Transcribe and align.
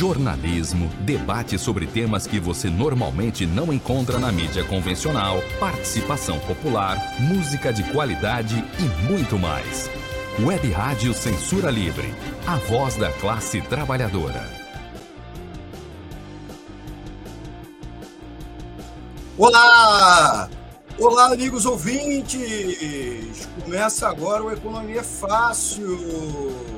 jornalismo, 0.00 0.88
debate 1.00 1.58
sobre 1.58 1.86
temas 1.86 2.26
que 2.26 2.40
você 2.40 2.70
normalmente 2.70 3.44
não 3.44 3.70
encontra 3.70 4.18
na 4.18 4.32
mídia 4.32 4.64
convencional, 4.64 5.42
participação 5.58 6.38
popular, 6.38 6.96
música 7.20 7.70
de 7.70 7.82
qualidade 7.92 8.64
e 8.78 9.12
muito 9.12 9.38
mais. 9.38 9.90
Web 10.42 10.70
Rádio 10.70 11.12
Censura 11.12 11.70
Livre, 11.70 12.14
a 12.46 12.56
voz 12.56 12.96
da 12.96 13.12
classe 13.12 13.60
trabalhadora. 13.60 14.42
Olá! 19.36 20.48
Olá, 20.98 21.26
amigos 21.26 21.66
ouvintes! 21.66 23.46
Começa 23.62 24.08
agora 24.08 24.42
o 24.42 24.50
Economia 24.50 25.02
Fácil. 25.02 26.69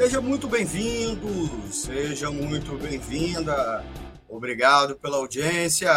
Seja 0.00 0.18
muito 0.18 0.48
bem-vindo, 0.48 1.28
seja 1.70 2.30
muito 2.30 2.74
bem-vinda. 2.78 3.84
Obrigado 4.30 4.96
pela 4.96 5.18
audiência. 5.18 5.92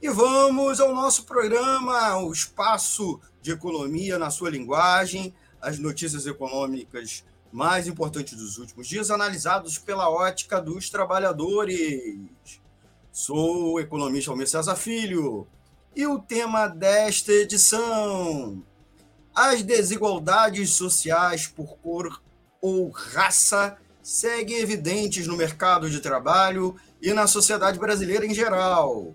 E 0.00 0.08
vamos 0.08 0.80
ao 0.80 0.94
nosso 0.94 1.26
programa, 1.26 2.16
o 2.16 2.32
espaço 2.32 3.20
de 3.42 3.52
economia 3.52 4.18
na 4.18 4.30
sua 4.30 4.48
linguagem, 4.48 5.34
as 5.60 5.78
notícias 5.78 6.26
econômicas 6.26 7.22
mais 7.52 7.86
importantes 7.86 8.34
dos 8.34 8.56
últimos 8.56 8.88
dias, 8.88 9.10
analisados 9.10 9.76
pela 9.76 10.08
ótica 10.08 10.58
dos 10.58 10.88
trabalhadores. 10.88 12.18
Sou 13.12 13.74
o 13.74 13.78
economista 13.78 14.30
Almir 14.30 14.48
César 14.48 14.74
Filho 14.74 15.46
e 15.94 16.06
o 16.06 16.18
tema 16.18 16.66
desta 16.66 17.30
edição: 17.30 18.64
as 19.34 19.62
desigualdades 19.62 20.70
sociais 20.70 21.46
por 21.46 21.76
cor 21.76 22.21
ou 22.62 22.88
raça 22.90 23.76
seguem 24.00 24.58
evidentes 24.58 25.26
no 25.26 25.36
mercado 25.36 25.90
de 25.90 26.00
trabalho 26.00 26.76
e 27.02 27.12
na 27.12 27.26
sociedade 27.26 27.78
brasileira 27.78 28.24
em 28.24 28.32
geral. 28.32 29.14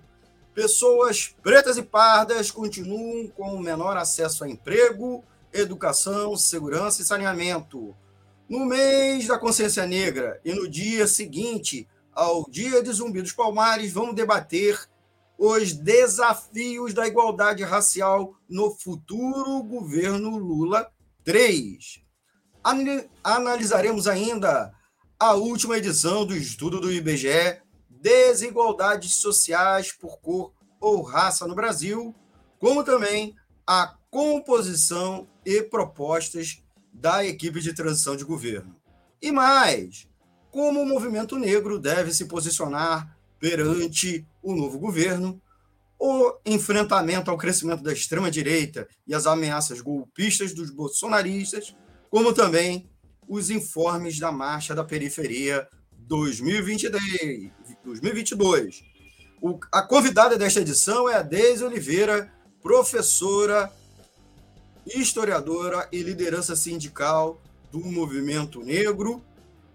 Pessoas 0.53 1.33
pretas 1.41 1.77
e 1.77 1.83
pardas 1.83 2.51
continuam 2.51 3.27
com 3.29 3.57
menor 3.59 3.95
acesso 3.95 4.43
a 4.43 4.49
emprego, 4.49 5.23
educação, 5.53 6.35
segurança 6.35 7.01
e 7.01 7.05
saneamento. 7.05 7.95
No 8.49 8.65
mês 8.65 9.27
da 9.27 9.37
consciência 9.37 9.85
negra 9.85 10.41
e 10.43 10.53
no 10.53 10.69
dia 10.69 11.07
seguinte 11.07 11.87
ao 12.13 12.49
Dia 12.49 12.83
de 12.83 12.91
Zumbi 12.91 13.21
dos 13.21 13.31
Palmares, 13.31 13.93
vamos 13.93 14.15
debater 14.15 14.89
os 15.37 15.71
desafios 15.73 16.93
da 16.93 17.07
igualdade 17.07 17.63
racial 17.63 18.33
no 18.49 18.71
futuro 18.71 19.61
governo 19.61 20.37
Lula 20.37 20.91
3. 21.23 22.06
Analisaremos 23.23 24.07
ainda 24.07 24.73
a 25.17 25.33
última 25.35 25.77
edição 25.77 26.25
do 26.25 26.35
estudo 26.35 26.81
do 26.81 26.91
IBGE 26.91 27.61
Desigualdades 27.89 29.15
Sociais 29.15 29.93
por 29.93 30.19
Cor 30.19 30.51
ou 30.77 31.01
Raça 31.01 31.47
no 31.47 31.55
Brasil, 31.55 32.13
como 32.59 32.83
também 32.83 33.33
a 33.65 33.95
composição 34.11 35.29
e 35.45 35.61
propostas 35.61 36.61
da 36.91 37.23
equipe 37.25 37.61
de 37.61 37.73
transição 37.73 38.17
de 38.17 38.25
governo. 38.25 38.75
E 39.21 39.31
mais, 39.31 40.05
como 40.51 40.81
o 40.81 40.85
movimento 40.85 41.39
negro 41.39 41.79
deve 41.79 42.13
se 42.13 42.25
posicionar 42.25 43.17
perante 43.39 44.27
o 44.43 44.53
novo 44.53 44.77
governo, 44.77 45.41
o 45.97 46.33
enfrentamento 46.45 47.31
ao 47.31 47.37
crescimento 47.37 47.81
da 47.81 47.93
extrema-direita 47.93 48.89
e 49.07 49.15
as 49.15 49.25
ameaças 49.25 49.79
golpistas 49.79 50.53
dos 50.53 50.69
bolsonaristas, 50.69 51.73
como 52.09 52.33
também 52.33 52.89
os 53.27 53.49
informes 53.49 54.19
da 54.19 54.31
Marcha 54.31 54.73
da 54.73 54.83
Periferia 54.83 55.67
2023, 55.91 57.51
2022. 57.83 58.83
O, 59.41 59.59
a 59.71 59.81
convidada 59.81 60.37
desta 60.37 60.61
edição 60.61 61.09
é 61.09 61.15
a 61.15 61.21
Deise 61.21 61.63
Oliveira, 61.63 62.31
professora, 62.61 63.71
historiadora 64.85 65.87
e 65.91 66.01
liderança 66.01 66.55
sindical 66.55 67.41
do 67.71 67.79
movimento 67.79 68.61
negro 68.63 69.21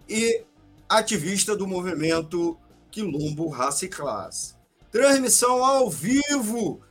e 0.09 0.45
ativista 0.89 1.55
do 1.55 1.67
movimento 1.67 2.59
Quilombo 2.91 3.49
Raça 3.49 3.85
e 3.85 3.89
Classe. 3.89 4.55
Transmissão 4.91 5.65
ao 5.65 5.91
vivo 5.91 6.83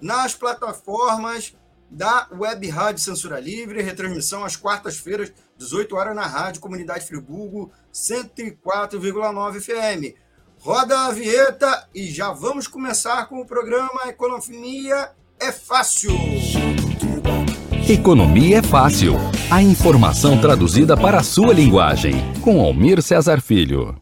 nas 0.00 0.34
plataformas 0.34 1.54
da 1.90 2.28
Web 2.32 2.68
Rádio 2.68 3.02
Censura 3.02 3.40
Livre, 3.40 3.82
retransmissão 3.82 4.44
às 4.44 4.54
quartas-feiras, 4.56 5.32
18 5.58 5.96
horas 5.96 6.14
na 6.14 6.26
Rádio 6.26 6.60
Comunidade 6.60 7.06
Friburgo, 7.06 7.70
104,9 7.92 9.60
FM. 9.60 10.16
Roda 10.58 11.06
a 11.06 11.10
vinheta 11.10 11.88
e 11.94 12.06
já 12.06 12.30
vamos 12.32 12.66
começar 12.66 13.26
com 13.26 13.40
o 13.40 13.46
programa 13.46 14.02
Economia 14.06 15.10
é 15.40 15.50
Fácil. 15.50 16.12
Economia 17.88 18.58
é 18.58 18.62
Fácil. 18.62 19.14
A 19.50 19.62
informação 19.62 20.40
traduzida 20.40 20.96
para 20.96 21.20
a 21.20 21.22
sua 21.24 21.52
linguagem. 21.52 22.14
Com 22.42 22.60
Almir 22.60 23.02
Cesar 23.02 23.40
Filho. 23.40 24.00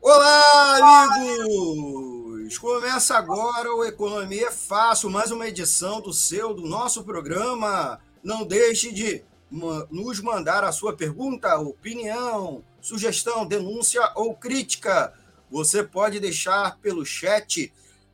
Olá, 0.00 1.04
amigos! 1.04 2.05
Começa 2.54 3.16
agora 3.16 3.74
o 3.74 3.84
Economia 3.84 4.48
é 4.48 4.50
Fácil, 4.52 5.10
mais 5.10 5.32
uma 5.32 5.48
edição 5.48 6.00
do 6.00 6.12
seu, 6.12 6.54
do 6.54 6.62
nosso 6.62 7.02
programa. 7.02 8.00
Não 8.22 8.46
deixe 8.46 8.92
de 8.92 9.24
nos 9.50 10.20
mandar 10.20 10.62
a 10.62 10.70
sua 10.70 10.94
pergunta, 10.96 11.58
opinião, 11.58 12.62
sugestão, 12.80 13.44
denúncia 13.44 14.12
ou 14.14 14.34
crítica. 14.34 15.12
Você 15.50 15.82
pode 15.82 16.20
deixar 16.20 16.78
pelo 16.78 17.04
chat 17.04 17.72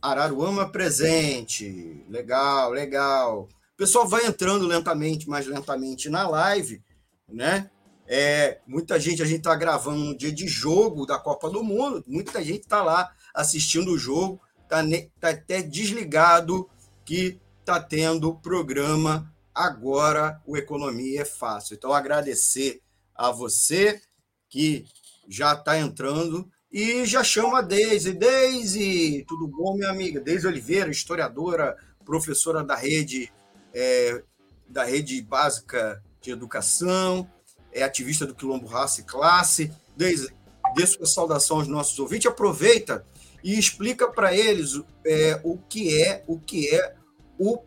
Araruama 0.02 0.68
presente. 0.68 2.04
Legal, 2.08 2.70
legal. 2.70 3.48
O 3.74 3.76
pessoal 3.76 4.08
vai 4.08 4.26
entrando 4.26 4.66
lentamente, 4.66 5.28
mais 5.28 5.46
lentamente 5.46 6.08
na 6.08 6.28
live, 6.28 6.82
né? 7.28 7.70
É, 8.08 8.60
muita 8.66 8.98
gente, 8.98 9.22
a 9.22 9.26
gente 9.26 9.38
está 9.38 9.54
gravando 9.54 9.98
no 9.98 10.16
dia 10.16 10.32
de 10.32 10.46
jogo 10.46 11.06
da 11.06 11.18
Copa 11.18 11.50
do 11.50 11.62
Mundo, 11.62 12.04
muita 12.06 12.42
gente 12.42 12.60
está 12.60 12.82
lá 12.82 13.12
assistindo 13.34 13.90
o 13.90 13.98
jogo, 13.98 14.40
está 14.66 14.82
tá 15.20 15.30
até 15.30 15.62
desligado 15.62 16.68
que 17.04 17.40
está 17.60 17.80
tendo 17.80 18.34
programa 18.34 19.32
agora, 19.54 20.40
o 20.44 20.56
Economia 20.56 21.22
é 21.22 21.24
Fácil. 21.24 21.74
Então, 21.74 21.92
agradecer 21.92 22.82
a 23.14 23.30
você 23.30 24.00
que 24.48 24.84
já 25.28 25.54
está 25.54 25.78
entrando 25.78 26.48
E 26.70 27.06
já 27.06 27.24
chama 27.24 27.60
a 27.60 27.62
Deise. 27.62 28.12
Deise, 28.12 29.24
tudo 29.26 29.48
bom, 29.48 29.76
minha 29.76 29.88
amiga? 29.88 30.20
Deise 30.20 30.46
Oliveira, 30.46 30.90
historiadora, 30.90 31.76
professora 32.04 32.62
da 32.62 32.76
rede, 32.76 33.32
é, 33.72 34.22
da 34.68 34.84
rede 34.84 35.22
básica 35.22 36.02
de 36.20 36.32
educação, 36.32 37.30
é 37.72 37.82
ativista 37.82 38.26
do 38.26 38.34
Quilombo 38.34 38.66
Raça 38.66 39.00
e 39.00 39.04
Classe. 39.04 39.72
Deise, 39.96 40.30
dê 40.74 40.86
sua 40.86 41.06
saudação 41.06 41.58
aos 41.58 41.68
nossos 41.68 41.98
ouvintes. 41.98 42.26
Aproveita 42.26 43.06
e 43.46 43.56
explica 43.56 44.10
para 44.10 44.34
eles 44.36 44.82
é, 45.06 45.40
o 45.44 45.56
que 45.56 46.02
é 46.02 46.24
o 46.26 46.36
que 46.36 46.68
é 46.74 46.96
o 47.38 47.60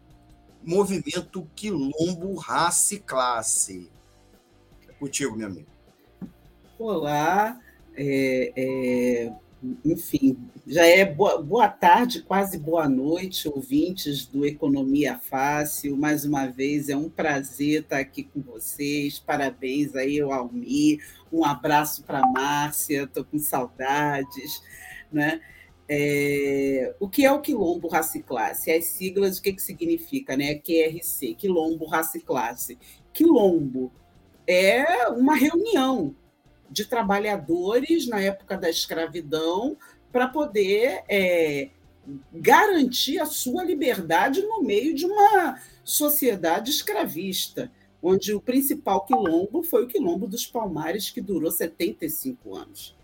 movimento 0.62 1.50
Quilombo 1.56 2.36
Raça 2.36 2.96
e 2.96 3.00
Classe. 3.00 3.90
É 4.90 4.92
contigo, 4.92 5.38
minha 5.38 5.48
amiga. 5.48 5.70
Olá, 6.78 7.58
é, 7.96 8.52
é, 8.58 9.34
enfim, 9.86 10.38
já 10.68 10.86
é 10.86 11.06
boa, 11.06 11.42
boa, 11.42 11.70
tarde, 11.70 12.24
quase 12.24 12.58
boa 12.58 12.90
noite, 12.90 13.48
ouvintes 13.48 14.26
do 14.26 14.46
Economia 14.46 15.18
Fácil. 15.18 15.96
Mais 15.96 16.26
uma 16.26 16.46
vez, 16.48 16.90
é 16.90 16.98
um 16.98 17.10
prazer 17.10 17.84
estar 17.84 18.00
aqui 18.00 18.24
com 18.26 18.42
vocês. 18.42 19.18
Parabéns 19.18 19.96
aí 19.96 20.20
ao 20.20 20.34
Almir, 20.34 21.00
um 21.32 21.46
abraço 21.46 22.04
para 22.04 22.20
Márcia, 22.28 23.04
estou 23.04 23.24
com 23.24 23.40
saudades. 23.40 24.62
Né? 25.10 25.40
É, 25.92 26.94
o 27.00 27.10
que 27.10 27.26
é 27.26 27.32
o 27.32 27.42
Quilombo 27.42 27.88
Raciclasse? 27.88 28.72
As 28.72 28.86
siglas, 28.86 29.40
o 29.40 29.42
que, 29.42 29.54
que 29.54 29.62
significa? 29.62 30.38
Né? 30.38 30.56
QRC, 30.56 31.34
Quilombo 31.34 31.88
Raciclasse. 31.88 32.78
Quilombo 33.12 33.92
é 34.48 35.08
uma 35.10 35.36
reunião 35.36 36.16
de 36.70 36.86
trabalhadores 36.86 38.08
na 38.08 38.22
época 38.22 38.56
da 38.56 38.70
escravidão 38.70 39.76
para 40.12 40.28
poder 40.28 41.04
é, 41.10 41.70
garantir 42.32 43.20
a 43.20 43.26
sua 43.26 43.64
liberdade 43.64 44.44
no 44.44 44.62
meio 44.62 44.94
de 44.94 45.06
uma 45.08 45.60
sociedade 45.84 46.70
escravista, 46.70 47.72
onde 48.02 48.34
o 48.34 48.42
principal 48.42 49.06
quilombo 49.06 49.64
foi 49.64 49.84
o 49.84 49.88
quilombo 49.88 50.28
dos 50.28 50.46
Palmares, 50.46 51.10
que 51.10 51.20
durou 51.20 51.52
75 51.52 52.56
anos. 52.56 52.96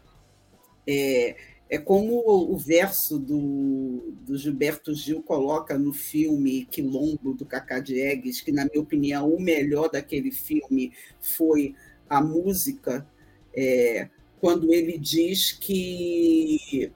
É, 0.88 1.36
é 1.70 1.78
como 1.78 2.24
o 2.28 2.58
verso 2.58 3.18
do, 3.18 4.14
do 4.22 4.38
Gilberto 4.38 4.94
Gil 4.94 5.24
coloca 5.24 5.78
no 5.78 5.92
filme 5.92 6.66
Quilombo, 6.66 7.34
do 7.34 7.46
Cacá 7.46 7.80
Diegues, 7.80 8.40
que, 8.40 8.52
na 8.52 8.66
minha 8.66 8.82
opinião, 8.82 9.34
o 9.34 9.42
melhor 9.42 9.90
daquele 9.90 10.32
filme 10.32 10.94
foi 11.20 11.74
a 12.08 12.22
música 12.22 13.08
é, 13.56 14.10
quando 14.40 14.72
ele 14.72 14.98
diz 15.00 15.52
que 15.52 16.92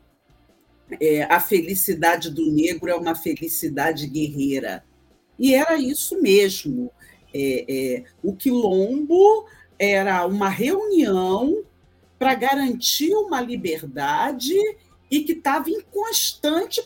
é, 1.02 1.24
a 1.24 1.40
felicidade 1.40 2.30
do 2.30 2.52
negro 2.52 2.90
é 2.90 2.96
uma 2.96 3.16
felicidade 3.16 4.06
guerreira. 4.06 4.84
E 5.38 5.56
era 5.56 5.80
isso 5.80 6.22
mesmo. 6.22 6.92
É, 7.34 7.66
é 7.68 8.04
o 8.22 8.36
quilombo 8.36 9.48
era 9.80 10.26
uma 10.26 10.50
reunião 10.50 11.64
para 12.20 12.36
garantir 12.36 13.14
uma 13.16 13.42
liberdade 13.42 14.54
e 15.10 15.22
que 15.22 15.32
estava 15.32 15.70
em 15.70 15.82
constante 15.82 16.84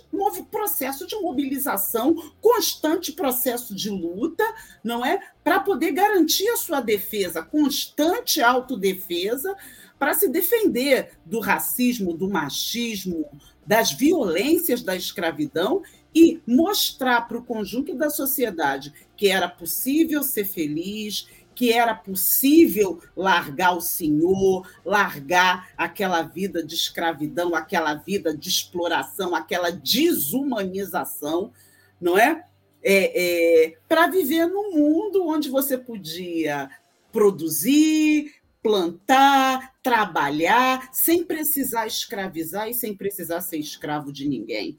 processo 0.49 1.05
de 1.05 1.15
mobilização, 1.15 2.15
constante 2.39 3.11
processo 3.11 3.75
de 3.75 3.89
luta, 3.89 4.43
não 4.83 5.05
é? 5.05 5.19
Para 5.43 5.59
poder 5.59 5.91
garantir 5.91 6.47
a 6.49 6.55
sua 6.55 6.79
defesa, 6.79 7.43
constante 7.43 8.41
autodefesa, 8.41 9.53
para 9.99 10.13
se 10.13 10.29
defender 10.29 11.17
do 11.25 11.39
racismo, 11.39 12.13
do 12.13 12.29
machismo, 12.29 13.25
das 13.65 13.91
violências 13.91 14.81
da 14.81 14.95
escravidão 14.95 15.81
e 16.13 16.41
mostrar 16.45 17.21
para 17.21 17.37
o 17.37 17.43
conjunto 17.43 17.95
da 17.95 18.09
sociedade 18.09 18.93
que 19.17 19.27
era 19.27 19.47
possível 19.47 20.21
ser 20.21 20.45
feliz, 20.45 21.27
que 21.55 21.71
era 21.71 21.93
possível 21.93 23.01
largar 23.15 23.75
o 23.75 23.81
senhor, 23.81 24.67
largar 24.85 25.69
aquela 25.77 26.21
vida 26.21 26.63
de 26.63 26.75
escravidão, 26.75 27.55
aquela 27.55 27.93
vida 27.95 28.35
de 28.35 28.49
exploração, 28.49 29.35
aquela 29.35 29.71
desumanização, 29.71 31.51
não 31.99 32.17
é? 32.17 32.45
é, 32.83 33.65
é 33.65 33.77
Para 33.87 34.07
viver 34.07 34.45
num 34.47 34.71
mundo 34.71 35.25
onde 35.27 35.49
você 35.49 35.77
podia 35.77 36.69
produzir, 37.11 38.33
plantar, 38.61 39.73
trabalhar, 39.83 40.89
sem 40.91 41.23
precisar 41.23 41.85
escravizar 41.85 42.69
e 42.69 42.73
sem 42.73 42.95
precisar 42.95 43.41
ser 43.41 43.57
escravo 43.57 44.11
de 44.11 44.27
ninguém 44.27 44.77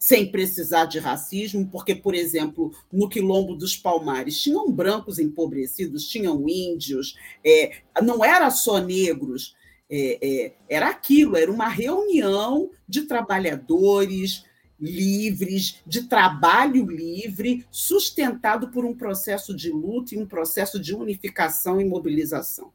sem 0.00 0.32
precisar 0.32 0.86
de 0.86 0.98
racismo, 0.98 1.68
porque, 1.70 1.94
por 1.94 2.14
exemplo, 2.14 2.72
no 2.90 3.06
Quilombo 3.06 3.54
dos 3.54 3.76
Palmares 3.76 4.40
tinham 4.40 4.72
brancos 4.72 5.18
empobrecidos, 5.18 6.08
tinham 6.08 6.48
índios, 6.48 7.16
é, 7.44 7.82
não 8.02 8.24
era 8.24 8.50
só 8.50 8.78
negros, 8.78 9.54
é, 9.90 10.18
é, 10.22 10.54
era 10.70 10.88
aquilo, 10.88 11.36
era 11.36 11.52
uma 11.52 11.68
reunião 11.68 12.70
de 12.88 13.02
trabalhadores 13.02 14.42
livres, 14.80 15.82
de 15.86 16.04
trabalho 16.04 16.86
livre, 16.86 17.66
sustentado 17.70 18.70
por 18.70 18.86
um 18.86 18.96
processo 18.96 19.54
de 19.54 19.70
luta 19.70 20.14
e 20.14 20.18
um 20.18 20.26
processo 20.26 20.80
de 20.80 20.94
unificação 20.94 21.78
e 21.78 21.84
mobilização. 21.84 22.72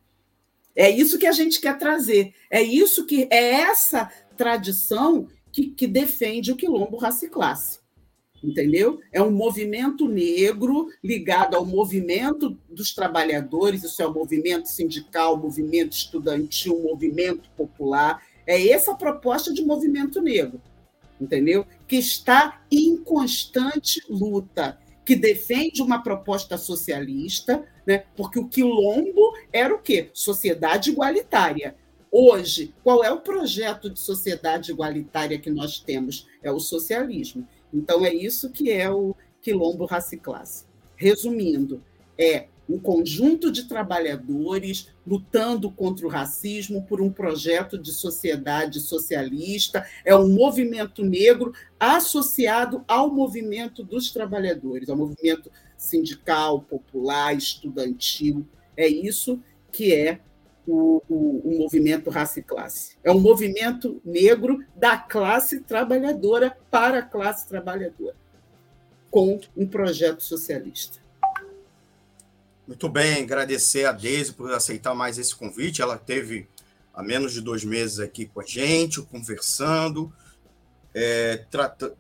É 0.76 0.92
isso 0.92 1.18
que 1.18 1.26
a 1.26 1.32
gente 1.32 1.60
quer 1.60 1.76
trazer, 1.80 2.36
é 2.52 2.62
isso 2.62 3.08
que 3.08 3.28
é 3.32 3.62
essa 3.62 4.12
tradição 4.38 5.28
que, 5.56 5.68
que 5.68 5.88
defende 5.88 6.52
o 6.52 6.56
quilombo 6.58 6.98
raça 6.98 7.26
e 7.26 7.30
classe. 7.30 7.80
Entendeu? 8.44 9.00
É 9.10 9.22
um 9.22 9.32
movimento 9.32 10.06
negro 10.06 10.90
ligado 11.02 11.56
ao 11.56 11.66
movimento 11.66 12.60
dos 12.70 12.94
trabalhadores, 12.94 13.82
isso 13.82 14.02
é 14.02 14.06
o 14.06 14.14
movimento 14.14 14.66
sindical, 14.66 15.38
movimento 15.38 15.94
estudantil, 15.94 16.84
movimento 16.84 17.50
popular. 17.56 18.22
É 18.46 18.68
essa 18.68 18.92
a 18.92 18.96
proposta 18.96 19.54
de 19.54 19.64
movimento 19.64 20.22
negro, 20.22 20.62
entendeu? 21.20 21.66
Que 21.88 21.96
está 21.96 22.62
em 22.70 22.98
constante 22.98 24.02
luta, 24.10 24.78
que 25.06 25.16
defende 25.16 25.82
uma 25.82 26.04
proposta 26.04 26.58
socialista, 26.58 27.66
né? 27.88 28.04
porque 28.18 28.40
o 28.40 28.50
quilombo 28.50 29.34
era 29.54 29.74
o 29.74 29.80
quê? 29.80 30.10
Sociedade 30.14 30.90
igualitária. 30.90 31.76
Hoje, 32.18 32.74
qual 32.82 33.04
é 33.04 33.12
o 33.12 33.20
projeto 33.20 33.90
de 33.90 34.00
sociedade 34.00 34.72
igualitária 34.72 35.38
que 35.38 35.50
nós 35.50 35.82
temos? 35.82 36.26
É 36.42 36.50
o 36.50 36.62
socialismo. 36.62 37.46
Então, 37.74 38.06
é 38.06 38.14
isso 38.14 38.52
que 38.52 38.72
é 38.72 38.90
o 38.90 39.14
quilombo 39.42 39.84
raça 39.84 40.16
classe. 40.16 40.64
Resumindo, 40.96 41.84
é 42.18 42.48
um 42.70 42.80
conjunto 42.80 43.52
de 43.52 43.66
trabalhadores 43.66 44.94
lutando 45.06 45.70
contra 45.70 46.08
o 46.08 46.10
racismo 46.10 46.86
por 46.86 47.02
um 47.02 47.12
projeto 47.12 47.78
de 47.78 47.92
sociedade 47.92 48.80
socialista, 48.80 49.86
é 50.06 50.16
um 50.16 50.30
movimento 50.30 51.04
negro 51.04 51.52
associado 51.78 52.82
ao 52.88 53.14
movimento 53.14 53.84
dos 53.84 54.14
trabalhadores, 54.14 54.90
ao 54.90 54.96
movimento 54.96 55.52
sindical, 55.78 56.62
popular, 56.62 57.36
estudantil. 57.36 58.48
É 58.78 58.88
isso 58.88 59.38
que 59.70 59.94
é 59.94 60.22
o, 60.68 61.02
o, 61.08 61.42
o, 61.44 61.58
movimento 61.60 62.10
raça 62.10 62.40
e 62.40 62.44
classe. 62.44 62.98
É 63.04 63.12
um 63.12 63.20
movimento 63.20 64.02
negro 64.04 64.64
da 64.76 64.98
classe 64.98 65.60
trabalhadora 65.60 66.58
para 66.72 67.00
a 67.00 67.04
classe 67.04 67.48
trabalhadora, 67.48 68.16
com 69.12 69.40
um 69.56 69.68
projeto 69.68 70.24
socialista. 70.24 71.00
Muito 72.68 72.90
bem, 72.90 73.24
agradecer 73.24 73.86
a 73.86 73.92
Deise 73.92 74.34
por 74.34 74.52
aceitar 74.52 74.96
mais 74.96 75.20
esse 75.20 75.36
convite. 75.36 75.84
Ela 75.84 75.98
teve 75.98 76.48
há 76.94 77.04
menos 77.04 77.32
de 77.32 77.42
dois 77.42 77.64
meses 77.64 78.00
aqui 78.00 78.26
com 78.26 78.40
a 78.40 78.46
gente, 78.46 79.02
conversando, 79.04 80.12
é, 80.92 81.46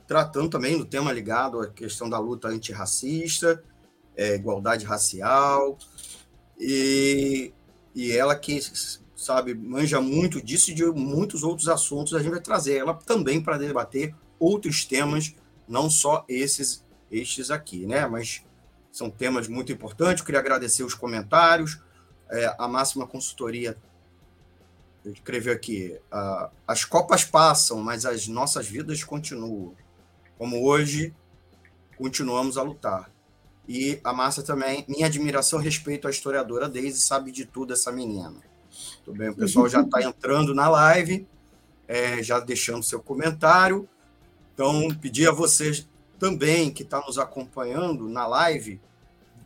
tratando 0.07 0.49
também 0.49 0.75
do 0.75 0.85
tema 0.85 1.11
ligado 1.11 1.59
à 1.59 1.67
questão 1.67 2.09
da 2.09 2.17
luta 2.17 2.47
antirracista, 2.47 3.63
é, 4.17 4.33
igualdade 4.33 4.85
racial. 4.85 5.77
E 6.59 7.53
e 7.95 8.11
ela 8.11 8.35
que 8.35 8.59
sabe 9.15 9.55
manja 9.55 10.01
muito 10.01 10.41
disso 10.41 10.71
e 10.71 10.73
de 10.73 10.83
muitos 10.83 11.41
outros 11.41 11.69
assuntos, 11.69 12.13
a 12.13 12.19
gente 12.19 12.31
vai 12.31 12.41
trazer 12.41 12.75
ela 12.75 12.93
também 12.93 13.41
para 13.41 13.57
debater 13.57 14.13
outros 14.37 14.83
temas, 14.83 15.33
não 15.67 15.89
só 15.89 16.25
esses 16.27 16.85
estes 17.09 17.49
aqui, 17.49 17.85
né? 17.85 18.05
Mas 18.05 18.43
são 18.91 19.09
temas 19.09 19.47
muito 19.47 19.71
importantes. 19.71 20.19
Eu 20.19 20.25
queria 20.25 20.39
agradecer 20.39 20.83
os 20.83 20.93
comentários. 20.93 21.79
É, 22.29 22.53
a 22.57 22.67
máxima 22.67 23.07
consultoria 23.07 23.77
escreveu 25.05 25.53
aqui: 25.53 25.97
uh, 26.11 26.49
as 26.67 26.83
copas 26.83 27.23
passam, 27.23 27.79
mas 27.79 28.05
as 28.05 28.27
nossas 28.27 28.67
vidas 28.67 29.03
continuam. 29.03 29.75
Como 30.37 30.65
hoje, 30.65 31.15
continuamos 31.97 32.57
a 32.57 32.63
lutar. 32.63 33.14
E 33.67 33.99
a 34.03 34.13
Márcia 34.13 34.43
também, 34.43 34.85
minha 34.87 35.07
admiração 35.07 35.59
respeito 35.59 36.07
à 36.07 36.11
historiadora 36.11 36.69
Daisy, 36.69 36.99
sabe 37.01 37.31
de 37.31 37.45
tudo 37.45 37.73
essa 37.73 37.91
menina. 37.91 38.35
Tudo 39.03 39.17
bem, 39.17 39.29
o 39.29 39.35
pessoal 39.35 39.67
já 39.67 39.81
está 39.81 40.01
entrando 40.03 40.53
na 40.53 40.69
live. 40.69 41.27
é, 41.87 42.21
já 42.21 42.39
deixando 42.39 42.83
seu 42.83 42.99
comentário. 43.01 43.87
Então, 44.53 44.87
pedir 45.01 45.27
a 45.27 45.31
vocês 45.31 45.87
também 46.19 46.71
que 46.71 46.83
está 46.83 47.01
nos 47.05 47.17
acompanhando 47.17 48.07
na 48.07 48.25
live, 48.25 48.79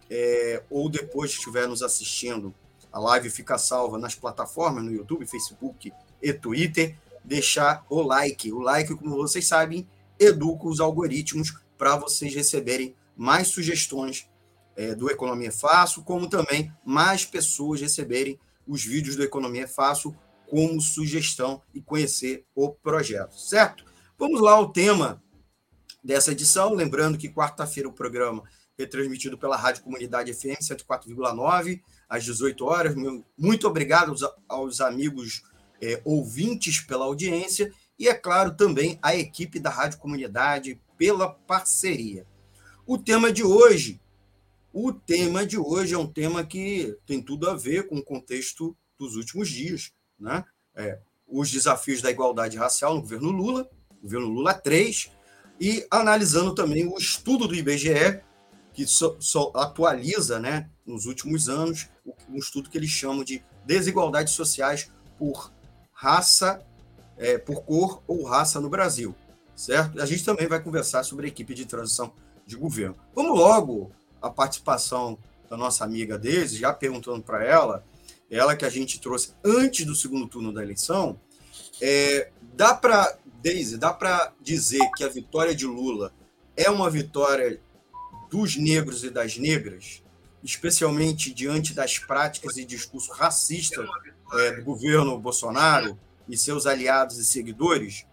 é, 0.10 0.64
ou 0.70 0.90
depois 0.90 1.32
estiver 1.32 1.68
nos 1.68 1.82
assistindo, 1.82 2.54
a 2.92 3.00
live 3.00 3.30
fica 3.30 3.58
salva 3.58 3.98
nas 3.98 4.16
plataformas, 4.16 4.84
no 4.84 4.92
YouTube, 4.92 5.26
Facebook 5.26 5.92
e 6.22 6.34
Twitter, 6.34 6.96
deixar 7.24 7.86
o 7.90 8.02
like. 8.02 8.52
O 8.52 8.60
like, 8.60 8.96
como 8.96 9.16
vocês 9.16 9.48
sabem, 9.48 9.88
educa 10.20 10.68
os 10.68 10.80
algoritmos 10.80 11.54
para 11.78 11.96
vocês 11.96 12.34
receberem 12.34 12.96
mais 13.20 13.50
sugestões 13.50 14.30
é, 14.78 14.96
do 14.96 15.12
Economia 15.12 15.52
Fácil, 15.52 16.04
como 16.04 16.30
também 16.30 16.72
mais 16.86 17.26
pessoas 17.26 17.82
receberem 17.82 18.40
os 18.66 18.86
vídeos 18.86 19.18
do 19.18 19.24
Economia 19.24 19.68
Fácil 19.68 20.16
como 20.48 20.80
sugestão 20.80 21.62
e 21.74 21.82
conhecer 21.82 22.46
o 22.56 22.70
projeto, 22.70 23.38
certo? 23.38 23.84
Vamos 24.18 24.40
lá 24.40 24.54
ao 24.54 24.72
tema 24.72 25.22
dessa 26.02 26.32
edição. 26.32 26.74
Lembrando 26.74 27.18
que 27.18 27.28
quarta-feira 27.28 27.90
o 27.90 27.94
programa 27.94 28.42
é 28.78 28.86
transmitido 28.86 29.38
pela 29.38 29.58
Rádio 29.58 29.84
Comunidade 29.84 30.34
FM 30.34 30.62
104,9 30.62 31.82
às 32.08 32.24
18 32.24 32.64
horas. 32.64 32.96
Muito 33.38 33.68
obrigado 33.68 34.12
aos, 34.12 34.22
aos 34.48 34.80
amigos 34.80 35.44
é, 35.82 36.02
ouvintes 36.06 36.80
pela 36.80 37.04
audiência 37.04 37.70
e, 37.98 38.08
é 38.08 38.14
claro, 38.14 38.56
também 38.56 38.98
a 39.02 39.14
equipe 39.14 39.60
da 39.60 39.70
Rádio 39.70 40.00
Comunidade 40.00 40.80
pela 40.98 41.30
parceria. 41.30 42.26
O 42.92 42.98
tema 42.98 43.32
de 43.32 43.44
hoje, 43.44 44.02
o 44.74 44.92
tema 44.92 45.46
de 45.46 45.60
hoje 45.60 45.94
é 45.94 45.98
um 46.00 46.08
tema 46.08 46.44
que 46.44 46.98
tem 47.06 47.22
tudo 47.22 47.48
a 47.48 47.54
ver 47.54 47.88
com 47.88 47.98
o 47.98 48.04
contexto 48.04 48.76
dos 48.98 49.16
últimos 49.16 49.48
dias, 49.48 49.92
né? 50.20 50.44
É, 50.74 50.98
os 51.28 51.52
desafios 51.52 52.02
da 52.02 52.10
igualdade 52.10 52.58
racial 52.58 52.96
no 52.96 53.02
governo 53.02 53.30
Lula, 53.30 53.70
governo 54.02 54.26
Lula 54.26 54.56
3, 54.56 55.12
e 55.62 55.86
analisando 55.92 56.56
também 56.56 56.88
o 56.88 56.98
estudo 56.98 57.48
do 57.48 57.54
IBGE, 57.54 58.24
que 58.74 58.88
so, 58.88 59.16
so, 59.20 59.52
atualiza, 59.54 60.40
né, 60.40 60.68
nos 60.84 61.06
últimos 61.06 61.48
anos, 61.48 61.88
um 62.28 62.38
estudo 62.38 62.72
que 62.72 62.78
eles 62.80 62.90
chamam 62.90 63.24
de 63.24 63.44
desigualdades 63.68 64.34
sociais 64.34 64.92
por 65.16 65.54
raça, 65.92 66.66
é, 67.18 67.38
por 67.38 67.62
cor 67.62 68.02
ou 68.08 68.24
raça 68.24 68.60
no 68.60 68.68
Brasil, 68.68 69.16
certo? 69.56 70.02
A 70.02 70.08
gente 70.08 70.26
também 70.26 70.48
vai 70.48 70.60
conversar 70.60 71.04
sobre 71.04 71.28
a 71.28 71.30
equipe 71.30 71.54
de 71.54 71.68
transição 71.68 72.12
de 72.50 72.56
governo. 72.56 72.96
Vamos 73.16 73.38
logo 73.38 73.92
a 74.20 74.30
participação 74.30 75.18
da 75.48 75.56
nossa 75.56 75.84
amiga 75.84 76.18
Deise, 76.18 76.58
já 76.58 76.74
perguntando 76.74 77.22
para 77.22 77.44
ela, 77.44 77.86
ela 78.30 78.56
que 78.56 78.66
a 78.66 78.70
gente 78.70 79.00
trouxe 79.00 79.34
antes 79.46 79.86
do 79.86 79.96
segundo 79.96 80.28
turno 80.28 80.52
da 80.52 80.64
eleição, 80.64 81.20
é, 81.80 82.32
dá 82.56 82.74
para 82.74 83.18
Deise, 83.42 83.78
dá 83.78 83.94
para 83.94 84.34
dizer 84.42 84.82
que 84.98 85.04
a 85.04 85.08
vitória 85.08 85.56
de 85.56 85.66
Lula 85.66 86.12
é 86.58 86.70
uma 86.70 86.90
vitória 86.90 87.62
dos 88.30 88.58
negros 88.58 89.04
e 89.04 89.10
das 89.10 89.38
negras, 89.38 90.04
especialmente 90.44 91.34
diante 91.34 91.74
das 91.74 92.00
práticas 92.00 92.58
e 92.58 92.66
discurso 92.66 93.12
racista 93.12 93.86
é, 94.34 94.52
do 94.54 94.64
governo 94.64 95.18
Bolsonaro 95.20 95.98
e 96.28 96.38
seus 96.38 96.66
aliados 96.66 97.18
e 97.18 97.26
seguidores, 97.26 98.06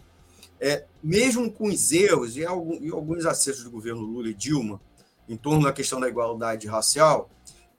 é, 0.61 0.85
mesmo 1.03 1.51
com 1.51 1.69
os 1.69 1.93
erros 1.93 2.37
e, 2.37 2.45
alguns 2.45 3.27
acertos 3.27 3.65
do 3.65 3.71
governo 3.71 4.03
Lula 4.03 4.29
e 4.29 4.35
Dilma 4.35 4.81
em 5.29 5.37
torno 5.37 5.65
da 5.65 5.73
questão 5.73 5.99
da 5.99 6.09
igualdade 6.09 6.67
racial, 6.67 7.29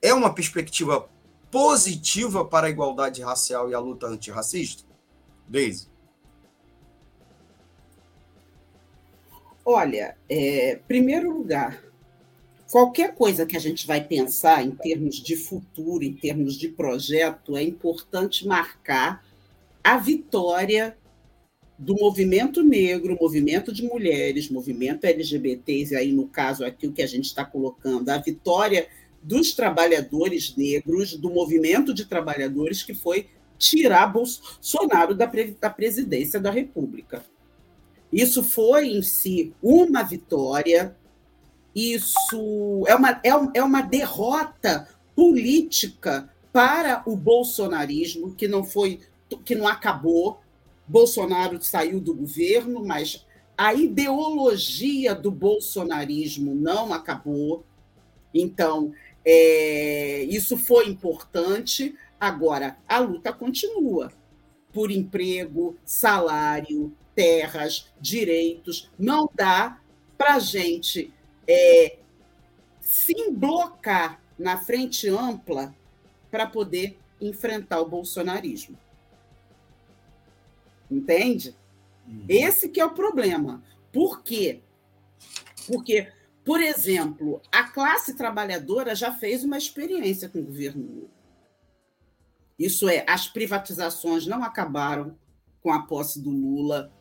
é 0.01 0.13
uma 0.13 0.34
perspectiva 0.34 1.10
positiva 1.50 2.43
para 2.43 2.67
a 2.67 2.69
igualdade 2.69 3.22
racial 3.22 3.69
e 3.69 3.74
a 3.74 3.79
luta 3.79 4.07
antirracista? 4.07 4.84
Deise. 5.48 5.88
Olha, 9.63 10.17
é, 10.29 10.79
primeiro 10.88 11.31
lugar, 11.31 11.84
qualquer 12.72 13.15
coisa 13.15 13.46
que 13.46 13.57
a 13.57 13.60
gente 13.60 13.88
vai 13.88 14.03
pensar 14.03 14.63
em 14.63 14.72
termos 14.72 15.15
de 15.15 15.36
futuro, 15.36 16.03
em 16.03 16.13
termos 16.13 16.55
de 16.55 16.69
projeto, 16.69 17.57
é 17.57 17.63
importante 17.63 18.48
marcar 18.48 19.25
a 19.84 19.98
vitória 19.98 20.98
do 21.77 21.96
movimento 21.96 22.63
negro, 22.63 23.17
movimento 23.19 23.72
de 23.72 23.84
mulheres, 23.84 24.50
movimento 24.50 25.05
LGBTs, 25.05 25.93
e 25.93 25.98
aí 25.98 26.12
no 26.12 26.27
caso 26.27 26.65
aqui 26.65 26.88
o 26.88 26.91
que 26.91 27.03
a 27.03 27.07
gente 27.07 27.25
está 27.25 27.46
colocando, 27.46 28.10
a 28.10 28.17
vitória 28.17 28.88
dos 29.22 29.53
trabalhadores 29.53 30.55
negros, 30.55 31.15
do 31.15 31.29
movimento 31.29 31.93
de 31.93 32.05
trabalhadores 32.05 32.81
que 32.81 32.93
foi 32.93 33.27
tirar 33.57 34.07
Bolsonaro 34.07 35.13
da, 35.13 35.29
da 35.60 35.69
presidência 35.69 36.39
da 36.39 36.51
República. 36.51 37.24
Isso 38.12 38.43
foi 38.43 38.88
em 38.88 39.01
si 39.01 39.53
uma 39.62 40.03
vitória, 40.03 40.96
isso 41.75 42.84
é 42.88 42.96
uma, 42.96 43.12
é, 43.24 43.29
é 43.55 43.63
uma 43.63 43.81
derrota 43.81 44.88
política 45.15 46.29
para 46.53 47.03
o 47.05 47.15
bolsonarismo, 47.15 48.34
que 48.34 48.48
não 48.48 48.63
foi, 48.63 49.00
que 49.43 49.55
não 49.55 49.67
acabou. 49.67 50.39
Bolsonaro 50.88 51.62
saiu 51.62 52.00
do 52.00 52.13
governo, 52.13 52.86
mas 52.86 53.25
a 53.58 53.74
ideologia 53.74 55.13
do 55.13 55.32
bolsonarismo 55.32 56.53
não 56.53 56.94
acabou. 56.94 57.65
Então, 58.34 58.94
é, 59.25 60.24
isso 60.24 60.56
foi 60.56 60.88
importante. 60.88 61.96
Agora, 62.20 62.77
a 62.88 63.00
luta 63.00 63.34
continua 63.34 64.12
por 64.72 64.91
emprego, 64.91 65.75
salário, 65.84 66.94
terras, 67.15 67.91
direitos. 68.00 68.89
Não 68.98 69.29
dá 69.34 69.82
para 70.17 70.36
a 70.36 70.39
gente 70.39 71.12
é, 71.48 71.98
se 72.79 73.32
blocar 73.32 74.22
na 74.38 74.58
frente 74.58 75.10
ampla 75.10 75.75
para 76.29 76.46
poder 76.46 76.98
enfrentar 77.20 77.82
o 77.82 77.89
bolsonarismo. 77.89 78.77
Entende? 80.89 81.56
Uhum. 82.08 82.25
Esse 82.27 82.70
que 82.70 82.79
é 82.79 82.86
o 82.86 82.94
problema. 82.94 83.63
Por 83.91 84.24
quê? 84.24 84.62
Porque, 85.67 86.12
por 86.46 86.62
exemplo, 86.62 87.41
a 87.51 87.63
classe 87.63 88.15
trabalhadora 88.15 88.96
já 88.96 89.12
fez 89.12 89.44
uma 89.44 89.58
experiência 89.58 90.29
com 90.29 90.39
o 90.39 90.46
governo 90.46 90.86
Lula. 90.86 91.10
Isso 92.58 92.89
é, 92.89 93.06
as 93.08 93.27
privatizações 93.27 94.25
não 94.25 94.44
acabaram 94.44 95.17
com 95.62 95.72
a 95.72 95.84
posse 95.84 96.22
do 96.22 96.29
Lula, 96.29 96.91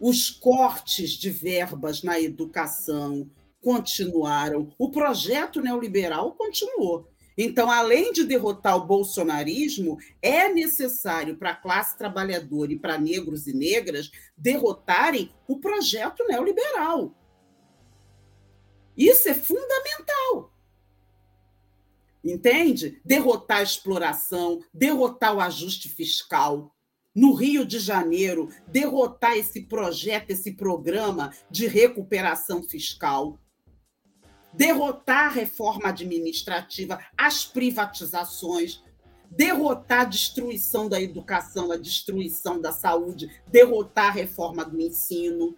os 0.00 0.30
cortes 0.30 1.10
de 1.10 1.30
verbas 1.30 2.02
na 2.02 2.20
educação 2.20 3.30
continuaram, 3.60 4.72
o 4.78 4.90
projeto 4.90 5.60
neoliberal 5.60 6.32
continuou. 6.32 7.10
Então, 7.40 7.70
além 7.70 8.12
de 8.12 8.24
derrotar 8.24 8.76
o 8.76 8.84
bolsonarismo, 8.84 9.96
é 10.20 10.52
necessário 10.52 11.36
para 11.36 11.50
a 11.50 11.56
classe 11.56 11.96
trabalhadora 11.96 12.72
e 12.72 12.78
para 12.78 12.98
negros 12.98 13.46
e 13.46 13.52
negras 13.54 14.10
derrotarem 14.36 15.30
o 15.46 15.60
projeto 15.60 16.26
neoliberal. 16.26 17.14
Isso 18.96 19.28
é 19.28 19.34
fundamental. 19.34 20.52
Entende? 22.24 23.00
Derrotar 23.04 23.58
a 23.58 23.62
exploração, 23.62 24.60
derrotar 24.74 25.36
o 25.36 25.40
ajuste 25.40 25.88
fiscal, 25.88 26.74
no 27.14 27.34
Rio 27.34 27.64
de 27.64 27.78
Janeiro, 27.78 28.48
derrotar 28.66 29.36
esse 29.36 29.62
projeto, 29.62 30.30
esse 30.30 30.52
programa 30.52 31.32
de 31.48 31.66
recuperação 31.68 32.62
fiscal, 32.62 33.38
derrotar 34.52 35.26
a 35.26 35.30
reforma 35.30 35.88
administrativa, 35.88 36.98
as 37.16 37.44
privatizações, 37.44 38.82
derrotar 39.30 40.00
a 40.00 40.04
destruição 40.04 40.88
da 40.88 41.00
educação, 41.00 41.70
a 41.70 41.76
destruição 41.76 42.60
da 42.60 42.72
saúde, 42.72 43.30
derrotar 43.46 44.06
a 44.06 44.12
reforma 44.12 44.64
do 44.64 44.80
ensino. 44.80 45.56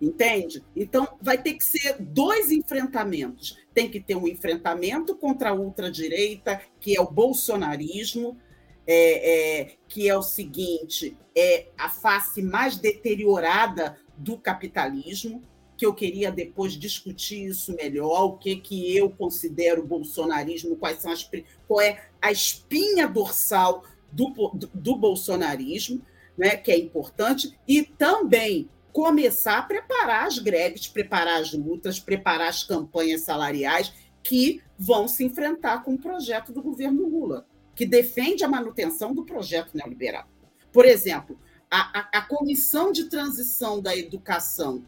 Entende? 0.00 0.62
Então, 0.76 1.08
vai 1.20 1.36
ter 1.42 1.54
que 1.54 1.64
ser 1.64 1.96
dois 1.98 2.52
enfrentamentos. 2.52 3.58
Tem 3.74 3.90
que 3.90 3.98
ter 3.98 4.14
um 4.14 4.28
enfrentamento 4.28 5.16
contra 5.16 5.50
a 5.50 5.54
ultradireita, 5.54 6.60
que 6.78 6.96
é 6.96 7.00
o 7.00 7.10
bolsonarismo, 7.10 8.38
é, 8.86 9.60
é, 9.60 9.76
que 9.88 10.08
é 10.08 10.16
o 10.16 10.22
seguinte: 10.22 11.16
é 11.36 11.66
a 11.76 11.88
face 11.88 12.40
mais 12.40 12.76
deteriorada 12.76 13.98
do 14.16 14.38
capitalismo, 14.38 15.42
que 15.78 15.86
eu 15.86 15.94
queria 15.94 16.30
depois 16.30 16.74
discutir 16.74 17.46
isso 17.46 17.74
melhor, 17.74 18.24
o 18.24 18.36
que, 18.36 18.56
que 18.56 18.94
eu 18.94 19.08
considero 19.08 19.86
bolsonarismo, 19.86 20.76
quais 20.76 20.98
são 20.98 21.10
as 21.10 21.28
qual 21.66 21.80
é 21.80 22.08
a 22.20 22.30
espinha 22.30 23.08
dorsal 23.08 23.84
do, 24.12 24.28
do, 24.52 24.70
do 24.74 24.96
bolsonarismo, 24.96 26.02
né, 26.36 26.56
que 26.56 26.70
é 26.70 26.78
importante, 26.78 27.56
e 27.66 27.82
também 27.82 28.68
começar 28.92 29.58
a 29.58 29.62
preparar 29.62 30.26
as 30.26 30.38
greves, 30.38 30.88
preparar 30.88 31.40
as 31.40 31.52
lutas, 31.52 32.00
preparar 32.00 32.48
as 32.48 32.64
campanhas 32.64 33.22
salariais 33.22 33.92
que 34.22 34.60
vão 34.76 35.08
se 35.08 35.24
enfrentar 35.24 35.82
com 35.84 35.94
o 35.94 35.98
projeto 35.98 36.52
do 36.52 36.60
governo 36.60 37.08
Lula 37.08 37.46
que 37.78 37.86
defende 37.86 38.42
a 38.42 38.48
manutenção 38.48 39.14
do 39.14 39.24
projeto 39.24 39.76
neoliberal. 39.76 40.26
Por 40.72 40.84
exemplo, 40.84 41.38
a, 41.70 42.00
a, 42.00 42.18
a 42.18 42.22
comissão 42.22 42.90
de 42.90 43.04
transição 43.04 43.80
da 43.80 43.96
educação, 43.96 44.84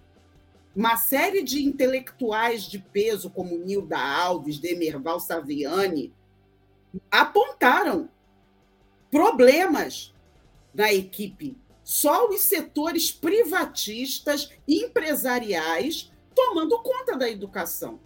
uma 0.75 0.97
série 0.97 1.43
de 1.43 1.65
intelectuais 1.65 2.63
de 2.63 2.79
peso, 2.79 3.31
como 3.31 3.59
Nilda 3.59 3.99
Alves, 3.99 4.59
Demerval 4.59 5.19
Saviani, 5.19 6.13
apontaram 7.11 8.09
problemas 9.11 10.15
na 10.73 10.93
equipe. 10.93 11.57
Só 11.83 12.29
os 12.29 12.43
setores 12.43 13.11
privatistas 13.11 14.51
e 14.67 14.85
empresariais 14.85 16.13
tomando 16.35 16.81
conta 16.83 17.17
da 17.17 17.29
educação. 17.29 17.99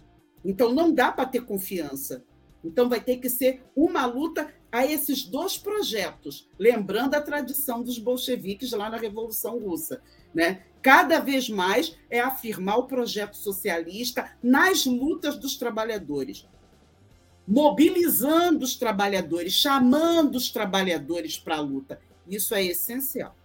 Então, 0.43 0.73
não 0.73 0.91
dá 0.91 1.11
para 1.11 1.27
ter 1.27 1.45
confiança. 1.45 2.23
Então, 2.63 2.89
vai 2.89 2.99
ter 2.99 3.17
que 3.17 3.29
ser 3.29 3.63
uma 3.75 4.05
luta 4.05 4.51
a 4.71 4.85
esses 4.85 5.23
dois 5.23 5.57
projetos, 5.57 6.49
lembrando 6.59 7.15
a 7.15 7.21
tradição 7.21 7.83
dos 7.83 7.97
bolcheviques 7.97 8.71
lá 8.71 8.89
na 8.89 8.97
Revolução 8.97 9.59
Russa. 9.59 10.01
Né? 10.33 10.63
Cada 10.85 11.17
vez 11.17 11.49
mais 11.49 11.97
é 12.11 12.19
afirmar 12.19 12.77
o 12.77 12.85
projeto 12.85 13.35
socialista 13.35 14.37
nas 14.43 14.85
lutas 14.85 15.35
dos 15.35 15.57
trabalhadores, 15.57 16.47
mobilizando 17.47 18.63
os 18.63 18.75
trabalhadores, 18.75 19.53
chamando 19.53 20.35
os 20.35 20.51
trabalhadores 20.51 21.39
para 21.39 21.55
a 21.55 21.59
luta. 21.59 21.99
Isso 22.27 22.53
é 22.53 22.63
essencial. 22.63 23.35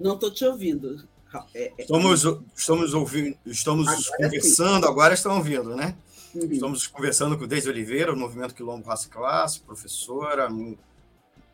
Não 0.00 0.14
estou 0.14 0.30
te 0.30 0.42
ouvindo. 0.42 1.06
É, 1.52 1.64
é... 1.64 1.74
Estamos, 1.80 2.24
estamos 2.56 2.94
ouvindo, 2.94 3.36
estamos 3.44 3.88
agora 3.88 4.16
conversando, 4.16 4.86
sim. 4.86 4.90
agora 4.90 5.12
estão 5.12 5.36
ouvindo, 5.36 5.76
né? 5.76 5.94
Uhum. 6.34 6.50
Estamos 6.50 6.86
conversando 6.86 7.36
com 7.36 7.46
Deise 7.46 7.68
Oliveira, 7.68 8.10
do 8.10 8.18
Movimento 8.18 8.54
Quilombo 8.54 8.88
Raça 8.88 9.06
e 9.06 9.10
Classe, 9.10 9.60
professora, 9.60 10.48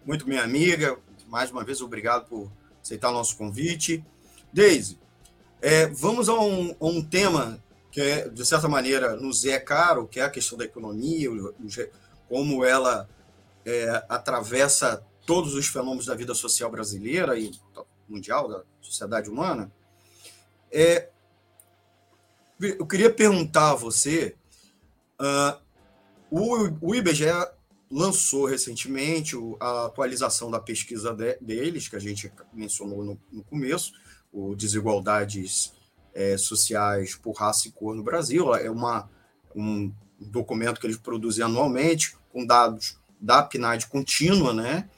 muito 0.04 0.28
minha 0.28 0.42
amiga. 0.42 0.98
Mais 1.28 1.50
uma 1.50 1.64
vez, 1.64 1.80
obrigado 1.80 2.28
por 2.28 2.50
aceitar 2.82 3.10
o 3.10 3.12
nosso 3.12 3.36
convite. 3.36 4.04
Deise, 4.52 4.98
é, 5.60 5.86
vamos 5.86 6.28
a 6.28 6.34
um, 6.34 6.74
a 6.80 6.86
um, 6.86 7.02
tema 7.02 7.62
que, 7.90 8.00
é, 8.00 8.28
de 8.28 8.44
certa 8.44 8.68
maneira, 8.68 9.16
nos 9.16 9.44
é 9.44 9.58
caro, 9.58 10.06
que 10.06 10.20
é 10.20 10.24
a 10.24 10.30
questão 10.30 10.56
da 10.56 10.64
economia, 10.64 11.30
como 12.28 12.64
ela 12.64 13.08
é, 13.64 14.04
atravessa 14.08 15.04
todos 15.26 15.54
os 15.54 15.66
fenômenos 15.66 16.06
da 16.06 16.14
vida 16.14 16.34
social 16.34 16.70
brasileira 16.70 17.38
e 17.38 17.52
mundial, 18.08 18.48
da 18.48 18.62
sociedade 18.80 19.30
humana, 19.30 19.70
é, 20.72 21.08
eu 22.60 22.86
queria 22.86 23.10
perguntar 23.10 23.70
a 23.70 23.74
você, 23.74 24.34
uh, 25.20 25.60
o, 26.30 26.88
o 26.88 26.94
IBGE 26.94 27.26
lançou 27.90 28.46
recentemente 28.46 29.34
a 29.58 29.86
atualização 29.86 30.50
da 30.50 30.60
pesquisa 30.60 31.12
de, 31.12 31.36
deles, 31.40 31.88
que 31.88 31.96
a 31.96 32.00
gente 32.00 32.32
mencionou 32.52 33.04
no, 33.04 33.20
no 33.32 33.42
começo, 33.42 33.92
o 34.32 34.54
Desigualdades 34.54 35.72
é, 36.14 36.38
Sociais 36.38 37.14
por 37.16 37.32
Raça 37.32 37.68
e 37.68 37.72
Cor 37.72 37.94
no 37.94 38.02
Brasil, 38.02 38.54
é 38.54 38.70
uma, 38.70 39.10
um 39.54 39.92
documento 40.20 40.80
que 40.80 40.86
eles 40.86 40.96
produzem 40.96 41.44
anualmente, 41.44 42.16
com 42.32 42.46
dados 42.46 42.96
da 43.20 43.42
PNAD 43.42 43.88
contínua, 43.88 44.54
né? 44.54 44.88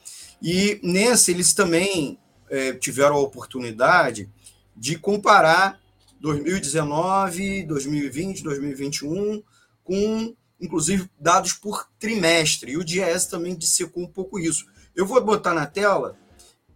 E 0.40 0.78
nesse 0.82 1.30
eles 1.30 1.54
também 1.54 2.18
é, 2.50 2.72
tiveram 2.74 3.16
a 3.16 3.20
oportunidade 3.20 4.28
de 4.76 4.98
comparar 4.98 5.80
2019, 6.20 7.64
2020, 7.64 8.42
2021 8.42 9.42
com, 9.82 10.34
inclusive, 10.62 11.10
dados 11.20 11.52
por 11.52 11.88
trimestre. 11.98 12.72
E 12.72 12.76
o 12.78 12.84
DIES 12.84 13.26
também 13.26 13.54
dissecou 13.54 14.02
um 14.02 14.08
pouco 14.08 14.38
isso. 14.38 14.64
Eu 14.96 15.04
vou 15.04 15.22
botar 15.22 15.52
na 15.52 15.66
tela 15.66 16.16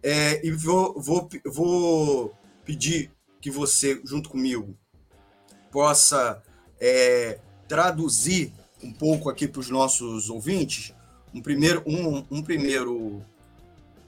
é, 0.03 0.45
e 0.45 0.51
vou, 0.51 1.01
vou, 1.01 1.27
vou 1.45 2.35
pedir 2.63 3.11
que 3.41 3.49
você, 3.49 3.99
junto 4.03 4.29
comigo, 4.29 4.77
possa 5.71 6.43
é, 6.79 7.39
traduzir 7.67 8.53
um 8.83 8.91
pouco 8.93 9.29
aqui 9.29 9.47
para 9.47 9.61
os 9.61 9.69
nossos 9.69 10.29
ouvintes 10.29 10.93
um 11.33 11.41
primeiro, 11.41 11.83
um, 11.85 12.25
um 12.31 12.41
primeiro 12.41 13.23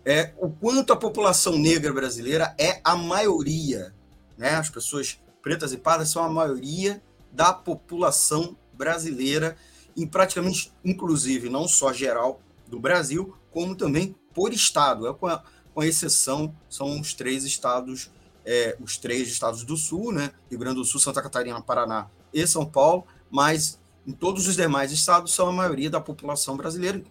é 0.06 0.34
o 0.38 0.50
quanto 0.50 0.94
a 0.94 0.96
população 0.96 1.58
negra 1.58 1.94
brasileira 1.94 2.56
é 2.58 2.80
a 2.84 2.96
maioria, 2.96 3.94
né? 4.38 4.52
As 4.52 4.70
pessoas 4.70 5.20
pretas 5.42 5.74
e 5.74 5.78
pardas 5.78 6.10
são 6.10 6.24
a 6.24 6.30
maioria 6.30 7.02
da 7.32 7.54
população 7.54 8.58
brasileira, 8.74 9.56
em 10.02 10.08
praticamente, 10.08 10.72
inclusive, 10.84 11.50
não 11.50 11.68
só 11.68 11.92
geral 11.92 12.42
do 12.68 12.80
Brasil, 12.80 13.36
como 13.52 13.76
também 13.76 14.16
por 14.34 14.54
estado. 14.54 15.08
É 15.08 15.14
com, 15.14 15.28
a, 15.28 15.44
com 15.74 15.82
a 15.82 15.88
exceção, 15.88 16.56
são 16.70 17.00
os 17.00 17.14
três 17.14 17.44
estados, 17.44 18.10
é, 18.46 18.78
os 18.80 18.98
três 18.98 19.28
estados 19.28 19.64
do 19.64 19.76
Sul, 19.76 20.12
né? 20.12 20.32
Rio 20.50 20.60
Grande 20.60 20.78
do 20.78 20.86
Sul, 20.86 21.00
Santa 21.00 21.22
Catarina, 21.22 21.62
Paraná 21.62 22.08
e 22.34 22.46
São 22.48 22.66
Paulo, 22.66 23.06
mas 23.30 23.80
em 24.08 24.12
todos 24.12 24.48
os 24.48 24.56
demais 24.56 24.92
estados 24.92 25.34
são 25.34 25.48
a 25.48 25.52
maioria 25.52 25.90
da 25.90 26.00
população 26.00 26.56
brasileira, 26.56 27.04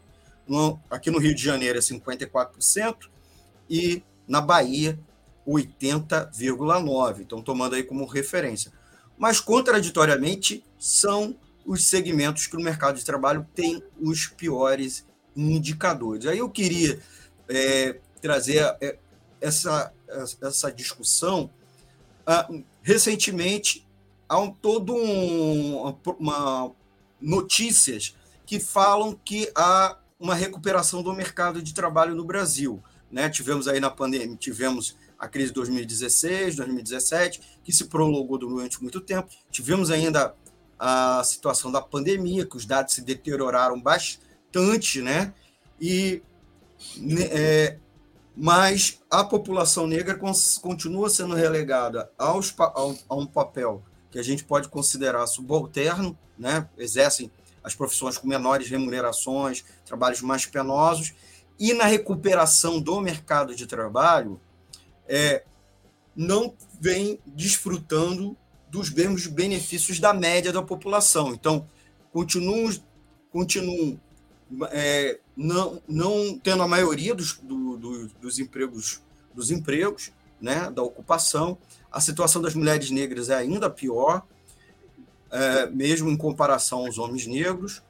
no, 0.46 0.80
aqui 0.90 1.10
no 1.10 1.18
Rio 1.18 1.34
de 1.34 1.42
Janeiro 1.44 1.78
é 1.78 1.80
54% 1.82 3.08
e 3.68 4.02
na 4.26 4.40
Bahia 4.40 4.98
80,9%. 5.46 7.20
Então, 7.20 7.42
tomando 7.42 7.74
aí 7.74 7.82
como 7.82 8.06
referência. 8.06 8.72
Mas, 9.18 9.40
contraditoriamente, 9.40 10.64
são 10.78 11.36
os 11.68 11.84
segmentos 11.84 12.46
que 12.46 12.56
o 12.56 12.62
mercado 12.62 12.98
de 12.98 13.04
trabalho 13.04 13.46
tem 13.54 13.82
os 14.00 14.26
piores 14.26 15.06
indicadores. 15.36 16.24
Aí 16.24 16.38
eu 16.38 16.48
queria 16.48 16.98
é, 17.46 18.00
trazer 18.22 18.74
é, 18.80 18.96
essa, 19.38 19.92
essa 20.40 20.72
discussão. 20.72 21.50
Ah, 22.26 22.48
recentemente, 22.82 23.86
há 24.26 24.40
um, 24.40 24.50
todo 24.50 24.96
um, 24.96 25.94
uma 26.18 26.72
notícias 27.20 28.16
que 28.46 28.58
falam 28.58 29.14
que 29.22 29.52
a 29.54 29.98
uma 30.18 30.34
recuperação 30.34 31.02
do 31.02 31.12
mercado 31.12 31.60
de 31.60 31.74
trabalho 31.74 32.14
no 32.14 32.24
Brasil. 32.24 32.82
Né? 33.12 33.28
Tivemos 33.28 33.68
aí 33.68 33.78
na 33.78 33.90
pandemia, 33.90 34.36
tivemos 34.36 34.96
a 35.18 35.28
crise 35.28 35.48
de 35.48 35.54
2016, 35.54 36.56
2017, 36.56 37.40
que 37.62 37.72
se 37.72 37.84
prolongou 37.84 38.38
durante 38.38 38.80
muito 38.80 39.02
tempo. 39.02 39.28
Tivemos 39.50 39.90
ainda 39.90 40.34
a 40.78 41.22
situação 41.24 41.72
da 41.72 41.80
pandemia, 41.80 42.46
que 42.46 42.56
os 42.56 42.64
dados 42.64 42.94
se 42.94 43.02
deterioraram 43.02 43.80
bastante, 43.80 45.02
né? 45.02 45.32
E, 45.80 46.22
né, 46.96 47.22
é, 47.30 47.78
mas 48.36 49.00
a 49.10 49.24
população 49.24 49.86
negra 49.86 50.18
continua 50.62 51.10
sendo 51.10 51.34
relegada 51.34 52.10
aos, 52.16 52.54
a 53.08 53.14
um 53.14 53.26
papel 53.26 53.82
que 54.10 54.18
a 54.18 54.22
gente 54.22 54.44
pode 54.44 54.68
considerar 54.68 55.26
subalterno, 55.26 56.16
né? 56.38 56.68
Exercem 56.78 57.30
as 57.62 57.74
profissões 57.74 58.16
com 58.16 58.26
menores 58.26 58.70
remunerações, 58.70 59.64
trabalhos 59.84 60.22
mais 60.22 60.46
penosos, 60.46 61.12
e 61.58 61.74
na 61.74 61.84
recuperação 61.84 62.80
do 62.80 63.00
mercado 63.00 63.54
de 63.54 63.66
trabalho, 63.66 64.40
é, 65.08 65.42
não 66.14 66.54
vem 66.80 67.18
desfrutando 67.26 68.36
dos 68.70 68.90
mesmos 68.90 69.26
benefícios 69.26 69.98
da 69.98 70.12
média 70.12 70.52
da 70.52 70.62
população. 70.62 71.32
Então, 71.32 71.66
continuam, 72.12 72.72
continuam 73.30 73.98
é, 74.70 75.18
não, 75.36 75.82
não 75.88 76.38
tendo 76.38 76.62
a 76.62 76.68
maioria 76.68 77.14
dos, 77.14 77.38
do, 77.38 77.76
do, 77.76 78.08
dos 78.20 78.38
empregos, 78.38 79.02
dos 79.34 79.50
empregos 79.50 80.12
né, 80.40 80.70
da 80.70 80.82
ocupação. 80.82 81.58
A 81.90 82.00
situação 82.00 82.40
das 82.40 82.54
mulheres 82.54 82.90
negras 82.90 83.30
é 83.30 83.36
ainda 83.36 83.70
pior, 83.70 84.22
é, 85.30 85.66
mesmo 85.66 86.10
em 86.10 86.16
comparação 86.16 86.86
aos 86.86 86.98
homens 86.98 87.26
negros, 87.26 87.82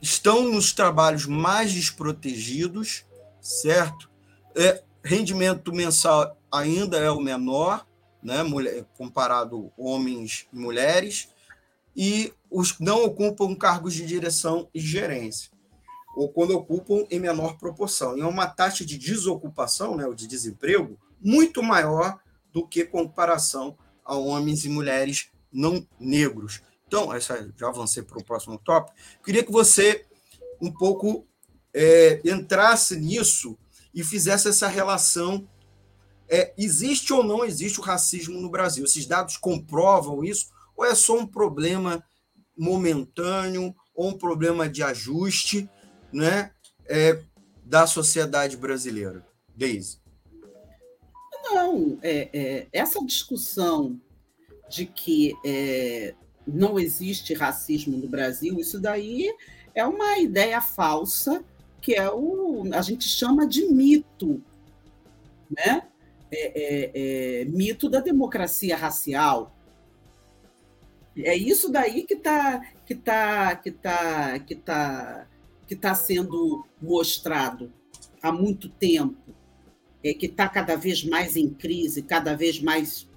estão 0.00 0.50
nos 0.50 0.72
trabalhos 0.72 1.26
mais 1.26 1.72
desprotegidos, 1.72 3.04
certo? 3.40 4.10
É, 4.54 4.82
rendimento 5.04 5.72
mensal 5.72 6.36
ainda 6.50 6.98
é 6.98 7.10
o 7.10 7.20
menor, 7.20 7.86
né, 8.22 8.42
mulher, 8.42 8.84
comparado 8.96 9.72
homens 9.76 10.46
e 10.52 10.56
mulheres, 10.58 11.28
e 11.96 12.32
os 12.50 12.78
não 12.78 13.04
ocupam 13.04 13.54
cargos 13.54 13.94
de 13.94 14.06
direção 14.06 14.68
e 14.74 14.80
gerência, 14.80 15.50
ou 16.16 16.28
quando 16.28 16.52
ocupam 16.52 17.04
em 17.10 17.18
menor 17.18 17.58
proporção. 17.58 18.16
E 18.16 18.20
é 18.20 18.26
uma 18.26 18.46
taxa 18.46 18.84
de 18.84 18.96
desocupação, 18.98 19.96
né, 19.96 20.06
ou 20.06 20.14
de 20.14 20.26
desemprego, 20.26 20.98
muito 21.20 21.62
maior 21.62 22.18
do 22.52 22.66
que 22.66 22.84
comparação 22.84 23.76
a 24.04 24.14
homens 24.14 24.64
e 24.64 24.68
mulheres 24.68 25.30
não 25.52 25.86
negros. 25.98 26.62
Então, 26.86 27.12
essa, 27.14 27.52
já 27.56 27.68
avancei 27.68 28.02
para 28.02 28.18
o 28.18 28.24
próximo 28.24 28.58
tópico. 28.58 28.96
Queria 29.24 29.44
que 29.44 29.52
você 29.52 30.04
um 30.60 30.72
pouco 30.72 31.26
é, 31.72 32.20
entrasse 32.24 32.96
nisso 32.96 33.56
e 33.94 34.02
fizesse 34.02 34.48
essa 34.48 34.68
relação. 34.68 35.48
É, 36.30 36.54
existe 36.56 37.12
ou 37.12 37.24
não 37.24 37.44
existe 37.44 37.80
o 37.80 37.82
racismo 37.82 38.40
no 38.40 38.48
Brasil? 38.48 38.84
Esses 38.84 39.06
dados 39.06 39.36
comprovam 39.36 40.22
isso? 40.22 40.46
Ou 40.76 40.84
é 40.84 40.94
só 40.94 41.18
um 41.18 41.26
problema 41.26 42.02
momentâneo 42.56 43.74
ou 43.94 44.08
um 44.08 44.16
problema 44.16 44.68
de 44.68 44.82
ajuste? 44.82 45.68
né, 46.12 46.50
é, 46.88 47.22
da 47.64 47.86
sociedade 47.86 48.56
brasileira? 48.56 49.24
Deise. 49.54 49.98
Não, 51.44 51.98
é, 52.02 52.28
é, 52.32 52.66
essa 52.72 53.04
discussão 53.04 54.00
de 54.68 54.86
que 54.86 55.34
é, 55.44 56.14
não 56.46 56.78
existe 56.78 57.34
racismo 57.34 57.96
no 57.96 58.08
Brasil, 58.08 58.58
isso 58.58 58.80
daí 58.80 59.28
é 59.74 59.84
uma 59.84 60.18
ideia 60.18 60.60
falsa 60.60 61.44
que 61.80 61.94
é 61.94 62.10
o 62.10 62.68
a 62.74 62.82
gente 62.82 63.08
chama 63.08 63.46
de 63.46 63.64
mito, 63.64 64.42
né? 65.50 65.88
É, 66.32 66.52
é, 66.54 66.90
é, 67.42 67.44
mito 67.46 67.88
da 67.88 68.00
democracia 68.00 68.76
racial. 68.76 69.56
É 71.16 71.36
isso 71.36 71.70
daí 71.70 72.04
que 72.04 72.14
está 72.14 72.60
que 72.86 72.94
tá, 72.94 73.56
que 73.56 73.70
tá, 73.70 74.38
que 74.38 74.54
tá, 74.54 75.26
que 75.66 75.76
tá 75.76 75.94
sendo 75.94 76.64
mostrado 76.80 77.72
há 78.22 78.32
muito 78.32 78.68
tempo, 78.68 79.34
é, 80.02 80.14
que 80.14 80.26
está 80.26 80.48
cada 80.48 80.76
vez 80.76 81.04
mais 81.04 81.36
em 81.36 81.50
crise, 81.50 82.02
cada 82.02 82.34
vez 82.34 82.60
mais 82.60 83.08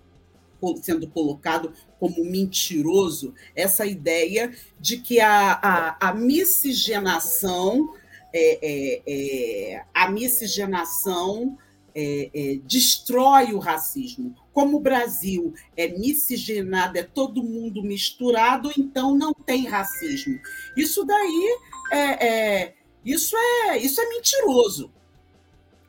sendo 0.81 1.07
colocado 1.07 1.73
como 1.99 2.23
mentiroso, 2.23 3.33
essa 3.55 3.85
ideia 3.85 4.53
de 4.79 4.97
que 4.97 5.19
a, 5.19 5.51
a, 5.53 6.09
a 6.09 6.13
miscigenação, 6.13 7.93
é, 8.33 8.59
é, 8.61 9.01
é, 9.05 9.85
a 9.93 10.09
miscigenação 10.09 11.57
é, 11.95 12.29
é, 12.33 12.59
destrói 12.65 13.53
o 13.53 13.59
racismo. 13.59 14.35
Como 14.51 14.77
o 14.77 14.79
Brasil 14.79 15.53
é 15.75 15.87
miscigenado, 15.87 16.97
é 16.97 17.03
todo 17.03 17.43
mundo 17.43 17.83
misturado, 17.83 18.71
então 18.77 19.15
não 19.15 19.33
tem 19.33 19.65
racismo. 19.65 20.39
Isso 20.75 21.03
daí 21.03 21.57
é, 21.91 22.27
é 22.27 22.73
isso 23.05 23.35
é 23.35 23.77
isso 23.77 23.99
é 23.99 24.09
mentiroso, 24.09 24.91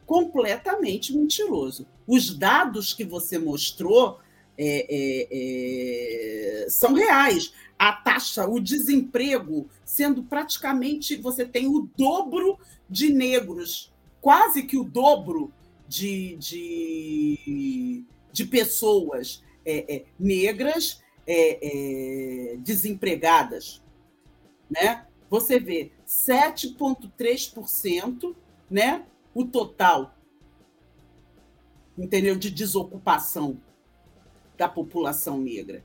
completamente 0.07 1.17
mentiroso. 1.17 1.87
Os 2.07 2.37
dados 2.37 2.93
que 2.93 3.05
você 3.05 3.39
mostrou 3.39 4.19
é, 4.59 4.87
é, 4.89 6.65
é, 6.65 6.67
são 6.69 6.93
reais. 6.93 7.53
A 7.79 7.93
taxa, 7.93 8.47
o 8.47 8.61
desemprego, 8.61 9.69
sendo 9.85 10.23
praticamente 10.23 11.17
você 11.17 11.45
tem 11.45 11.67
o 11.67 11.89
dobro 11.97 12.59
de 12.89 13.13
negros, 13.13 13.93
quase 14.21 14.63
que 14.63 14.77
o 14.77 14.85
dobro 14.85 15.53
de, 15.89 16.37
de, 16.37 18.05
de 18.33 18.47
pessoas 18.47 19.43
é, 19.65 19.97
é, 19.97 20.05
negras 20.19 21.03
é, 21.27 22.57
desempregadas. 22.59 23.83
Né? 24.71 25.07
Você 25.31 25.59
vê 25.59 25.91
7,3% 26.07 28.37
né, 28.71 29.07
o 29.35 29.45
total 29.45 30.15
entendeu? 31.97 32.37
de 32.37 32.51
desocupação 32.51 33.61
da 34.57 34.69
população 34.69 35.41
negra. 35.41 35.85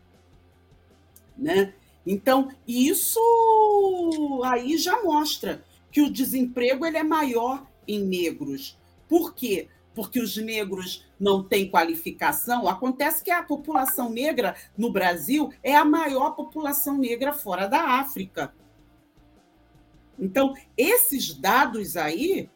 Né? 1.38 1.74
Então, 2.06 2.50
isso 2.68 3.20
aí 4.44 4.78
já 4.78 5.02
mostra 5.04 5.64
que 5.92 6.02
o 6.02 6.12
desemprego 6.12 6.86
ele 6.86 6.98
é 6.98 7.04
maior 7.04 7.66
em 7.88 8.04
negros. 8.04 8.78
Por 9.08 9.34
quê? 9.34 9.70
Porque 10.00 10.22
os 10.22 10.38
negros 10.38 11.06
não 11.20 11.44
têm 11.44 11.70
qualificação. 11.70 12.70
Acontece 12.70 13.22
que 13.22 13.32
a 13.32 13.44
população 13.44 14.10
negra 14.10 14.56
no 14.78 14.94
Brasil 14.94 15.52
é 15.62 15.76
a 15.76 15.84
maior 15.84 16.38
população 16.38 16.98
negra 16.98 17.34
fora 17.34 17.68
da 17.68 18.00
África. 18.00 18.54
Então, 20.18 20.54
esses 20.78 21.34
dados 21.34 21.98
aí 21.98 22.50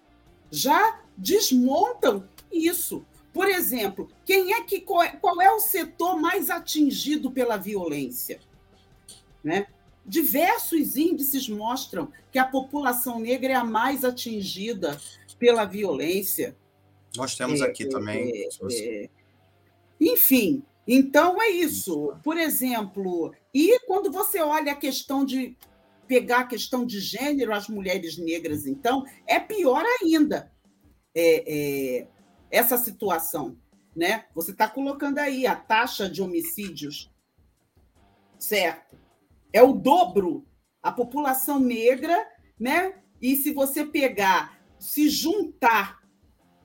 já 0.49 1.01
desmontam 1.17 2.25
isso. 2.49 3.05
Por 3.33 3.49
exemplo, 3.49 4.09
quem 4.23 4.53
é 4.53 4.63
que 4.63 4.79
qual 4.79 5.41
é 5.41 5.51
o 5.51 5.59
setor 5.59 6.17
mais 6.17 6.49
atingido 6.49 7.29
pela 7.29 7.57
violência? 7.57 8.39
Né? 9.43 9.67
Diversos 10.05 10.95
índices 10.95 11.49
mostram 11.49 12.09
que 12.31 12.39
a 12.39 12.45
população 12.45 13.19
negra 13.19 13.51
é 13.51 13.55
a 13.57 13.65
mais 13.65 14.05
atingida 14.05 14.97
pela 15.37 15.65
violência. 15.65 16.55
Nós 17.15 17.35
temos 17.35 17.61
é, 17.61 17.65
aqui 17.65 17.83
é, 17.83 17.89
também. 17.89 18.31
É, 18.71 19.09
enfim, 19.99 20.63
então 20.87 21.41
é 21.41 21.49
isso. 21.49 22.13
Por 22.23 22.37
exemplo, 22.37 23.33
e 23.53 23.79
quando 23.81 24.11
você 24.11 24.41
olha 24.41 24.73
a 24.73 24.77
questão 24.77 25.23
de 25.23 25.57
pegar 26.07 26.39
a 26.39 26.47
questão 26.47 26.85
de 26.85 26.99
gênero, 26.99 27.53
as 27.53 27.67
mulheres 27.67 28.17
negras, 28.17 28.65
então, 28.67 29.05
é 29.25 29.39
pior 29.39 29.83
ainda. 30.01 30.51
É, 31.15 31.99
é, 32.01 32.07
essa 32.51 32.77
situação, 32.77 33.57
né? 33.95 34.25
Você 34.33 34.51
está 34.51 34.67
colocando 34.67 35.19
aí 35.19 35.47
a 35.47 35.55
taxa 35.55 36.09
de 36.09 36.21
homicídios, 36.21 37.11
certo? 38.37 38.97
É 39.51 39.61
o 39.61 39.73
dobro 39.73 40.45
a 40.83 40.91
população 40.91 41.59
negra, 41.59 42.27
né? 42.59 42.93
E 43.21 43.37
se 43.37 43.53
você 43.53 43.85
pegar, 43.85 44.59
se 44.77 45.09
juntar, 45.09 46.02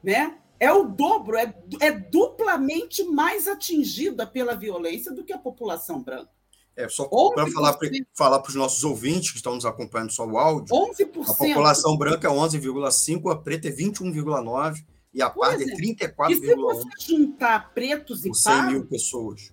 né? 0.08 0.38
É 0.58 0.72
o 0.72 0.84
dobro, 0.84 1.36
é, 1.36 1.54
é 1.80 1.92
duplamente 1.92 3.04
mais 3.04 3.46
atingida 3.46 4.26
pela 4.26 4.56
violência 4.56 5.12
do 5.12 5.22
que 5.22 5.34
a 5.34 5.38
população 5.38 6.02
branca. 6.02 6.30
É, 6.74 6.88
só 6.88 7.06
para 7.34 7.46
falar 7.50 7.76
falar 8.14 8.38
para 8.38 8.48
os 8.48 8.54
nossos 8.54 8.82
ouvintes 8.84 9.32
que 9.32 9.36
estão 9.36 9.54
nos 9.54 9.66
acompanhando 9.66 10.10
só 10.10 10.26
o 10.26 10.38
áudio, 10.38 10.74
11%. 10.74 11.28
a 11.28 11.34
população 11.34 11.96
branca 11.98 12.26
é 12.26 12.30
11,5%, 12.30 13.30
a 13.30 13.36
preta 13.36 13.68
é 13.68 13.70
21,9%, 13.70 14.82
e 15.12 15.20
a 15.20 15.28
parda 15.28 15.62
é 15.62 15.66
34,1. 15.66 16.30
E 16.30 16.36
se 16.36 16.54
você 16.54 16.88
juntar 17.00 17.74
pretos 17.74 18.24
e 18.24 18.30
pardos... 18.30 18.42
100 18.42 18.66
mil 18.66 18.86
pessoas. 18.86 19.52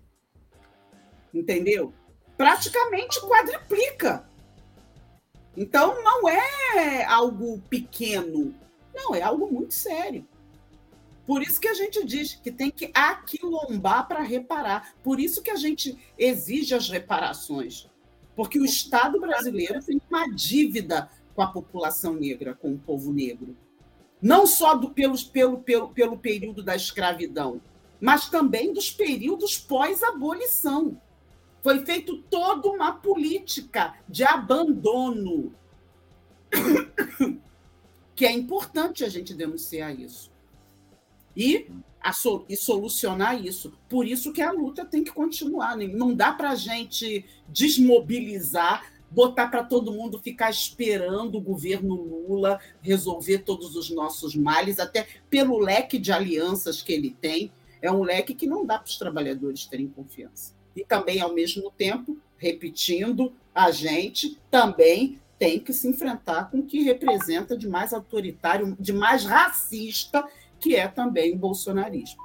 Entendeu? 1.34 1.94
Praticamente 2.38 3.20
quadriplica. 3.22 4.30
Então, 5.58 6.02
não 6.04 6.30
é 6.30 7.04
algo 7.06 7.60
pequeno. 7.70 8.56
Não, 8.94 9.14
é 9.14 9.22
algo 9.22 9.52
muito 9.52 9.74
sério. 9.74 10.26
Por 11.26 11.42
isso 11.42 11.60
que 11.60 11.68
a 11.68 11.74
gente 11.74 12.06
diz 12.06 12.36
que 12.36 12.52
tem 12.52 12.70
que 12.70 12.92
aquilombar 12.94 14.08
para 14.08 14.22
reparar. 14.22 14.96
Por 15.04 15.20
isso 15.20 15.42
que 15.42 15.52
a 15.52 15.56
gente 15.56 15.98
exige 16.18 16.76
as 16.76 16.90
reparações. 16.90 17.90
Porque 18.36 18.60
o 18.60 18.66
Estado 18.66 19.20
brasileiro 19.20 19.84
tem 19.84 20.00
uma 20.10 20.28
dívida 20.28 21.10
com 21.34 21.42
a 21.42 21.48
população 21.48 22.14
negra, 22.14 22.54
com 22.54 22.74
o 22.74 22.78
povo 22.78 23.12
negro 23.12 23.56
não 24.26 24.48
só 24.48 24.74
do, 24.74 24.90
pelos, 24.90 25.24
pelo, 25.24 25.60
pelo, 25.60 25.90
pelo 25.90 26.18
período 26.18 26.64
da 26.64 26.76
escravidão, 26.76 27.62
mas 28.02 28.28
também 28.28 28.74
dos 28.74 28.90
períodos 28.90 29.56
pós-abolição. 29.56 31.00
Foi 31.62 31.86
feito 31.86 32.24
toda 32.24 32.68
uma 32.70 32.92
política 32.92 33.96
de 34.10 34.24
abandono, 34.24 35.54
que 38.16 38.26
é 38.26 38.32
importante 38.32 39.04
a 39.04 39.10
gente 39.10 39.32
denunciar 39.34 39.98
isso. 40.00 40.32
E, 41.36 41.68
e 42.48 42.56
solucionar 42.56 43.44
isso. 43.44 43.74
Por 43.90 44.08
isso 44.08 44.32
que 44.32 44.42
a 44.42 44.52
luta 44.52 44.86
tem 44.86 45.04
que 45.04 45.12
continuar. 45.12 45.76
Né? 45.76 45.88
Não 45.88 46.14
dá 46.14 46.32
para 46.32 46.52
a 46.52 46.56
gente 46.56 47.26
desmobilizar 47.50 48.96
botar 49.16 49.48
para 49.48 49.64
todo 49.64 49.94
mundo 49.94 50.20
ficar 50.20 50.50
esperando 50.50 51.38
o 51.38 51.42
governo 51.42 51.96
Lula 51.96 52.60
resolver 52.82 53.40
todos 53.40 53.76
os 53.76 53.90
nossos 53.90 54.36
males, 54.36 54.78
até 54.78 55.08
pelo 55.30 55.58
leque 55.58 55.98
de 55.98 56.12
alianças 56.12 56.82
que 56.82 56.92
ele 56.92 57.16
tem. 57.22 57.52
É 57.82 57.90
um 57.90 58.04
leque 58.04 58.34
que 58.34 58.46
não 58.46 58.66
dá 58.66 58.78
para 58.78 58.90
os 58.90 58.98
trabalhadores 58.98 59.66
terem 59.66 59.88
confiança. 59.88 60.54
E 60.76 60.84
também, 60.84 61.22
ao 61.22 61.34
mesmo 61.34 61.72
tempo, 61.72 62.18
repetindo, 62.38 63.32
a 63.54 63.72
gente 63.72 64.38
também 64.52 65.18
tem 65.40 65.60
que 65.60 65.72
se 65.72 65.88
enfrentar 65.88 66.50
com 66.50 66.60
o 66.60 66.66
que 66.66 66.82
representa 66.82 67.58
de 67.58 67.68
mais 67.68 67.94
autoritário, 67.94 68.76
de 68.80 68.92
mais 68.92 69.24
racista, 69.24 70.26
que 70.66 70.76
é 70.76 70.88
também 70.88 71.36
o 71.36 71.38
bolsonarismo. 71.38 72.18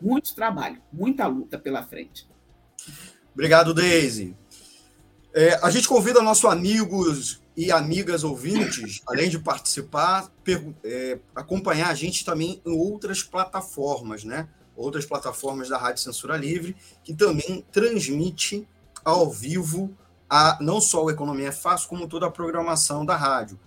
Muito 0.00 0.32
trabalho, 0.32 0.80
muita 0.92 1.26
luta 1.26 1.58
pela 1.58 1.82
frente. 1.82 2.24
Obrigado, 3.34 3.74
Deise. 3.74 4.36
É, 5.34 5.54
a 5.54 5.68
gente 5.68 5.88
convida 5.88 6.22
nossos 6.22 6.44
amigos 6.44 7.42
e 7.56 7.72
amigas 7.72 8.22
ouvintes, 8.22 9.02
além 9.08 9.28
de 9.28 9.40
participar, 9.40 10.30
é, 10.84 11.18
acompanhar 11.34 11.88
a 11.88 11.94
gente 11.94 12.24
também 12.24 12.62
em 12.64 12.70
outras 12.70 13.24
plataformas, 13.24 14.22
né? 14.22 14.48
Outras 14.76 15.04
plataformas 15.04 15.68
da 15.68 15.76
Rádio 15.76 16.00
Censura 16.00 16.36
Livre, 16.36 16.76
que 17.02 17.12
também 17.12 17.64
transmite 17.72 18.68
ao 19.04 19.28
vivo 19.28 19.92
a, 20.30 20.58
não 20.60 20.80
só 20.80 21.02
o 21.04 21.10
Economia 21.10 21.48
é 21.48 21.52
Fácil, 21.52 21.88
como 21.88 22.06
toda 22.06 22.26
a 22.26 22.30
programação 22.30 23.04
da 23.04 23.16
rádio. 23.16 23.58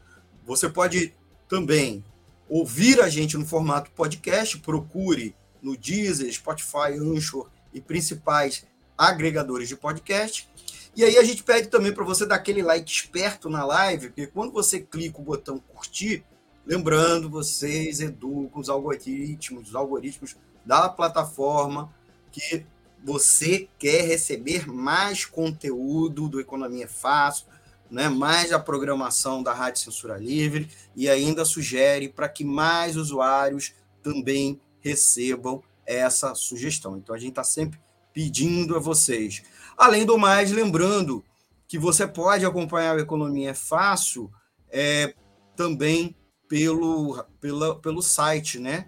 Você 0.46 0.70
pode 0.70 1.14
também 1.50 2.06
ouvir 2.50 3.02
a 3.02 3.10
gente 3.10 3.38
no 3.38 3.46
formato 3.46 3.92
podcast, 3.92 4.58
procure 4.60 5.36
no 5.62 5.76
Deezer, 5.76 6.32
Spotify, 6.32 6.94
Anchor 7.00 7.50
e 7.74 7.82
principais 7.82 8.66
agregadores 8.98 9.68
de 9.68 9.76
podcast. 9.76 10.48
E 10.96 11.04
aí 11.04 11.18
a 11.18 11.24
gente 11.24 11.44
pede 11.44 11.68
também 11.68 11.92
para 11.92 12.06
você 12.06 12.26
dar 12.26 12.36
aquele 12.36 12.62
like 12.62 12.90
esperto 12.90 13.50
na 13.50 13.66
live, 13.66 14.08
porque 14.08 14.28
quando 14.28 14.54
você 14.54 14.80
clica 14.80 15.20
o 15.20 15.24
botão 15.24 15.60
curtir, 15.60 16.24
lembrando, 16.66 17.30
vocês 17.30 18.00
educam 18.00 18.62
os 18.62 18.70
algoritmos, 18.70 19.70
os 19.70 19.76
algoritmos 19.76 20.38
da 20.66 20.88
plataforma 20.88 21.94
que 22.32 22.66
você 23.04 23.68
quer 23.78 24.06
receber 24.06 24.68
mais 24.68 25.26
conteúdo 25.26 26.28
do 26.28 26.40
Economia 26.40 26.88
Fácil, 26.88 27.46
né, 27.89 28.10
mais 28.10 28.52
a 28.52 28.60
programação 28.60 29.43
da 29.43 29.54
Rádio 29.54 29.82
Censura 29.82 30.17
Livre 30.17 30.69
e 30.95 31.10
ainda 31.10 31.45
sugere 31.45 32.10
para 32.10 32.28
que 32.28 32.43
mais 32.43 32.95
usuários 32.95 33.74
também 34.02 34.60
recebam 34.80 35.63
essa 35.86 36.34
sugestão. 36.36 36.98
Então 36.98 37.15
a 37.15 37.17
gente 37.17 37.30
está 37.30 37.43
sempre 37.43 37.80
pedindo 38.13 38.76
a 38.76 38.80
vocês. 38.80 39.43
Além 39.78 40.06
do 40.06 40.17
mais, 40.17 40.52
lembrando 40.52 41.24
que 41.67 41.78
você 41.78 42.08
pode 42.08 42.45
acompanhar 42.45 42.98
a 42.98 43.02
Economia 43.02 43.54
Fácil 43.54 44.32
é, 44.69 45.13
também 45.56 46.15
pelo, 46.48 47.24
pela, 47.39 47.80
pelo 47.80 48.02
site, 48.02 48.60
né? 48.60 48.88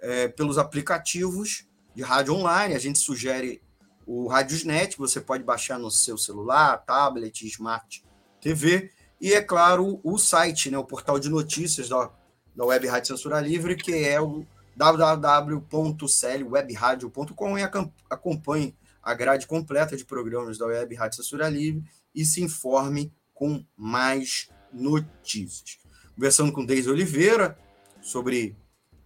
É, 0.00 0.28
pelos 0.28 0.58
aplicativos 0.58 1.66
de 1.94 2.02
rádio 2.02 2.34
online. 2.34 2.74
A 2.74 2.78
gente 2.78 2.98
sugere 2.98 3.62
o 4.06 4.26
Radiosnet, 4.26 4.96
você 4.98 5.20
pode 5.20 5.44
baixar 5.44 5.78
no 5.78 5.90
seu 5.90 6.18
celular, 6.18 6.78
tablet, 6.78 7.46
smart 7.46 8.02
TV, 8.42 8.90
e, 9.20 9.32
é 9.32 9.40
claro, 9.40 10.00
o 10.02 10.18
site, 10.18 10.68
né, 10.68 10.76
o 10.76 10.84
portal 10.84 11.16
de 11.16 11.28
notícias 11.28 11.88
da, 11.88 12.10
da 12.56 12.64
Web 12.64 12.88
Rádio 12.88 13.16
Censura 13.16 13.40
Livre, 13.40 13.76
que 13.76 13.94
é 13.94 14.20
o 14.20 14.44
www.clwebradio.com 14.76 17.58
e 17.58 17.62
acompanhe 18.10 18.74
a 19.00 19.14
grade 19.14 19.46
completa 19.46 19.96
de 19.96 20.04
programas 20.04 20.58
da 20.58 20.66
Web 20.66 20.92
Rádio 20.96 21.18
Censura 21.18 21.48
Livre 21.48 21.84
e 22.12 22.24
se 22.24 22.42
informe 22.42 23.14
com 23.32 23.64
mais 23.76 24.50
notícias. 24.72 25.78
Conversando 26.16 26.52
com 26.52 26.64
Deise 26.64 26.90
Oliveira 26.90 27.56
sobre 28.00 28.56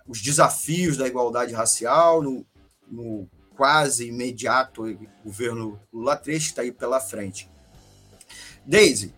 os 0.07 0.23
desafios 0.23 0.97
da 0.97 1.07
igualdade 1.07 1.53
racial 1.53 2.23
no, 2.23 2.47
no 2.91 3.29
quase 3.55 4.09
imediato 4.09 4.85
governo 5.23 5.79
Lula 5.93 6.17
3 6.17 6.43
que 6.43 6.49
está 6.49 6.63
aí 6.63 6.73
pela 6.73 7.01
frente. 7.01 7.51
Deise, 8.65 9.13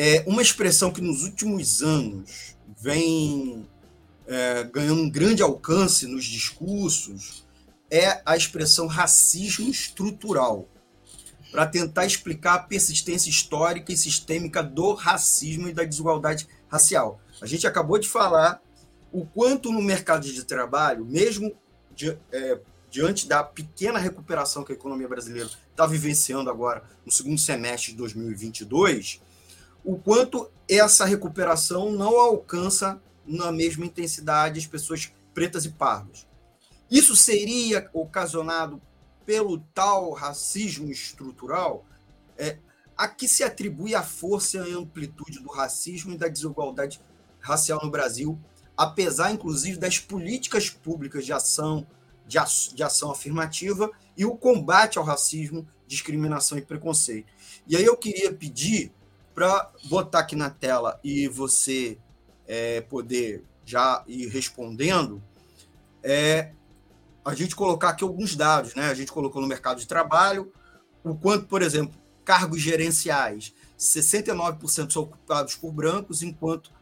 é 0.00 0.22
uma 0.28 0.40
expressão 0.40 0.92
que 0.92 1.00
nos 1.00 1.24
últimos 1.24 1.82
anos 1.82 2.56
vem 2.80 3.68
é, 4.28 4.62
ganhando 4.62 5.02
um 5.02 5.10
grande 5.10 5.42
alcance 5.42 6.06
nos 6.06 6.24
discursos 6.24 7.44
é 7.90 8.22
a 8.24 8.36
expressão 8.36 8.86
racismo 8.86 9.68
estrutural, 9.68 10.68
para 11.50 11.66
tentar 11.66 12.06
explicar 12.06 12.54
a 12.54 12.58
persistência 12.60 13.28
histórica 13.28 13.90
e 13.90 13.96
sistêmica 13.96 14.62
do 14.62 14.92
racismo 14.92 15.66
e 15.66 15.72
da 15.72 15.82
desigualdade 15.82 16.46
racial. 16.68 17.20
A 17.40 17.46
gente 17.46 17.66
acabou 17.66 17.98
de 17.98 18.06
falar 18.06 18.62
o 19.10 19.26
quanto 19.26 19.72
no 19.72 19.82
mercado 19.82 20.30
de 20.30 20.44
trabalho, 20.44 21.04
mesmo 21.06 21.56
de, 21.96 22.16
é, 22.30 22.60
diante 22.88 23.26
da 23.26 23.42
pequena 23.42 23.98
recuperação 23.98 24.62
que 24.62 24.72
a 24.72 24.74
economia 24.74 25.08
brasileira 25.08 25.48
está 25.70 25.86
vivenciando 25.86 26.50
agora 26.50 26.84
no 27.04 27.10
segundo 27.10 27.40
semestre 27.40 27.92
de 27.92 27.98
2022, 27.98 29.22
o 29.88 29.96
quanto 29.96 30.50
essa 30.68 31.06
recuperação 31.06 31.90
não 31.90 32.20
alcança 32.20 33.00
na 33.26 33.50
mesma 33.50 33.86
intensidade 33.86 34.60
as 34.60 34.66
pessoas 34.66 35.10
pretas 35.32 35.64
e 35.64 35.70
pardas. 35.70 36.26
Isso 36.90 37.16
seria 37.16 37.88
ocasionado 37.94 38.82
pelo 39.24 39.60
tal 39.72 40.12
racismo 40.12 40.90
estrutural? 40.90 41.86
É, 42.36 42.58
a 42.94 43.08
que 43.08 43.26
se 43.26 43.42
atribui 43.42 43.94
a 43.94 44.02
força 44.02 44.58
e 44.58 44.74
a 44.74 44.76
amplitude 44.76 45.38
do 45.38 45.48
racismo 45.48 46.12
e 46.12 46.18
da 46.18 46.28
desigualdade 46.28 47.00
racial 47.40 47.80
no 47.82 47.90
Brasil, 47.90 48.38
apesar, 48.76 49.32
inclusive, 49.32 49.78
das 49.78 49.98
políticas 49.98 50.68
públicas 50.68 51.24
de 51.24 51.32
ação, 51.32 51.86
de, 52.26 52.36
de 52.74 52.82
ação 52.82 53.10
afirmativa 53.10 53.90
e 54.14 54.26
o 54.26 54.36
combate 54.36 54.98
ao 54.98 55.04
racismo, 55.04 55.66
discriminação 55.86 56.58
e 56.58 56.62
preconceito. 56.62 57.32
E 57.66 57.74
aí 57.74 57.86
eu 57.86 57.96
queria 57.96 58.30
pedir 58.34 58.92
para 59.38 59.70
botar 59.84 60.18
aqui 60.18 60.34
na 60.34 60.50
tela 60.50 60.98
e 61.04 61.28
você 61.28 61.96
é, 62.44 62.80
poder 62.80 63.44
já 63.64 64.02
ir 64.08 64.26
respondendo, 64.26 65.22
é 66.02 66.50
a 67.24 67.36
gente 67.36 67.54
colocar 67.54 67.90
aqui 67.90 68.02
alguns 68.02 68.34
dados, 68.34 68.74
né? 68.74 68.90
A 68.90 68.94
gente 68.94 69.12
colocou 69.12 69.40
no 69.40 69.46
mercado 69.46 69.78
de 69.78 69.86
trabalho 69.86 70.52
o 71.04 71.14
quanto, 71.14 71.46
por 71.46 71.62
exemplo, 71.62 71.96
cargos 72.24 72.60
gerenciais, 72.60 73.54
69% 73.78 74.90
são 74.90 75.04
ocupados 75.04 75.54
por 75.54 75.70
brancos, 75.70 76.20
enquanto 76.20 76.72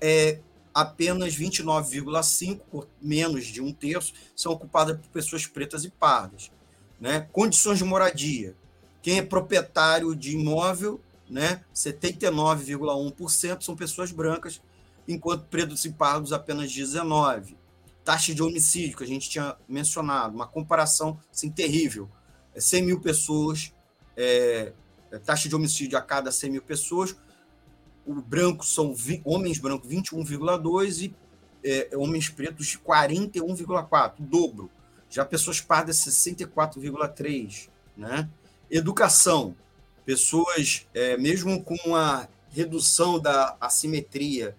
é, 0.00 0.40
apenas 0.72 1.36
29,5%, 1.36 2.86
menos 3.02 3.44
de 3.44 3.60
um 3.60 3.70
terço, 3.70 4.14
são 4.34 4.52
ocupadas 4.52 4.96
por 4.96 5.08
pessoas 5.10 5.46
pretas 5.46 5.84
e 5.84 5.90
pardas. 5.90 6.50
Né? 6.98 7.28
Condições 7.32 7.76
de 7.76 7.84
moradia. 7.84 8.56
Quem 9.02 9.18
é 9.18 9.22
proprietário 9.22 10.16
de 10.16 10.34
imóvel 10.34 11.02
né? 11.30 11.64
79,1% 11.74 13.62
são 13.62 13.76
pessoas 13.76 14.10
brancas, 14.10 14.60
enquanto 15.06 15.46
pretos 15.46 15.84
e 15.84 15.90
pardos 15.90 16.32
apenas 16.32 16.70
19%. 16.72 17.56
Taxa 18.04 18.34
de 18.34 18.42
homicídio, 18.42 18.96
que 18.96 19.04
a 19.04 19.06
gente 19.06 19.28
tinha 19.28 19.56
mencionado, 19.68 20.34
uma 20.34 20.46
comparação 20.46 21.20
assim, 21.30 21.50
terrível. 21.50 22.08
100 22.56 22.80
é 22.80 22.82
mil 22.82 23.00
pessoas, 23.00 23.72
é, 24.16 24.72
é, 25.10 25.18
taxa 25.18 25.48
de 25.48 25.54
homicídio 25.54 25.98
a 25.98 26.00
cada 26.00 26.32
100 26.32 26.50
mil 26.50 26.62
pessoas, 26.62 27.16
o 28.06 28.14
branco 28.14 28.64
são 28.64 28.94
homens 29.24 29.58
brancos 29.58 29.88
21,2 29.90 31.02
e 31.02 31.14
é, 31.62 31.90
homens 31.96 32.28
pretos 32.30 32.78
41,4, 32.78 34.20
o 34.20 34.22
dobro. 34.22 34.70
Já 35.10 35.24
pessoas 35.24 35.60
pardas 35.60 35.96
64,3, 35.98 37.68
né? 37.96 38.28
Educação, 38.70 39.54
pessoas, 40.08 40.86
é, 40.94 41.18
mesmo 41.18 41.62
com 41.62 41.94
a 41.94 42.26
redução 42.48 43.20
da 43.20 43.58
assimetria 43.60 44.56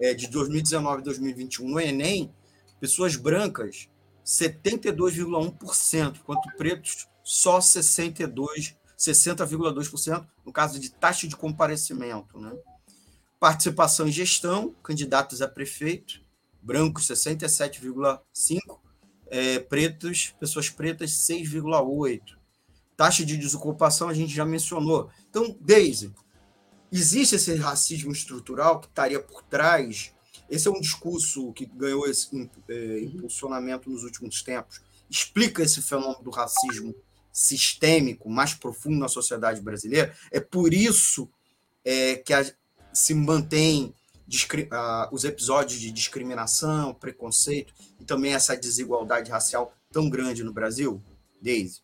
é, 0.00 0.12
de 0.12 0.26
2019 0.26 1.00
e 1.00 1.04
2021 1.04 1.68
no 1.68 1.78
Enem, 1.78 2.34
pessoas 2.80 3.14
brancas 3.14 3.88
72,1%, 4.26 6.16
enquanto 6.16 6.56
pretos 6.56 7.06
só 7.22 7.60
62, 7.60 8.74
60,2% 8.98 10.26
no 10.44 10.52
caso 10.52 10.80
de 10.80 10.90
taxa 10.90 11.28
de 11.28 11.36
comparecimento. 11.36 12.40
Né? 12.40 12.52
Participação 13.38 14.08
em 14.08 14.12
gestão, 14.12 14.74
candidatos 14.82 15.40
a 15.40 15.46
prefeito, 15.46 16.20
brancos 16.60 17.06
67,5%, 17.06 18.58
é, 19.28 19.60
pretos, 19.60 20.34
pessoas 20.40 20.68
pretas 20.68 21.12
6,8%. 21.12 22.39
Taxa 23.00 23.24
de 23.24 23.38
desocupação 23.38 24.10
a 24.10 24.12
gente 24.12 24.34
já 24.34 24.44
mencionou. 24.44 25.08
Então, 25.30 25.56
Daisy, 25.58 26.12
existe 26.92 27.34
esse 27.34 27.54
racismo 27.54 28.12
estrutural 28.12 28.78
que 28.78 28.88
estaria 28.88 29.18
por 29.18 29.42
trás? 29.42 30.12
Esse 30.50 30.68
é 30.68 30.70
um 30.70 30.78
discurso 30.78 31.50
que 31.54 31.64
ganhou 31.64 32.06
esse 32.06 32.28
é, 32.68 33.00
impulsionamento 33.04 33.88
nos 33.88 34.04
últimos 34.04 34.42
tempos. 34.42 34.82
Explica 35.08 35.62
esse 35.62 35.80
fenômeno 35.80 36.22
do 36.22 36.28
racismo 36.28 36.94
sistêmico 37.32 38.28
mais 38.28 38.52
profundo 38.52 38.98
na 38.98 39.08
sociedade 39.08 39.62
brasileira. 39.62 40.14
É 40.30 40.38
por 40.38 40.74
isso 40.74 41.26
é, 41.82 42.16
que 42.16 42.34
a, 42.34 42.44
se 42.92 43.14
mantém 43.14 43.94
os 45.10 45.24
episódios 45.24 45.80
de 45.80 45.90
discriminação, 45.90 46.92
preconceito 46.92 47.72
e 47.98 48.04
também 48.04 48.34
essa 48.34 48.54
desigualdade 48.54 49.30
racial 49.30 49.74
tão 49.90 50.10
grande 50.10 50.44
no 50.44 50.52
Brasil? 50.52 51.02
Daisy. 51.40 51.80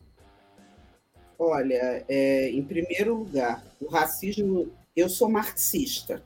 Olha, 1.39 2.03
é, 2.07 2.49
em 2.49 2.63
primeiro 2.63 3.15
lugar, 3.15 3.63
o 3.79 3.87
racismo. 3.87 4.71
Eu 4.95 5.07
sou 5.07 5.29
marxista, 5.29 6.23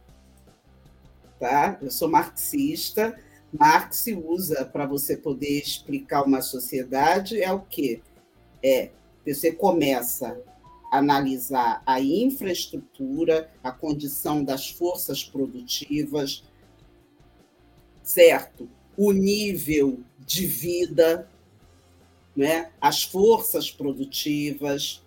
tá? 1.37 1.77
Eu 1.81 1.91
sou 1.91 2.09
marxista. 2.09 3.19
Marx 3.51 4.05
usa 4.07 4.63
para 4.63 4.85
você 4.85 5.17
poder 5.17 5.59
explicar 5.59 6.23
uma 6.23 6.41
sociedade 6.41 7.41
é 7.41 7.51
o 7.51 7.59
quê? 7.59 8.01
É 8.63 8.91
você 9.25 9.51
começa 9.51 10.41
a 10.89 10.97
analisar 10.97 11.83
a 11.85 11.99
infraestrutura, 11.99 13.51
a 13.61 13.71
condição 13.71 14.43
das 14.43 14.69
forças 14.69 15.23
produtivas, 15.23 16.43
certo? 18.01 18.69
O 18.97 19.11
nível 19.11 19.99
de 20.19 20.45
vida, 20.45 21.29
né? 22.35 22.69
as 22.79 23.03
forças 23.03 23.69
produtivas, 23.69 25.03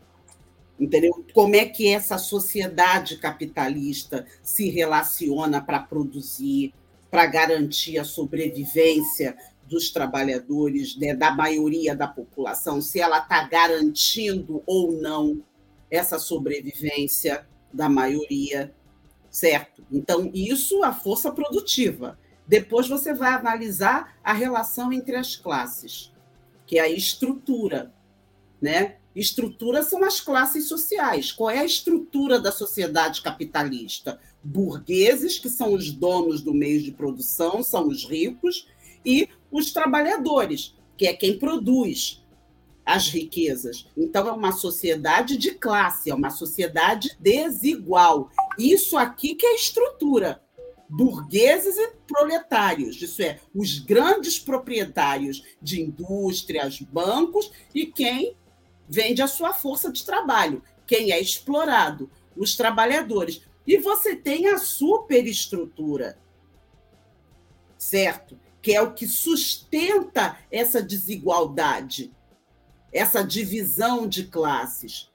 entendeu? 0.79 1.25
Como 1.33 1.55
é 1.55 1.65
que 1.65 1.89
essa 1.89 2.19
sociedade 2.19 3.17
capitalista 3.17 4.27
se 4.43 4.69
relaciona 4.69 5.61
para 5.61 5.81
produzir, 5.81 6.75
para 7.11 7.27
garantir 7.27 7.99
a 7.99 8.05
sobrevivência 8.05 9.37
dos 9.67 9.91
trabalhadores, 9.91 10.97
né, 10.97 11.15
da 11.15 11.31
maioria 11.31 11.97
da 11.97 12.07
população, 12.07 12.81
se 12.81 13.01
ela 13.01 13.19
está 13.19 13.45
garantindo 13.45 14.63
ou 14.67 14.93
não 14.93 15.43
essa 15.91 16.19
sobrevivência 16.19 17.47
da 17.73 17.89
maioria, 17.89 18.75
certo? 19.31 19.85
Então, 19.91 20.31
isso 20.35 20.83
a 20.83 20.93
força 20.93 21.33
produtiva. 21.33 22.19
Depois 22.47 22.89
você 22.89 23.15
vai 23.15 23.33
analisar 23.33 24.17
a 24.23 24.33
relação 24.33 24.93
entre 24.93 25.17
as 25.17 25.35
classes, 25.35 26.13
que 26.75 26.79
é 26.81 26.83
a 26.83 26.91
estrutura, 26.91 27.95
né? 28.61 28.97
Estrutura 29.15 29.85
são 29.85 30.03
as 30.03 30.21
classes 30.21 30.67
sociais. 30.67 31.31
Qual 31.31 31.49
é 31.49 31.61
a 31.61 31.65
estrutura 31.65 32.41
da 32.41 32.51
sociedade 32.51 33.23
capitalista? 33.23 34.19
Burgueses, 34.43 35.39
que 35.39 35.49
são 35.49 35.73
os 35.73 35.93
donos 35.93 36.43
do 36.43 36.53
meio 36.53 36.83
de 36.83 36.91
produção, 36.91 37.63
são 37.63 37.87
os 37.87 38.05
ricos, 38.05 38.67
e 39.07 39.29
os 39.53 39.73
trabalhadores, 39.73 40.75
que 40.97 41.07
é 41.07 41.13
quem 41.13 41.39
produz 41.39 42.21
as 42.85 43.07
riquezas. 43.07 43.87
Então, 43.97 44.27
é 44.27 44.33
uma 44.33 44.51
sociedade 44.51 45.37
de 45.37 45.53
classe, 45.53 46.11
é 46.11 46.15
uma 46.15 46.31
sociedade 46.31 47.17
desigual. 47.21 48.33
Isso 48.59 48.97
aqui 48.97 49.37
que 49.37 49.47
é 49.47 49.55
estrutura. 49.55 50.43
Burgueses 50.89 51.77
e 51.77 51.93
proletários, 52.07 53.01
isso 53.01 53.23
é, 53.23 53.41
os 53.55 53.79
grandes 53.79 54.39
proprietários 54.39 55.43
de 55.61 55.81
indústrias, 55.81 56.81
bancos 56.81 57.51
e 57.75 57.87
quem 57.87 58.37
vende 58.89 59.23
a 59.23 59.27
sua 59.27 59.53
força 59.53 59.91
de 59.91 60.05
trabalho, 60.05 60.63
quem 60.87 61.11
é 61.11 61.21
explorado, 61.21 62.11
os 62.37 62.55
trabalhadores. 62.57 63.43
E 63.67 63.79
você 63.79 64.15
tem 64.15 64.49
a 64.49 64.59
superestrutura, 64.59 66.19
certo? 67.79 68.39
Que 68.61 68.75
é 68.75 68.83
o 68.83 68.93
que 68.93 69.07
sustenta 69.07 70.39
essa 70.51 70.83
desigualdade 70.83 72.13
essa 72.95 73.25
divisão 73.25 74.07
de 74.07 74.25
classes. 74.25 75.11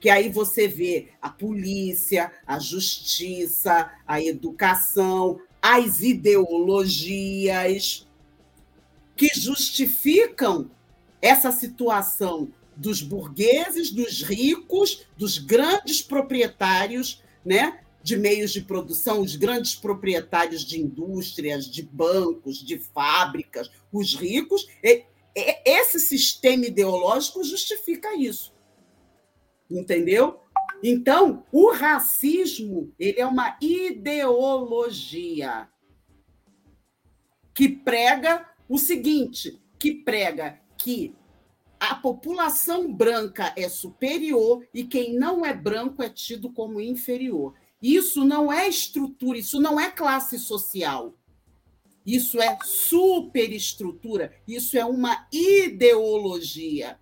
Que 0.00 0.08
aí 0.08 0.30
você 0.30 0.66
vê 0.66 1.08
a 1.20 1.28
polícia, 1.28 2.32
a 2.46 2.58
justiça, 2.58 3.92
a 4.06 4.20
educação, 4.20 5.40
as 5.60 6.00
ideologias 6.00 8.08
que 9.14 9.28
justificam 9.34 10.70
essa 11.20 11.52
situação 11.52 12.50
dos 12.74 13.02
burgueses, 13.02 13.90
dos 13.90 14.22
ricos, 14.22 15.06
dos 15.18 15.36
grandes 15.36 16.00
proprietários, 16.00 17.22
né, 17.44 17.80
de 18.02 18.16
meios 18.16 18.52
de 18.52 18.62
produção, 18.62 19.20
os 19.20 19.36
grandes 19.36 19.74
proprietários 19.74 20.64
de 20.64 20.80
indústrias, 20.80 21.70
de 21.70 21.82
bancos, 21.82 22.64
de 22.64 22.78
fábricas, 22.78 23.70
os 23.92 24.14
ricos, 24.14 24.66
esse 25.34 26.00
sistema 26.00 26.64
ideológico 26.64 27.44
justifica 27.44 28.16
isso. 28.16 28.50
Entendeu? 29.70 30.40
Então, 30.82 31.44
o 31.52 31.70
racismo 31.72 32.92
ele 32.98 33.20
é 33.20 33.26
uma 33.26 33.56
ideologia 33.60 34.88
que 37.54 37.68
prega 37.68 38.48
o 38.68 38.78
seguinte, 38.78 39.60
que 39.78 39.92
prega 39.92 40.58
que 40.78 41.14
a 41.78 41.94
população 41.94 42.92
branca 42.92 43.52
é 43.56 43.68
superior 43.68 44.66
e 44.72 44.84
quem 44.84 45.14
não 45.18 45.44
é 45.44 45.54
branco 45.54 46.02
é 46.02 46.08
tido 46.08 46.50
como 46.52 46.80
inferior. 46.80 47.54
Isso 47.82 48.24
não 48.24 48.52
é 48.52 48.68
estrutura, 48.68 49.38
isso 49.38 49.60
não 49.60 49.80
é 49.80 49.90
classe 49.90 50.38
social. 50.38 51.14
Isso 52.04 52.40
é 52.40 52.58
superestrutura, 52.62 54.34
isso 54.46 54.76
é 54.76 54.84
uma 54.84 55.26
ideologia 55.32 56.98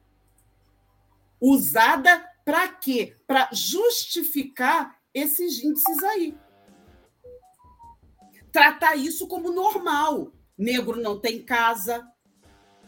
usada 1.41 2.25
para 2.49 2.67
quê? 2.67 3.15
Para 3.27 3.51
justificar 3.53 4.99
esses 5.13 5.63
índices 5.63 6.03
aí. 6.03 6.35
Tratar 8.51 8.97
isso 8.97 9.29
como 9.29 9.53
normal. 9.53 10.33
Negro 10.57 10.99
não 10.99 11.21
tem 11.21 11.45
casa. 11.45 12.11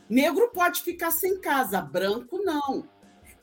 Negro 0.09 0.49
pode 0.55 0.81
ficar 0.81 1.11
sem 1.11 1.39
casa, 1.39 1.79
branco 1.83 2.39
não. 2.39 2.89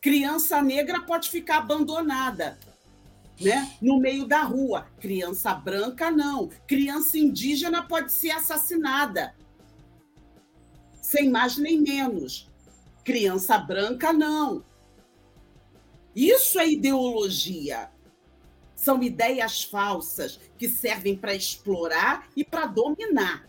Criança 0.02 0.60
negra 0.60 1.02
pode 1.04 1.30
ficar 1.30 1.58
abandonada 1.60 2.58
né? 3.40 3.72
no 3.80 4.00
meio 4.00 4.26
da 4.26 4.42
rua. 4.42 4.88
Criança 5.00 5.54
branca, 5.54 6.10
não. 6.10 6.50
Criança 6.66 7.20
indígena 7.20 7.84
pode 7.84 8.12
ser 8.12 8.32
assassinada. 8.32 9.36
Sem 11.00 11.30
mais 11.30 11.58
nem 11.58 11.80
menos. 11.80 12.50
Criança 13.04 13.56
branca, 13.60 14.12
não. 14.12 14.66
Isso 16.18 16.58
é 16.60 16.68
ideologia. 16.68 17.92
São 18.76 19.04
ideias 19.04 19.64
falsas 19.64 20.40
que 20.58 20.68
servem 20.68 21.16
para 21.16 21.36
explorar 21.36 22.28
e 22.36 22.44
para 22.44 22.66
dominar. 22.66 23.48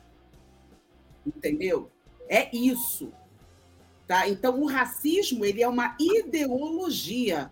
Entendeu? 1.26 1.90
É 2.28 2.54
isso. 2.54 3.11
Tá? 4.07 4.28
Então, 4.28 4.61
o 4.61 4.66
racismo 4.66 5.46
ele 5.46 5.62
é 5.62 5.68
uma 5.68 5.96
ideologia 5.98 7.50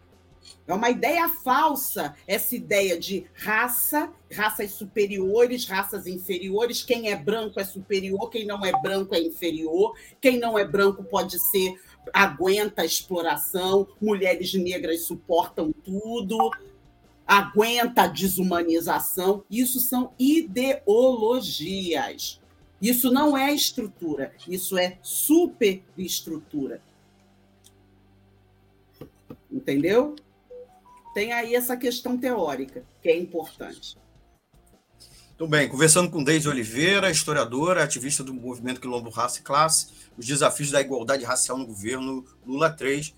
é 0.66 0.74
uma 0.74 0.90
ideia 0.90 1.28
falsa, 1.28 2.14
essa 2.26 2.56
ideia 2.56 2.98
de 2.98 3.26
raça, 3.34 4.12
raças 4.32 4.72
superiores, 4.72 5.66
raças 5.66 6.06
inferiores. 6.06 6.82
Quem 6.82 7.10
é 7.10 7.16
branco 7.16 7.60
é 7.60 7.64
superior, 7.64 8.28
quem 8.30 8.44
não 8.44 8.64
é 8.64 8.72
branco 8.80 9.14
é 9.14 9.20
inferior. 9.20 9.96
Quem 10.20 10.38
não 10.38 10.58
é 10.58 10.64
branco 10.64 11.04
pode 11.04 11.38
ser, 11.38 11.80
aguenta 12.12 12.82
a 12.82 12.84
exploração. 12.84 13.88
Mulheres 14.00 14.54
negras 14.54 15.04
suportam 15.04 15.72
tudo, 15.72 16.52
aguenta 17.26 18.02
a 18.02 18.06
desumanização. 18.06 19.42
Isso 19.50 19.80
são 19.80 20.12
ideologias. 20.18 22.40
Isso 22.80 23.10
não 23.10 23.36
é 23.36 23.52
estrutura, 23.52 24.32
isso 24.46 24.76
é 24.76 24.98
superestrutura. 25.02 26.80
Entendeu? 29.50 30.14
tem 31.16 31.32
aí 31.32 31.54
essa 31.54 31.78
questão 31.78 32.18
teórica, 32.18 32.84
que 33.00 33.08
é 33.08 33.18
importante. 33.18 33.96
Muito 35.38 35.50
bem, 35.50 35.68
conversando 35.68 36.10
com 36.10 36.24
Deise 36.24 36.48
Oliveira, 36.48 37.10
historiadora, 37.10 37.84
ativista 37.84 38.24
do 38.24 38.32
movimento 38.32 38.80
Quilombo 38.80 39.10
Raça 39.10 39.38
e 39.38 39.42
Classe, 39.42 39.88
os 40.16 40.24
desafios 40.24 40.70
da 40.70 40.80
igualdade 40.80 41.26
racial 41.26 41.58
no 41.58 41.66
governo 41.66 42.24
Lula 42.46 42.70
3. 42.70 43.14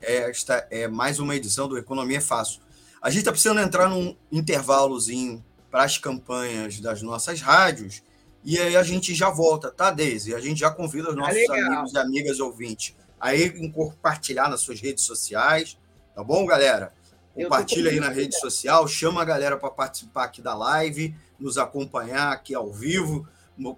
Esta 0.00 0.66
é 0.70 0.88
mais 0.88 1.18
uma 1.18 1.36
edição 1.36 1.68
do 1.68 1.76
Economia 1.76 2.16
é 2.16 2.20
Fácil. 2.20 2.62
A 3.02 3.10
gente 3.10 3.18
está 3.18 3.30
precisando 3.30 3.60
entrar 3.60 3.90
num 3.90 4.16
intervalozinho 4.32 5.44
para 5.70 5.84
as 5.84 5.98
campanhas 5.98 6.80
das 6.80 7.02
nossas 7.02 7.42
rádios, 7.42 8.02
e 8.42 8.58
aí 8.58 8.74
a 8.74 8.82
gente 8.82 9.14
já 9.14 9.28
volta, 9.28 9.70
tá, 9.70 9.90
Deise? 9.90 10.34
A 10.34 10.40
gente 10.40 10.60
já 10.60 10.70
convida 10.70 11.10
os 11.10 11.14
nossos 11.14 11.50
ah, 11.50 11.66
amigos 11.66 11.92
e 11.92 11.98
amigas 11.98 12.40
ouvintes 12.40 12.96
a 13.20 13.34
ir 13.34 13.70
compartilhar 13.70 14.48
nas 14.48 14.62
suas 14.62 14.80
redes 14.80 15.04
sociais, 15.04 15.76
tá 16.14 16.24
bom, 16.24 16.46
galera? 16.46 16.94
Compartilha 17.34 17.90
aí 17.90 18.00
na 18.00 18.08
rede 18.08 18.38
social, 18.38 18.88
chama 18.88 19.22
a 19.22 19.24
galera 19.24 19.56
para 19.56 19.70
participar 19.70 20.24
aqui 20.24 20.42
da 20.42 20.54
live, 20.54 21.14
nos 21.38 21.58
acompanhar 21.58 22.32
aqui 22.32 22.54
ao 22.54 22.72
vivo. 22.72 23.28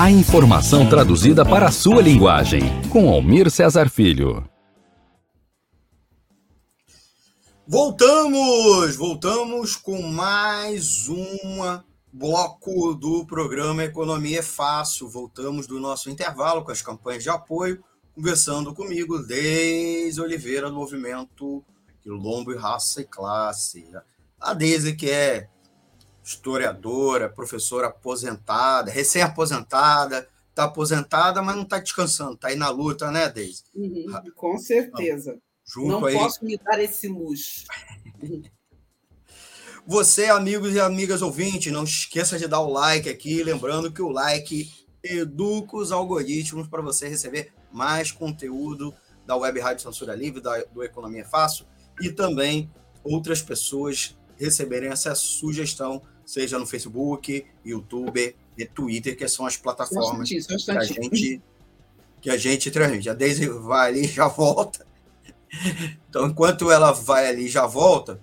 A 0.00 0.12
informação 0.12 0.88
traduzida 0.88 1.44
para 1.44 1.66
a 1.66 1.72
sua 1.72 2.00
linguagem. 2.00 2.60
Com 2.88 3.08
Almir 3.08 3.50
Cesar 3.50 3.90
Filho. 3.90 4.48
Voltamos! 7.66 8.94
Voltamos 8.94 9.74
com 9.74 10.00
mais 10.00 11.08
um 11.08 11.80
bloco 12.12 12.94
do 12.94 13.26
programa 13.26 13.82
Economia 13.82 14.38
é 14.38 14.42
Fácil. 14.42 15.08
Voltamos 15.08 15.66
do 15.66 15.80
nosso 15.80 16.08
intervalo 16.08 16.62
com 16.62 16.70
as 16.70 16.80
campanhas 16.80 17.24
de 17.24 17.30
apoio, 17.30 17.82
conversando 18.14 18.72
comigo 18.72 19.18
Deise 19.18 20.20
Oliveira, 20.20 20.70
do 20.70 20.76
movimento 20.76 21.64
Quilombo 22.00 22.52
e 22.52 22.56
Raça 22.56 23.00
e 23.00 23.04
Classe. 23.04 23.84
A 24.40 24.54
Deise, 24.54 24.94
que 24.94 25.10
é 25.10 25.48
historiadora, 26.28 27.30
professora 27.30 27.86
aposentada, 27.86 28.90
recém-aposentada, 28.90 30.28
está 30.50 30.64
aposentada, 30.64 31.40
mas 31.40 31.56
não 31.56 31.62
está 31.62 31.78
descansando, 31.78 32.34
está 32.34 32.48
aí 32.48 32.56
na 32.56 32.68
luta, 32.68 33.10
né, 33.10 33.30
Deise? 33.30 33.64
Uhum, 33.74 34.04
com 34.36 34.58
certeza. 34.58 35.38
Junto 35.64 35.88
não 35.88 36.04
aí... 36.04 36.14
posso 36.14 36.44
me 36.44 36.58
dar 36.58 36.78
esse 36.80 37.08
luxo. 37.08 37.64
Você, 39.86 40.26
amigos 40.26 40.74
e 40.74 40.80
amigas 40.80 41.22
ouvintes, 41.22 41.72
não 41.72 41.84
esqueça 41.84 42.38
de 42.38 42.46
dar 42.46 42.60
o 42.60 42.70
like 42.70 43.08
aqui, 43.08 43.42
lembrando 43.42 43.90
que 43.90 44.02
o 44.02 44.10
like 44.10 44.70
educa 45.02 45.78
os 45.78 45.90
algoritmos 45.90 46.68
para 46.68 46.82
você 46.82 47.08
receber 47.08 47.54
mais 47.72 48.12
conteúdo 48.12 48.94
da 49.24 49.34
Web 49.34 49.60
Rádio 49.60 49.84
Censura 49.84 50.14
Livre, 50.14 50.42
da, 50.42 50.62
do 50.64 50.84
Economia 50.84 51.24
Fácil, 51.24 51.64
e 52.02 52.10
também 52.12 52.70
outras 53.02 53.40
pessoas 53.40 54.14
receberem 54.36 54.90
essa 54.90 55.14
sugestão 55.14 56.02
seja 56.28 56.58
no 56.58 56.66
Facebook, 56.66 57.46
YouTube 57.64 58.36
e 58.58 58.66
Twitter, 58.66 59.16
que 59.16 59.26
são 59.26 59.46
as 59.46 59.56
plataformas 59.56 60.28
que 60.28 60.70
a 60.70 60.82
gente 60.84 61.42
que 62.20 62.28
a 62.28 62.36
gente 62.36 62.70
transmite. 62.70 63.08
A 63.08 63.14
Daisy 63.14 63.48
vai 63.48 63.88
ali 63.88 64.04
e 64.04 64.08
já 64.08 64.28
volta. 64.28 64.86
Então, 66.06 66.26
enquanto 66.26 66.70
ela 66.70 66.92
vai 66.92 67.28
ali 67.28 67.46
e 67.46 67.48
já 67.48 67.64
volta, 67.66 68.20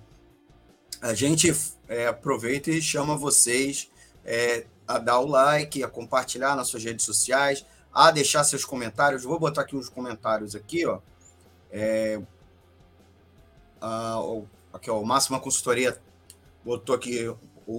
a 1.02 1.14
gente 1.14 1.52
é, 1.88 2.06
aproveita 2.06 2.70
e 2.70 2.80
chama 2.80 3.16
vocês 3.16 3.90
é, 4.24 4.66
a 4.86 4.98
dar 4.98 5.18
o 5.18 5.26
like, 5.26 5.82
a 5.82 5.88
compartilhar 5.88 6.54
nas 6.54 6.68
suas 6.68 6.84
redes 6.84 7.04
sociais, 7.04 7.66
a 7.92 8.12
deixar 8.12 8.44
seus 8.44 8.64
comentários. 8.64 9.24
Vou 9.24 9.40
botar 9.40 9.62
aqui 9.62 9.74
uns 9.74 9.88
comentários 9.88 10.54
aqui, 10.54 10.86
ó. 10.86 11.00
É, 11.72 12.20
a, 13.80 14.20
aqui, 14.72 14.88
ó, 14.88 15.00
o 15.00 15.04
Máxima 15.04 15.40
Consultoria 15.40 15.98
botou 16.64 16.94
aqui 16.94 17.34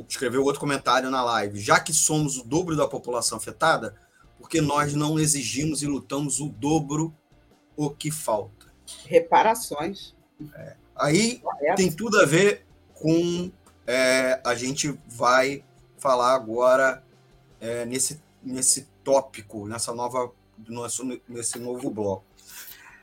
escreveu 0.07 0.43
outro 0.43 0.59
comentário 0.59 1.09
na 1.09 1.23
live. 1.23 1.59
Já 1.59 1.79
que 1.79 1.93
somos 1.93 2.37
o 2.37 2.43
dobro 2.43 2.75
da 2.75 2.87
população 2.87 3.37
afetada, 3.37 3.95
porque 4.37 4.61
nós 4.61 4.93
não 4.93 5.19
exigimos 5.19 5.81
e 5.81 5.87
lutamos 5.87 6.39
o 6.39 6.49
dobro 6.49 7.15
o 7.75 7.89
que 7.89 8.11
falta? 8.11 8.67
Reparações. 9.05 10.15
É. 10.55 10.75
Aí 10.95 11.39
Correto. 11.39 11.75
tem 11.75 11.91
tudo 11.91 12.19
a 12.19 12.25
ver 12.25 12.65
com. 12.93 13.51
É, 13.85 14.41
a 14.43 14.53
gente 14.53 14.99
vai 15.07 15.63
falar 15.97 16.33
agora 16.33 17.03
é, 17.61 17.85
nesse, 17.85 18.21
nesse 18.43 18.87
tópico, 19.03 19.67
nessa 19.67 19.93
nova, 19.93 20.31
nosso, 20.67 21.05
nesse 21.27 21.57
novo 21.57 21.89
bloco. 21.89 22.25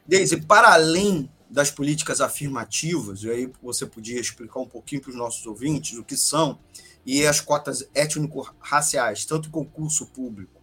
Deise, 0.06 0.42
para 0.42 0.74
além 0.74 1.30
das 1.54 1.70
políticas 1.70 2.20
afirmativas, 2.20 3.22
e 3.22 3.30
aí 3.30 3.52
você 3.62 3.86
podia 3.86 4.20
explicar 4.20 4.58
um 4.58 4.66
pouquinho 4.66 5.00
para 5.00 5.10
os 5.10 5.16
nossos 5.16 5.46
ouvintes 5.46 5.96
o 5.96 6.02
que 6.02 6.16
são, 6.16 6.58
e 7.06 7.24
as 7.24 7.40
cotas 7.40 7.88
étnico-raciais, 7.94 9.24
tanto 9.24 9.50
concurso 9.50 10.06
público 10.06 10.60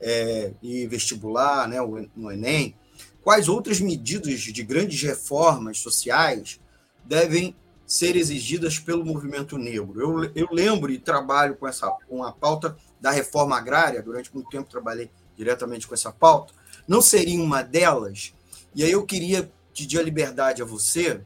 é, 0.00 0.54
e 0.62 0.86
vestibular, 0.86 1.68
né, 1.68 1.76
no 2.16 2.32
Enem, 2.32 2.74
quais 3.22 3.50
outras 3.50 3.82
medidas 3.82 4.40
de 4.40 4.62
grandes 4.62 5.02
reformas 5.02 5.76
sociais 5.76 6.58
devem 7.04 7.54
ser 7.86 8.16
exigidas 8.16 8.78
pelo 8.78 9.04
movimento 9.04 9.58
negro? 9.58 10.00
Eu, 10.00 10.32
eu 10.34 10.48
lembro 10.50 10.90
e 10.90 10.98
trabalho 10.98 11.54
com 11.54 11.68
essa 11.68 11.86
com 12.08 12.24
a 12.24 12.32
pauta 12.32 12.74
da 12.98 13.10
reforma 13.10 13.58
agrária, 13.58 14.02
durante 14.02 14.32
muito 14.32 14.48
tempo 14.48 14.70
trabalhei 14.70 15.10
diretamente 15.36 15.86
com 15.86 15.92
essa 15.92 16.10
pauta, 16.10 16.54
não 16.88 17.02
seria 17.02 17.42
uma 17.42 17.60
delas? 17.60 18.32
E 18.74 18.82
aí 18.82 18.92
eu 18.92 19.04
queria 19.04 19.52
pedir 19.80 19.98
a 19.98 20.02
liberdade 20.02 20.60
a 20.60 20.64
você 20.64 21.22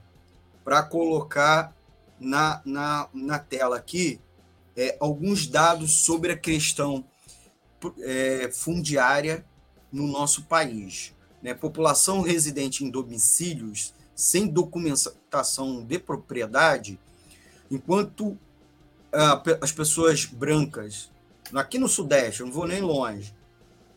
para 0.64 0.82
colocar 0.82 1.74
na, 2.20 2.62
na, 2.64 3.09
na 3.12 3.38
tela 3.38 3.76
aqui 3.76 4.20
é, 4.76 4.96
alguns 5.00 5.46
dados 5.46 6.05
sobre 6.05 6.32
a 6.32 6.38
questão 6.38 7.05
é, 8.00 8.48
fundiária 8.52 9.44
no 9.92 10.07
nosso 10.07 10.44
país. 10.44 11.12
Né? 11.42 11.52
População 11.52 12.22
residente 12.22 12.84
em 12.84 12.90
domicílios 12.90 13.92
sem 14.14 14.46
documentação 14.46 15.84
de 15.84 15.98
propriedade, 15.98 17.00
enquanto 17.68 18.38
ah, 19.12 19.42
as 19.61 19.72
pessoas 19.72 20.24
brancas, 20.24 21.11
aqui 21.52 21.80
no 21.80 21.88
Sudeste, 21.88 22.44
não 22.44 22.52
vou 22.52 22.64
nem 22.64 22.80
longe, 22.80 23.34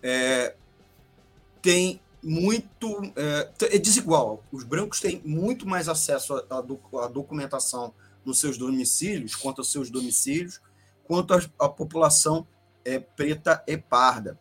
é, 0.01 0.55
tem 1.61 2.01
muito. 2.28 3.01
É, 3.15 3.49
é, 3.75 3.78
desigual. 3.78 4.43
Os 4.51 4.63
brancos 4.65 4.99
têm 4.99 5.21
muito 5.23 5.65
mais 5.65 5.88
acesso 5.88 6.36
à, 6.49 6.57
à 6.57 7.07
documentação 7.07 7.93
nos 8.25 8.39
seus 8.39 8.57
domicílios, 8.57 9.34
quanto 9.34 9.61
aos 9.61 9.71
seus 9.71 9.89
domicílios, 9.89 10.59
quanto 11.05 11.34
à 11.34 11.69
população 11.69 12.45
é, 12.84 12.99
preta 12.99 13.63
e 13.65 13.78
parda. 13.78 14.38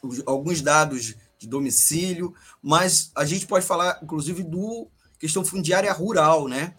Os, 0.00 0.22
alguns 0.24 0.62
dados 0.62 1.16
de 1.36 1.48
domicílio, 1.48 2.32
mas 2.62 3.10
a 3.16 3.24
gente 3.24 3.46
pode 3.46 3.66
falar, 3.66 3.98
inclusive, 4.02 4.44
do 4.44 4.88
questão 5.18 5.44
fundiária 5.44 5.92
rural, 5.92 6.46
né? 6.46 6.74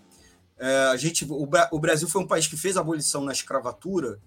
É, 0.57 0.85
a 0.85 0.95
gente, 0.95 1.25
o, 1.25 1.49
o, 1.71 1.79
Brasil 1.79 2.07
foi 2.07 2.21
um 2.21 2.27
país 2.27 2.47
que 2.47 2.55
fez 2.55 2.77
abolição 2.77 3.23
na 3.23 3.31
escravatura 3.31 4.19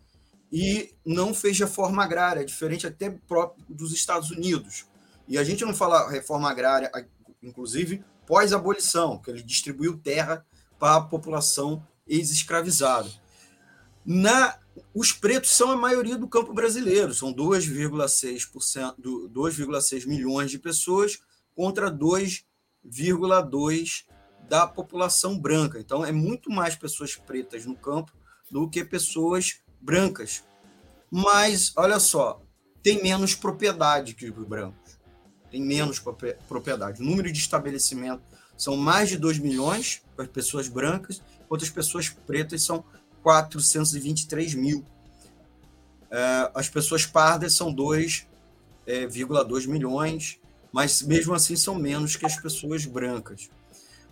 e 0.53 0.93
não 1.05 1.33
fez 1.33 1.59
reforma 1.59 2.05
agrária, 2.05 2.45
diferente 2.45 2.87
até 2.87 3.09
próprio 3.11 3.65
dos 3.69 3.93
Estados 3.93 4.31
Unidos. 4.31 4.85
E 5.27 5.39
a 5.39 5.45
gente 5.45 5.65
não 5.65 5.75
fala 5.75 6.11
reforma 6.11 6.51
agrária, 6.51 6.93
inclusive 7.43 8.05
pós-abolição, 8.27 9.19
que 9.19 9.31
ele 9.31 9.43
distribuiu 9.43 9.99
terra 9.99 10.45
para 10.79 10.97
a 10.97 11.01
população 11.01 11.83
ex-escravizada. 12.07 13.11
Na 14.05 14.59
os 14.93 15.13
pretos 15.13 15.51
são 15.51 15.71
a 15.71 15.77
maioria 15.77 16.19
do 16.19 16.27
campo 16.27 16.53
brasileiro, 16.53 17.15
são 17.15 17.33
2,6%, 17.33 18.97
2,6 18.99 20.07
milhões 20.07 20.51
de 20.51 20.59
pessoas 20.59 21.21
contra 21.55 21.93
2,2 21.93 24.05
da 24.49 24.67
população 24.67 25.39
branca. 25.39 25.79
Então 25.79 26.05
é 26.05 26.11
muito 26.11 26.51
mais 26.51 26.75
pessoas 26.75 27.15
pretas 27.15 27.65
no 27.65 27.77
campo 27.77 28.13
do 28.51 28.69
que 28.69 28.85
pessoas 28.85 29.61
brancas. 29.81 30.43
Mas 31.11 31.73
olha 31.77 32.01
só, 32.01 32.43
tem 32.83 33.03
menos 33.03 33.35
propriedade 33.35 34.15
que 34.15 34.29
os 34.29 34.47
brancos. 34.47 34.99
Tem 35.55 35.63
menos 35.63 36.03
propriedade. 36.49 37.01
O 37.01 37.05
número 37.05 37.31
de 37.31 37.39
estabelecimento 37.39 38.21
são 38.59 38.77
mais 38.77 39.09
de 39.09 39.17
2 39.17 39.39
milhões 39.39 40.03
para 40.17 40.25
as 40.25 40.31
pessoas 40.33 40.67
brancas, 40.67 41.23
enquanto 41.45 41.63
as 41.63 41.71
pessoas 41.71 42.09
pretas 42.09 42.65
são 42.65 42.85
423 43.23 44.53
mil. 44.55 44.85
É, 46.11 46.51
as 46.57 46.69
pessoas 46.69 47.07
pardas 47.07 47.55
são 47.55 47.73
2,2 47.73 48.27
é, 48.85 49.67
milhões, 49.69 50.41
mas 50.73 51.03
mesmo 51.03 51.33
assim 51.33 51.55
são 51.55 51.77
menos 51.77 52.17
que 52.17 52.27
as 52.27 52.37
pessoas 52.37 52.85
brancas. 52.85 53.49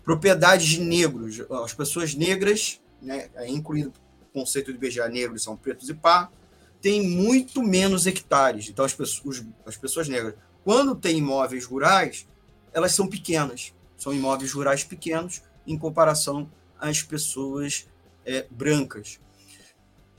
Propriedades 0.01 0.67
de 0.67 0.79
negros, 0.79 1.41
as 1.65 1.73
pessoas 1.73 2.15
negras, 2.15 2.79
né, 3.01 3.29
é 3.35 3.49
incluído 3.49 3.91
o 4.21 4.39
conceito 4.39 4.71
de 4.71 4.79
beijar 4.79 5.09
negros, 5.09 5.43
são 5.43 5.57
pretos 5.57 5.89
e 5.89 5.93
pardos, 5.93 6.37
têm 6.81 7.05
muito 7.05 7.61
menos 7.61 8.07
hectares. 8.07 8.69
Então, 8.69 8.85
as 8.85 8.93
pessoas, 8.93 9.43
as 9.65 9.75
pessoas 9.75 10.07
negras, 10.07 10.35
quando 10.63 10.95
têm 10.95 11.17
imóveis 11.17 11.65
rurais, 11.65 12.27
elas 12.73 12.93
são 12.93 13.07
pequenas. 13.07 13.73
São 13.97 14.13
imóveis 14.13 14.51
rurais 14.51 14.83
pequenos 14.83 15.41
em 15.65 15.77
comparação 15.77 16.49
às 16.79 17.01
pessoas 17.01 17.87
é, 18.25 18.45
brancas, 18.49 19.19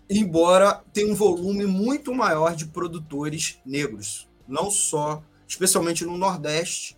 embora 0.09 0.83
tenha 0.93 1.11
um 1.11 1.15
volume 1.15 1.67
muito 1.67 2.15
maior 2.15 2.55
de 2.55 2.67
produtores 2.67 3.59
negros, 3.65 4.29
não 4.47 4.71
só, 4.71 5.23
especialmente 5.47 6.05
no 6.05 6.17
Nordeste 6.17 6.97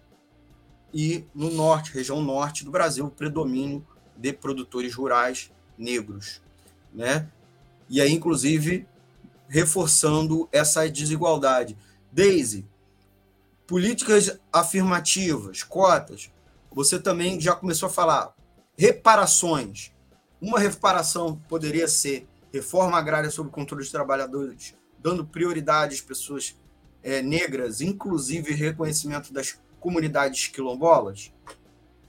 e 0.93 1.25
no 1.35 1.51
Norte, 1.51 1.93
região 1.93 2.21
Norte 2.21 2.65
do 2.65 2.71
Brasil, 2.71 3.07
o 3.07 3.11
predomínio 3.11 3.87
de 4.17 4.33
produtores 4.33 4.95
rurais 4.95 5.53
negros, 5.77 6.41
né? 6.93 7.29
E 7.89 8.01
aí, 8.01 8.13
inclusive, 8.13 8.87
reforçando 9.49 10.49
essa 10.51 10.89
desigualdade. 10.89 11.77
Daisy, 12.11 12.65
políticas 13.67 14.39
afirmativas, 14.53 15.63
cotas, 15.63 16.31
você 16.71 16.99
também 16.99 17.41
já 17.41 17.55
começou 17.55 17.89
a 17.89 17.93
falar 17.93 18.35
reparações. 18.77 19.93
Uma 20.41 20.59
reparação 20.59 21.41
poderia 21.49 21.89
ser 21.89 22.29
reforma 22.53 22.97
agrária 22.99 23.31
sob 23.31 23.51
controle 23.51 23.83
dos 23.83 23.91
trabalhadores, 23.91 24.75
dando 24.99 25.27
prioridade 25.27 25.95
às 25.95 26.01
pessoas 26.01 26.57
é, 27.03 27.23
negras, 27.23 27.81
inclusive 27.81 28.53
reconhecimento 28.53 29.33
das 29.33 29.59
comunidades 29.81 30.49
quilombolas? 30.49 31.33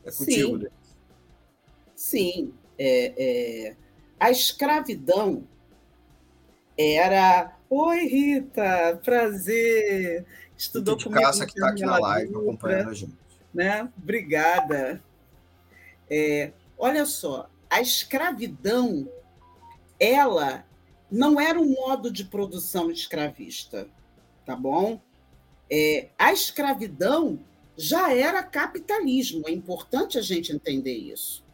É 0.03 0.11
contigo, 0.11 0.59
Sim. 0.59 0.67
Sim. 1.95 2.53
É, 2.77 3.13
é... 3.17 3.75
A 4.19 4.31
escravidão 4.31 5.47
era. 6.77 7.56
Oi, 7.69 8.07
Rita, 8.07 8.97
prazer. 9.03 10.25
Estudou 10.57 10.95
Rita 10.95 10.97
de 10.97 11.03
comigo. 11.03 11.21
Caça 11.21 11.45
que 11.45 11.51
está 11.51 11.69
aqui 11.69 11.81
na 11.81 11.99
live 11.99 12.33
acompanhando 12.33 12.89
a 12.89 12.93
gente. 12.93 13.17
Né? 13.53 13.91
Obrigada. 13.97 15.03
É, 16.09 16.53
olha 16.77 17.05
só, 17.05 17.49
a 17.69 17.81
escravidão, 17.81 19.09
ela 19.99 20.65
não 21.11 21.41
era 21.41 21.59
um 21.59 21.73
modo 21.73 22.09
de 22.09 22.23
produção 22.23 22.89
escravista, 22.89 23.89
tá 24.45 24.55
bom? 24.55 25.01
É, 25.69 26.07
a 26.17 26.31
escravidão 26.31 27.37
já 27.75 28.13
era 28.13 28.41
capitalismo, 28.43 29.43
é 29.45 29.51
importante 29.51 30.17
a 30.17 30.21
gente 30.21 30.53
entender 30.53 30.95
isso. 30.95 31.45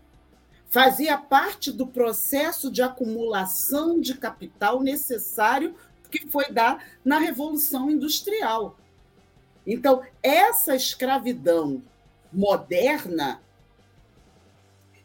Fazia 0.70 1.18
parte 1.18 1.72
do 1.72 1.88
processo 1.88 2.72
de 2.72 2.84
acumulação 2.84 3.99
de 3.99 4.16
capital 4.16 4.82
necessário 4.82 5.76
que 6.20 6.28
foi 6.28 6.51
dar 6.51 6.86
na 7.03 7.18
Revolução 7.18 7.89
Industrial. 7.89 8.78
Então, 9.66 10.03
essa 10.22 10.76
escravidão 10.76 11.82
moderna 12.32 13.41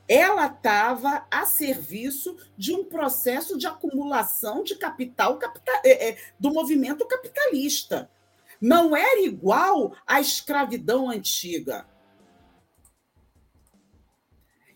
ela 0.08 0.46
estava 0.46 1.26
a 1.30 1.44
serviço 1.44 2.34
de 2.56 2.74
um 2.74 2.82
processo 2.82 3.58
de 3.58 3.66
acumulação 3.66 4.64
de 4.64 4.74
capital, 4.74 5.38
é, 5.84 6.10
é, 6.10 6.18
do 6.40 6.50
movimento 6.50 7.06
capitalista. 7.06 8.10
Não 8.58 8.96
era 8.96 9.20
igual 9.20 9.94
à 10.06 10.18
escravidão 10.18 11.10
antiga. 11.10 11.86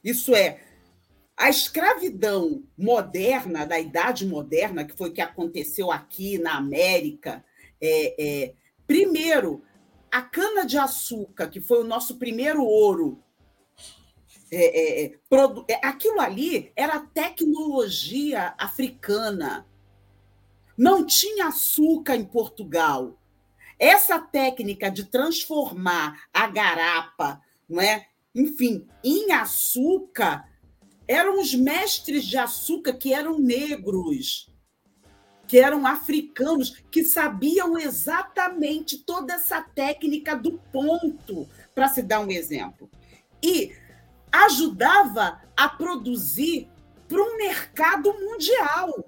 Isso 0.05 0.35
é, 0.35 0.61
a 1.43 1.51
escravidão 1.51 2.63
moderna, 2.79 3.67
da 3.67 3.77
Idade 3.77 4.25
Moderna, 4.25 4.85
que 4.85 4.97
foi 4.97 5.11
o 5.11 5.13
que 5.13 5.21
aconteceu 5.21 5.91
aqui 5.91 6.39
na 6.39 6.57
América, 6.57 7.45
é, 7.81 8.15
é, 8.17 8.55
primeiro, 8.87 9.61
a 10.09 10.23
cana-de-açúcar, 10.23 11.49
que 11.49 11.61
foi 11.61 11.81
o 11.81 11.85
nosso 11.85 12.17
primeiro 12.17 12.63
ouro, 12.63 13.21
é, 14.53 14.57
é, 14.57 15.05
é, 15.05 15.19
é, 15.69 15.81
aquilo 15.85 16.21
ali 16.21 16.71
era 16.77 17.01
tecnologia 17.01 18.55
africana. 18.57 19.67
Não 20.79 21.05
tinha 21.05 21.49
açúcar 21.49 22.15
em 22.15 22.25
Portugal. 22.25 23.19
Essa 23.81 24.21
técnica 24.21 24.89
de 24.89 25.07
transformar 25.07 26.23
a 26.33 26.47
garapa, 26.47 27.43
não 27.69 27.81
é? 27.81 28.07
enfim, 28.33 28.87
em 29.03 29.33
açúcar, 29.33 30.52
eram 31.13 31.41
os 31.41 31.55
mestres 31.55 32.25
de 32.25 32.37
açúcar 32.39 32.95
que 32.95 33.13
eram 33.13 33.39
negros, 33.39 34.51
que 35.47 35.59
eram 35.59 35.87
africanos, 35.87 36.83
que 36.91 37.05
sabiam 37.05 37.79
exatamente 37.79 38.99
toda 38.99 39.35
essa 39.35 39.61
técnica 39.61 40.35
do 40.35 40.59
ponto, 40.73 41.47
para 41.75 41.89
se 41.89 42.03
dar 42.03 42.21
um 42.21 42.31
exemplo. 42.31 42.91
E 43.43 43.75
ajudava 44.31 45.43
a 45.57 45.69
produzir 45.69 46.69
para 47.09 47.23
um 47.23 47.37
mercado 47.37 48.13
mundial. 48.15 49.05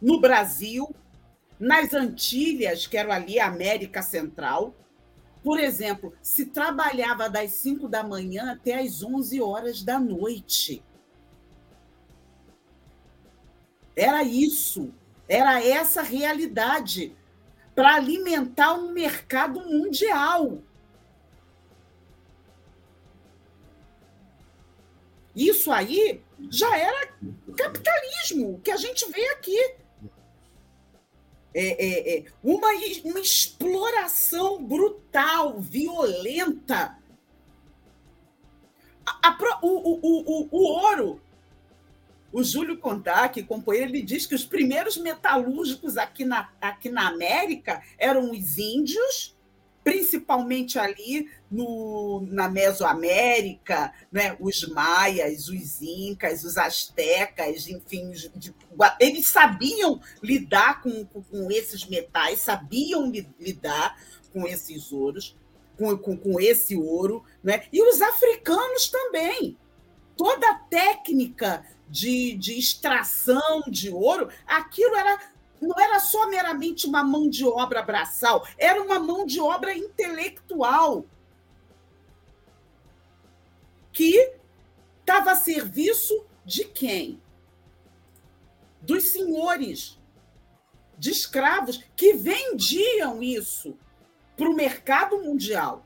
No 0.00 0.20
Brasil, 0.20 0.94
nas 1.60 1.92
Antilhas, 1.92 2.86
que 2.86 2.96
era 2.96 3.14
ali 3.14 3.38
a 3.38 3.48
América 3.48 4.00
Central, 4.00 4.74
por 5.42 5.58
exemplo, 5.58 6.12
se 6.20 6.46
trabalhava 6.46 7.28
das 7.28 7.52
5 7.52 7.88
da 7.88 8.02
manhã 8.02 8.52
até 8.52 8.80
as 8.80 9.02
11 9.02 9.40
horas 9.40 9.82
da 9.82 9.98
noite. 9.98 10.82
Era 13.96 14.22
isso, 14.22 14.92
era 15.28 15.64
essa 15.64 16.02
realidade 16.02 17.16
para 17.74 17.94
alimentar 17.94 18.74
um 18.74 18.92
mercado 18.92 19.60
mundial. 19.60 20.62
Isso 25.34 25.70
aí 25.70 26.20
já 26.50 26.76
era 26.76 27.12
capitalismo, 27.56 28.60
que 28.64 28.72
a 28.72 28.76
gente 28.76 29.08
vê 29.10 29.24
aqui. 29.28 29.76
É, 31.60 31.86
é, 31.86 32.18
é, 32.18 32.24
uma, 32.42 32.68
uma 33.04 33.20
exploração 33.20 34.62
brutal, 34.62 35.60
violenta. 35.60 36.96
A, 39.04 39.28
a, 39.28 39.58
o, 39.62 39.66
o, 39.66 40.00
o, 40.02 40.48
o 40.50 40.62
ouro 40.62 41.20
o 42.32 42.44
Júlio 42.44 42.78
Contac, 42.78 43.42
companheiro, 43.44 43.90
ele 43.90 44.02
diz 44.02 44.26
que 44.26 44.34
os 44.34 44.44
primeiros 44.44 44.96
metalúrgicos 44.96 45.96
aqui 45.96 46.24
na, 46.24 46.48
aqui 46.60 46.90
na 46.90 47.08
América 47.08 47.82
eram 47.98 48.30
os 48.30 48.58
índios 48.58 49.34
principalmente 49.88 50.78
ali 50.78 51.30
no, 51.50 52.22
na 52.28 52.46
Mesoamérica, 52.46 53.90
né? 54.12 54.36
os 54.38 54.68
maias, 54.68 55.48
os 55.48 55.80
incas, 55.80 56.44
os 56.44 56.58
astecas, 56.58 57.66
enfim, 57.66 58.10
de, 58.10 58.54
eles 59.00 59.28
sabiam 59.28 59.98
lidar 60.22 60.82
com, 60.82 61.06
com, 61.06 61.22
com, 61.22 61.50
esses 61.50 61.86
metais, 61.86 62.40
sabiam 62.40 63.10
li, 63.10 63.26
lidar 63.40 63.98
com 64.30 64.46
esses 64.46 64.92
ouros, 64.92 65.34
com, 65.78 65.96
com, 65.96 66.18
com 66.18 66.38
esse 66.38 66.76
ouro, 66.76 67.24
né? 67.42 67.62
e 67.72 67.82
os 67.82 68.02
africanos 68.02 68.90
também. 68.90 69.56
Toda 70.18 70.50
a 70.50 70.54
técnica 70.54 71.64
de, 71.88 72.36
de 72.36 72.58
extração 72.58 73.62
de 73.66 73.88
ouro, 73.88 74.28
aquilo 74.46 74.94
era 74.96 75.18
não 75.60 75.78
era 75.78 76.00
só 76.00 76.28
meramente 76.28 76.86
uma 76.86 77.02
mão 77.02 77.28
de 77.28 77.44
obra 77.44 77.82
braçal, 77.82 78.46
era 78.56 78.82
uma 78.82 78.98
mão 78.98 79.26
de 79.26 79.40
obra 79.40 79.76
intelectual 79.76 81.04
que 83.92 84.32
estava 85.00 85.32
a 85.32 85.36
serviço 85.36 86.24
de 86.44 86.64
quem? 86.64 87.20
Dos 88.80 89.04
senhores 89.04 89.98
de 90.96 91.10
escravos 91.10 91.82
que 91.96 92.12
vendiam 92.12 93.22
isso 93.22 93.76
para 94.36 94.48
o 94.48 94.54
mercado 94.54 95.18
mundial. 95.18 95.84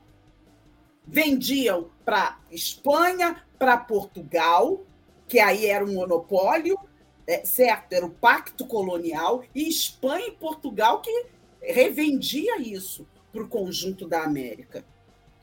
Vendiam 1.05 1.89
para 2.05 2.39
Espanha, 2.51 3.43
para 3.59 3.77
Portugal, 3.77 4.83
que 5.27 5.39
aí 5.39 5.65
era 5.65 5.83
um 5.83 5.93
monopólio, 5.93 6.77
é, 7.25 7.45
certo, 7.45 7.93
era 7.93 8.05
o 8.05 8.11
pacto 8.11 8.65
colonial, 8.65 9.43
e 9.53 9.67
Espanha 9.67 10.27
e 10.27 10.31
Portugal 10.31 11.01
que 11.01 11.25
revendia 11.61 12.59
isso 12.59 13.07
para 13.31 13.43
o 13.43 13.47
conjunto 13.47 14.07
da 14.07 14.23
América. 14.23 14.85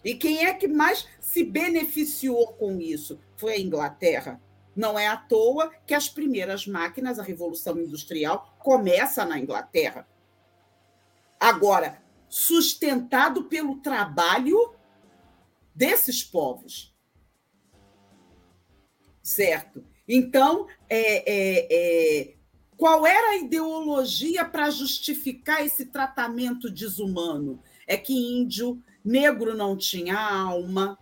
E 0.04 0.14
quem 0.14 0.46
é 0.46 0.54
que 0.54 0.68
mais 0.68 1.06
se 1.20 1.44
beneficiou 1.44 2.48
com 2.54 2.80
isso? 2.80 3.20
Foi 3.36 3.54
a 3.54 3.60
Inglaterra. 3.60 4.40
Não 4.74 4.98
é 4.98 5.08
à 5.08 5.16
toa 5.16 5.70
que 5.86 5.92
as 5.92 6.08
primeiras 6.08 6.66
máquinas, 6.66 7.18
a 7.18 7.22
Revolução 7.22 7.78
Industrial, 7.78 8.54
começa 8.58 9.24
na 9.24 9.38
Inglaterra. 9.38 10.08
Agora, 11.38 12.02
sustentado 12.28 13.44
pelo 13.44 13.80
trabalho 13.80 14.74
desses 15.74 16.22
povos. 16.22 16.94
Certo? 19.22 19.84
Então, 20.12 20.66
é, 20.88 21.22
é, 21.24 21.68
é, 21.70 22.34
qual 22.76 23.06
era 23.06 23.28
a 23.28 23.36
ideologia 23.36 24.44
para 24.44 24.68
justificar 24.68 25.64
esse 25.64 25.86
tratamento 25.86 26.68
desumano? 26.68 27.62
É 27.86 27.96
que 27.96 28.12
índio, 28.12 28.82
negro 29.04 29.56
não 29.56 29.76
tinha 29.76 30.18
alma, 30.18 30.98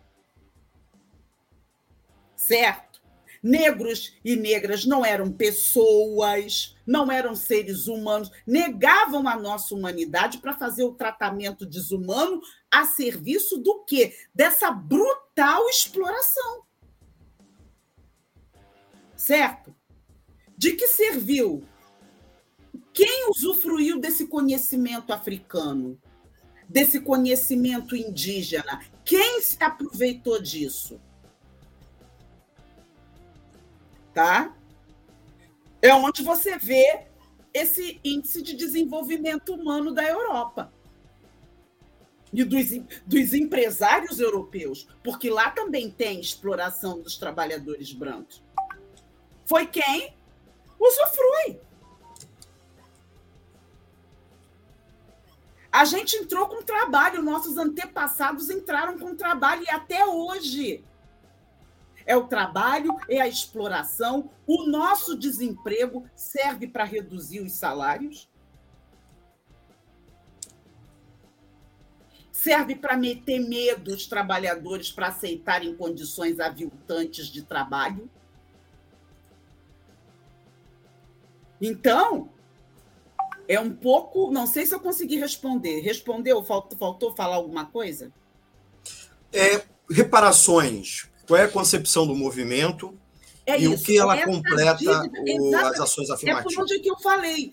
certo? 2.37 3.01
Negros 3.43 4.15
e 4.23 4.37
negras 4.37 4.85
não 4.85 5.03
eram 5.07 5.33
pessoas, 5.33 6.77
não 6.87 7.11
eram 7.11 7.35
seres 7.35 7.87
humanos, 7.87 8.31
negavam 8.47 9.27
a 9.27 9.37
nossa 9.39 9.75
humanidade 9.75 10.37
para 10.37 10.53
fazer 10.53 10.85
o 10.85 10.93
tratamento 10.93 11.65
desumano 11.65 12.43
a 12.71 12.85
serviço 12.85 13.57
do 13.57 13.85
quê? 13.85 14.15
Dessa 14.35 14.71
brutal 14.71 15.67
exploração 15.71 16.68
certo? 19.19 19.75
De 20.57 20.73
que 20.73 20.87
serviu? 20.87 21.65
Quem 22.95 23.29
usufruiu 23.29 24.01
desse 24.01 24.27
conhecimento 24.29 25.13
africano, 25.13 26.01
desse 26.69 27.01
conhecimento 27.01 27.97
indígena? 27.97 28.81
Quem 29.05 29.43
se 29.43 29.63
aproveitou 29.63 30.41
disso? 30.41 31.01
Tá? 34.15 34.57
É 35.83 35.93
onde 35.95 36.23
você 36.23 36.57
vê 36.57 37.07
esse 37.53 38.01
índice 38.05 38.41
de 38.41 38.55
desenvolvimento 38.55 39.55
humano 39.55 39.93
da 39.93 40.03
Europa 40.03 40.73
e 42.33 42.45
dos, 42.45 42.67
dos 43.07 43.33
empresários 43.33 44.21
europeus, 44.21 44.89
porque 45.03 45.31
lá 45.31 45.51
também 45.51 45.91
tem 45.91 46.21
exploração 46.21 47.01
dos 47.01 47.17
trabalhadores 47.17 47.93
brancos 47.93 48.43
foi 49.49 49.67
quem 49.67 50.15
usufrui. 50.79 51.61
A 55.73 55.85
gente 55.85 56.17
entrou 56.17 56.49
com 56.49 56.63
trabalho, 56.63 57.23
nossos 57.23 57.57
antepassados 57.57 58.51
entraram 58.51 58.99
com 58.99 59.15
trabalho 59.15 59.65
e 59.65 59.71
até 59.71 60.05
hoje. 60.05 60.85
É 62.05 62.17
o 62.17 62.27
trabalho, 62.27 62.97
é 63.09 63.21
a 63.21 63.29
exploração. 63.29 64.31
O 64.47 64.67
nosso 64.67 65.17
desemprego 65.17 66.09
serve 66.15 66.67
para 66.67 66.85
reduzir 66.85 67.41
os 67.41 67.53
salários. 67.53 68.29
Serve 72.33 72.77
para 72.77 72.97
meter 72.97 73.41
medo 73.41 73.93
os 73.93 74.07
trabalhadores 74.07 74.91
para 74.91 75.09
aceitarem 75.09 75.77
condições 75.77 76.41
aviltantes 76.41 77.27
de 77.27 77.43
trabalho. 77.43 78.11
Então, 81.61 82.31
é 83.49 83.59
um 83.59 83.71
pouco. 83.71 84.31
Não 84.31 84.47
sei 84.47 84.67
se 84.67 84.75
eu 84.75 84.81
consegui 84.81 85.17
responder. 85.17 85.81
Respondeu? 85.81 86.43
Faltou, 86.45 86.79
faltou 86.79 87.17
falar 87.17 87.37
alguma 87.37 87.67
coisa? 87.67 88.13
É, 89.33 89.63
reparações. 89.91 91.09
Qual 91.27 91.39
é 91.39 91.45
a 91.45 91.49
concepção 91.49 92.07
do 92.07 92.15
movimento 92.15 92.99
é 93.45 93.59
e 93.59 93.65
isso, 93.65 93.83
o 93.83 93.87
que 93.87 93.99
ela 93.99 94.23
completa 94.25 94.85
o, 94.85 95.57
as 95.57 95.81
ações 95.81 96.11
afirmativas? 96.11 96.53
É 96.53 96.57
por 96.57 96.63
onde 96.63 96.81
que 96.81 96.91
eu 96.91 96.99
falei. 96.99 97.53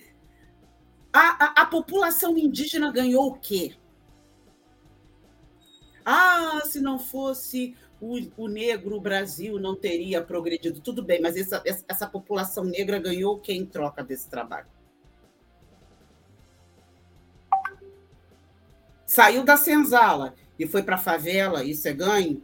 A, 1.12 1.46
a, 1.46 1.62
a 1.62 1.66
população 1.66 2.38
indígena 2.38 2.92
ganhou 2.92 3.28
o 3.28 3.36
quê? 3.36 3.76
Se 6.76 6.82
não 6.82 7.00
fosse 7.00 7.74
o, 8.02 8.18
o 8.36 8.50
negro, 8.50 8.98
o 8.98 9.00
Brasil 9.00 9.58
não 9.58 9.78
teria 9.78 10.22
progredido. 10.22 10.82
Tudo 10.82 11.02
bem, 11.02 11.22
mas 11.22 11.38
essa, 11.38 11.64
essa 11.88 12.06
população 12.06 12.66
negra 12.66 13.00
ganhou 13.00 13.42
o 13.42 13.52
em 13.54 13.66
troca 13.66 14.04
desse 14.04 14.30
trabalho? 14.30 14.68
Saiu 19.06 19.46
da 19.46 19.56
senzala 19.56 20.36
e 20.60 20.68
foi 20.68 20.84
para 20.84 20.96
a 20.96 20.98
favela, 20.98 21.64
isso 21.64 21.88
é 21.88 21.94
ganho? 21.94 22.44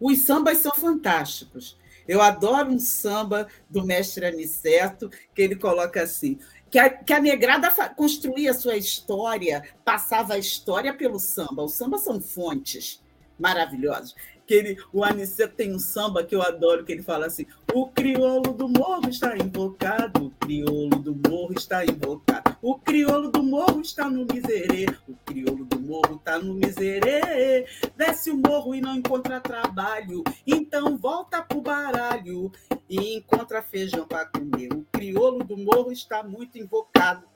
Os 0.00 0.20
sambas 0.20 0.58
são 0.58 0.72
fantásticos. 0.76 1.76
Eu 2.06 2.22
adoro 2.22 2.70
um 2.70 2.78
samba 2.78 3.48
do 3.68 3.84
mestre 3.84 4.26
Aniceto, 4.26 5.10
que 5.34 5.42
ele 5.42 5.56
coloca 5.56 6.00
assim: 6.00 6.38
que 6.70 6.78
a, 6.78 6.90
que 6.90 7.12
a 7.12 7.20
negrada 7.20 7.70
construía 7.94 8.50
a 8.50 8.54
sua 8.54 8.76
história, 8.76 9.62
passava 9.84 10.34
a 10.34 10.38
história 10.38 10.92
pelo 10.94 11.18
samba. 11.18 11.62
O 11.62 11.68
samba 11.68 11.98
são 11.98 12.20
fontes 12.20 13.02
maravilhosas. 13.38 14.14
Que 14.46 14.54
ele, 14.54 14.76
o 14.92 15.02
Aniceto 15.02 15.56
tem 15.56 15.74
um 15.74 15.78
samba 15.78 16.22
que 16.22 16.34
eu 16.34 16.40
adoro, 16.40 16.84
que 16.84 16.92
ele 16.92 17.02
fala 17.02 17.26
assim: 17.26 17.46
o 17.74 17.88
crioulo 17.88 18.52
do 18.52 18.68
morro 18.68 19.08
está 19.08 19.36
invocado, 19.36 20.26
o 20.26 20.30
crioulo 20.30 21.00
do 21.00 21.14
morro 21.28 21.52
está 21.52 21.84
invocado, 21.84 22.56
o 22.62 22.78
crioulo 22.78 23.30
do 23.30 23.42
morro 23.42 23.80
está 23.80 24.08
no 24.08 24.24
miserê, 24.24 24.86
o 25.08 25.16
crioulo 25.24 25.64
do 25.64 25.80
morro 25.80 26.14
está 26.14 26.38
no 26.38 26.54
miserê, 26.54 27.66
desce 27.96 28.30
o 28.30 28.36
morro 28.36 28.74
e 28.74 28.80
não 28.80 28.94
encontra 28.94 29.40
trabalho, 29.40 30.22
então 30.46 30.96
volta 30.96 31.42
pro 31.42 31.60
baralho 31.60 32.52
e 32.88 33.16
encontra 33.16 33.60
feijão 33.62 34.06
para 34.06 34.26
comer. 34.26 34.72
O 34.72 34.86
crioulo 34.92 35.42
do 35.42 35.56
morro 35.56 35.90
está 35.90 36.22
muito 36.22 36.56
invocado. 36.56 37.26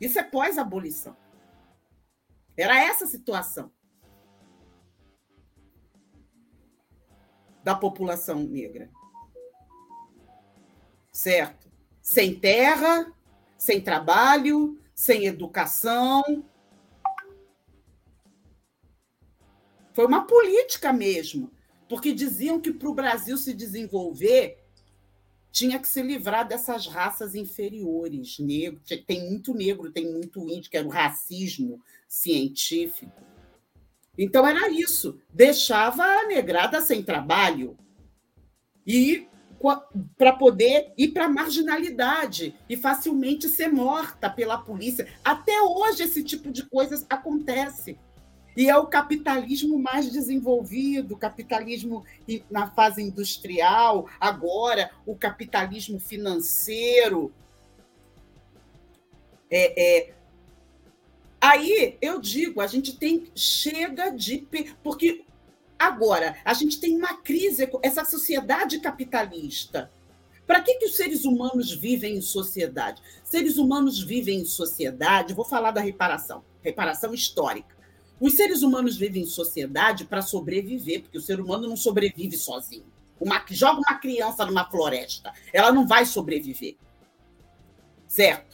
Isso 0.00 0.18
é 0.18 0.22
pós-abolição. 0.22 1.14
Era 2.56 2.82
essa 2.82 3.04
a 3.04 3.08
situação 3.08 3.70
da 7.68 7.74
população 7.74 8.44
negra. 8.44 8.88
Certo? 11.12 11.70
Sem 12.00 12.34
terra, 12.34 13.12
sem 13.58 13.78
trabalho, 13.78 14.80
sem 14.94 15.26
educação. 15.26 16.42
Foi 19.92 20.06
uma 20.06 20.26
política 20.26 20.94
mesmo 20.94 21.52
porque 21.86 22.14
diziam 22.14 22.58
que 22.58 22.72
para 22.72 22.88
o 22.88 22.94
Brasil 22.94 23.36
se 23.36 23.52
desenvolver 23.52 24.64
tinha 25.52 25.78
que 25.78 25.88
se 25.88 26.00
livrar 26.00 26.48
dessas 26.48 26.86
raças 26.86 27.34
inferiores. 27.34 28.38
Negro, 28.38 28.80
tem 29.06 29.28
muito 29.28 29.52
negro, 29.52 29.92
tem 29.92 30.10
muito 30.10 30.48
índio, 30.48 30.70
que 30.70 30.76
era 30.78 30.86
o 30.86 30.90
racismo 30.90 31.82
científico. 32.08 33.27
Então 34.18 34.44
era 34.44 34.68
isso, 34.68 35.20
deixava 35.32 36.02
a 36.02 36.26
negrada 36.26 36.80
sem 36.80 37.04
trabalho 37.04 37.78
e 38.84 39.28
para 40.16 40.32
poder 40.32 40.92
ir 40.96 41.08
para 41.08 41.26
a 41.26 41.28
marginalidade 41.28 42.54
e 42.68 42.76
facilmente 42.76 43.48
ser 43.48 43.68
morta 43.68 44.28
pela 44.28 44.58
polícia. 44.58 45.06
Até 45.24 45.60
hoje 45.62 46.02
esse 46.02 46.22
tipo 46.22 46.50
de 46.50 46.64
coisas 46.64 47.06
acontece. 47.08 47.98
E 48.56 48.68
é 48.68 48.76
o 48.76 48.86
capitalismo 48.86 49.78
mais 49.78 50.10
desenvolvido, 50.10 51.14
o 51.14 51.18
capitalismo 51.18 52.04
na 52.50 52.68
fase 52.70 53.02
industrial, 53.02 54.08
agora 54.18 54.90
o 55.06 55.14
capitalismo 55.14 56.00
financeiro. 56.00 57.32
É, 59.48 60.08
é... 60.10 60.17
Aí 61.48 61.96
eu 62.00 62.20
digo, 62.20 62.60
a 62.60 62.66
gente 62.66 62.96
tem 62.96 63.30
chega 63.34 64.10
de 64.10 64.46
porque 64.82 65.24
agora 65.78 66.36
a 66.44 66.52
gente 66.52 66.78
tem 66.78 66.96
uma 66.96 67.14
crise 67.14 67.68
essa 67.82 68.04
sociedade 68.04 68.80
capitalista. 68.80 69.90
Para 70.46 70.60
que, 70.62 70.74
que 70.76 70.86
os 70.86 70.96
seres 70.96 71.24
humanos 71.24 71.72
vivem 71.72 72.16
em 72.16 72.22
sociedade? 72.22 73.02
Seres 73.22 73.58
humanos 73.58 74.02
vivem 74.02 74.40
em 74.40 74.44
sociedade. 74.46 75.34
Vou 75.34 75.44
falar 75.44 75.70
da 75.70 75.80
reparação, 75.80 76.42
reparação 76.62 77.12
histórica 77.12 77.78
os 78.20 78.34
seres 78.34 78.62
humanos 78.62 78.96
vivem 78.96 79.22
em 79.22 79.26
sociedade 79.26 80.04
para 80.04 80.22
sobreviver, 80.22 81.02
porque 81.02 81.18
o 81.18 81.22
ser 81.22 81.40
humano 81.40 81.68
não 81.68 81.76
sobrevive 81.76 82.36
sozinho. 82.36 82.86
Uma, 83.20 83.44
joga 83.50 83.78
uma 83.78 83.98
criança 83.98 84.44
numa 84.44 84.68
floresta, 84.68 85.32
ela 85.52 85.72
não 85.72 85.86
vai 85.86 86.04
sobreviver. 86.04 86.76
Certo? 88.06 88.47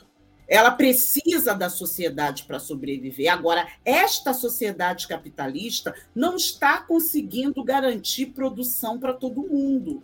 Ela 0.46 0.70
precisa 0.70 1.54
da 1.54 1.70
sociedade 1.70 2.44
para 2.44 2.58
sobreviver. 2.58 3.32
Agora, 3.32 3.66
esta 3.84 4.34
sociedade 4.34 5.08
capitalista 5.08 5.94
não 6.14 6.36
está 6.36 6.78
conseguindo 6.78 7.62
garantir 7.64 8.26
produção 8.26 8.98
para 8.98 9.14
todo 9.14 9.46
mundo 9.46 10.02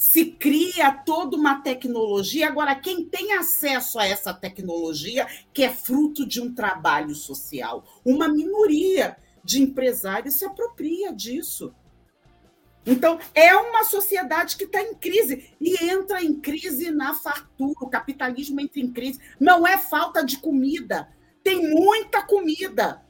se 0.00 0.24
cria 0.24 0.90
toda 1.04 1.36
uma 1.36 1.60
tecnologia. 1.60 2.48
Agora, 2.48 2.74
quem 2.74 3.04
tem 3.04 3.34
acesso 3.34 3.98
a 3.98 4.06
essa 4.06 4.32
tecnologia, 4.32 5.26
que 5.52 5.62
é 5.62 5.70
fruto 5.70 6.26
de 6.26 6.40
um 6.40 6.54
trabalho 6.54 7.14
social, 7.14 7.84
uma 8.02 8.26
minoria 8.26 9.14
de 9.44 9.60
empresários 9.60 10.36
se 10.36 10.44
apropria 10.46 11.12
disso. 11.12 11.74
Então, 12.84 13.18
é 13.34 13.54
uma 13.54 13.84
sociedade 13.84 14.56
que 14.56 14.64
está 14.64 14.80
em 14.80 14.94
crise 14.94 15.54
e 15.60 15.84
entra 15.84 16.22
em 16.22 16.34
crise 16.34 16.90
na 16.90 17.14
fartura. 17.14 17.74
O 17.80 17.90
capitalismo 17.90 18.60
entra 18.60 18.80
em 18.80 18.90
crise. 18.90 19.20
Não 19.38 19.66
é 19.66 19.76
falta 19.76 20.24
de 20.24 20.38
comida, 20.38 21.08
tem 21.42 21.70
muita 21.70 22.22
comida 22.22 23.04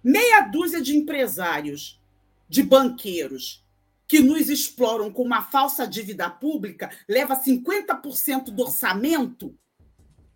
Meia 0.03 0.41
dúzia 0.41 0.81
de 0.81 0.97
empresários, 0.97 2.01
de 2.49 2.63
banqueiros, 2.63 3.63
que 4.09 4.21
nos 4.21 4.49
exploram 4.49 5.11
com 5.11 5.23
uma 5.23 5.43
falsa 5.43 5.87
dívida 5.87 6.29
pública, 6.29 6.91
leva 7.09 7.35
50% 7.35 8.51
do 8.51 8.63
orçamento, 8.63 9.57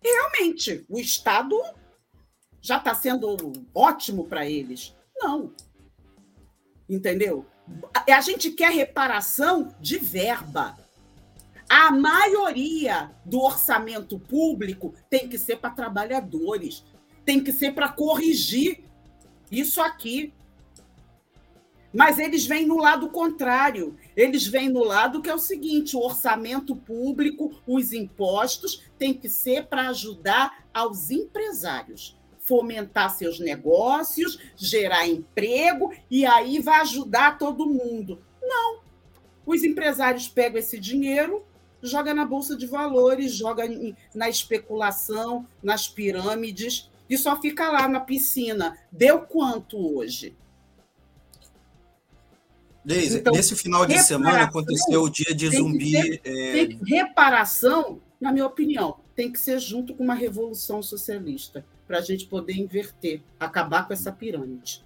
realmente 0.01 0.85
o 0.89 0.99
Estado 0.99 1.61
já 2.61 2.77
está 2.77 2.95
sendo 2.95 3.37
ótimo 3.73 4.25
para 4.25 4.49
eles. 4.49 4.95
Não. 5.15 5.53
Entendeu? 6.89 7.45
A 8.09 8.21
gente 8.21 8.51
quer 8.51 8.71
reparação 8.71 9.75
de 9.81 9.97
verba. 9.97 10.77
A 11.69 11.91
maioria 11.91 13.11
do 13.25 13.41
orçamento 13.41 14.17
público 14.17 14.93
tem 15.09 15.27
que 15.27 15.37
ser 15.37 15.57
para 15.57 15.71
trabalhadores, 15.71 16.85
tem 17.25 17.43
que 17.43 17.51
ser 17.51 17.73
para 17.73 17.89
corrigir 17.89 18.85
isso 19.51 19.81
aqui. 19.81 20.33
Mas 21.93 22.19
eles 22.19 22.45
vêm 22.45 22.65
no 22.65 22.77
lado 22.77 23.09
contrário. 23.09 23.97
Eles 24.15 24.47
vêm 24.47 24.69
no 24.69 24.83
lado 24.83 25.21
que 25.21 25.29
é 25.29 25.35
o 25.35 25.39
seguinte: 25.39 25.97
o 25.97 26.01
orçamento 26.01 26.73
público, 26.75 27.61
os 27.67 27.91
impostos, 27.91 28.83
tem 28.97 29.13
que 29.13 29.27
ser 29.27 29.65
para 29.65 29.89
ajudar 29.89 30.65
aos 30.73 31.09
empresários 31.09 32.16
fomentar 32.47 33.13
seus 33.13 33.39
negócios, 33.39 34.39
gerar 34.55 35.05
emprego 35.05 35.93
e 36.09 36.25
aí 36.25 36.59
vai 36.59 36.79
ajudar 36.81 37.37
todo 37.37 37.67
mundo. 37.67 38.21
Não. 38.41 38.79
Os 39.45 39.63
empresários 39.63 40.29
pegam 40.29 40.57
esse 40.57 40.79
dinheiro, 40.79 41.45
joga 41.81 42.13
na 42.13 42.25
bolsa 42.25 42.55
de 42.55 42.65
valores, 42.65 43.33
joga 43.33 43.63
na 44.15 44.29
especulação, 44.29 45.45
nas 45.61 45.89
pirâmides 45.89 46.89
e 47.09 47.17
só 47.17 47.39
fica 47.39 47.69
lá 47.69 47.87
na 47.87 47.99
piscina. 47.99 48.77
Deu 48.91 49.19
quanto 49.19 49.97
hoje? 49.97 50.33
Deise, 52.83 53.17
então, 53.17 53.33
nesse 53.33 53.53
final 53.57 53.85
de 53.85 53.99
semana 53.99 54.43
aconteceu 54.43 55.01
o 55.01 55.09
dia 55.09 55.35
de 55.35 55.49
zumbi. 55.49 55.91
Ser, 55.91 56.21
é... 56.23 56.69
reparação, 56.85 58.01
na 58.21 58.31
minha 58.31 58.45
opinião, 58.45 58.97
tem 59.13 59.29
que 59.29 59.37
ser 59.37 59.59
junto 59.59 59.93
com 59.93 60.05
uma 60.05 60.13
revolução 60.13 60.81
socialista, 60.81 61.65
para 61.87 61.99
a 61.99 62.01
gente 62.01 62.25
poder 62.25 62.53
inverter, 62.53 63.21
acabar 63.39 63.87
com 63.87 63.93
essa 63.93 64.11
pirâmide. 64.11 64.83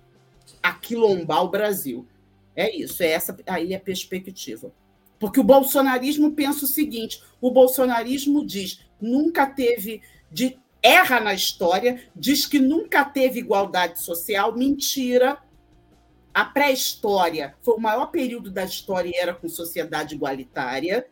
Aquilombar 0.61 1.43
o 1.43 1.49
Brasil. 1.49 2.07
É 2.55 2.73
isso, 2.73 3.01
é 3.01 3.07
essa 3.07 3.37
aí 3.47 3.73
a 3.73 3.79
perspectiva. 3.79 4.71
Porque 5.19 5.39
o 5.39 5.43
bolsonarismo 5.43 6.33
pensa 6.33 6.65
o 6.65 6.67
seguinte: 6.67 7.23
o 7.39 7.51
bolsonarismo 7.51 8.45
diz 8.45 8.81
nunca 8.99 9.47
teve, 9.47 10.01
de, 10.31 10.57
erra 10.81 11.19
na 11.19 11.33
história, 11.33 12.03
diz 12.15 12.45
que 12.45 12.59
nunca 12.59 13.03
teve 13.03 13.39
igualdade 13.39 14.01
social, 14.01 14.55
mentira 14.55 15.37
a 16.33 16.45
pré-história 16.45 17.55
foi 17.61 17.75
o 17.75 17.79
maior 17.79 18.07
período 18.07 18.49
da 18.49 18.63
história 18.63 19.09
e 19.09 19.15
era 19.15 19.33
com 19.33 19.49
sociedade 19.49 20.15
igualitária, 20.15 21.05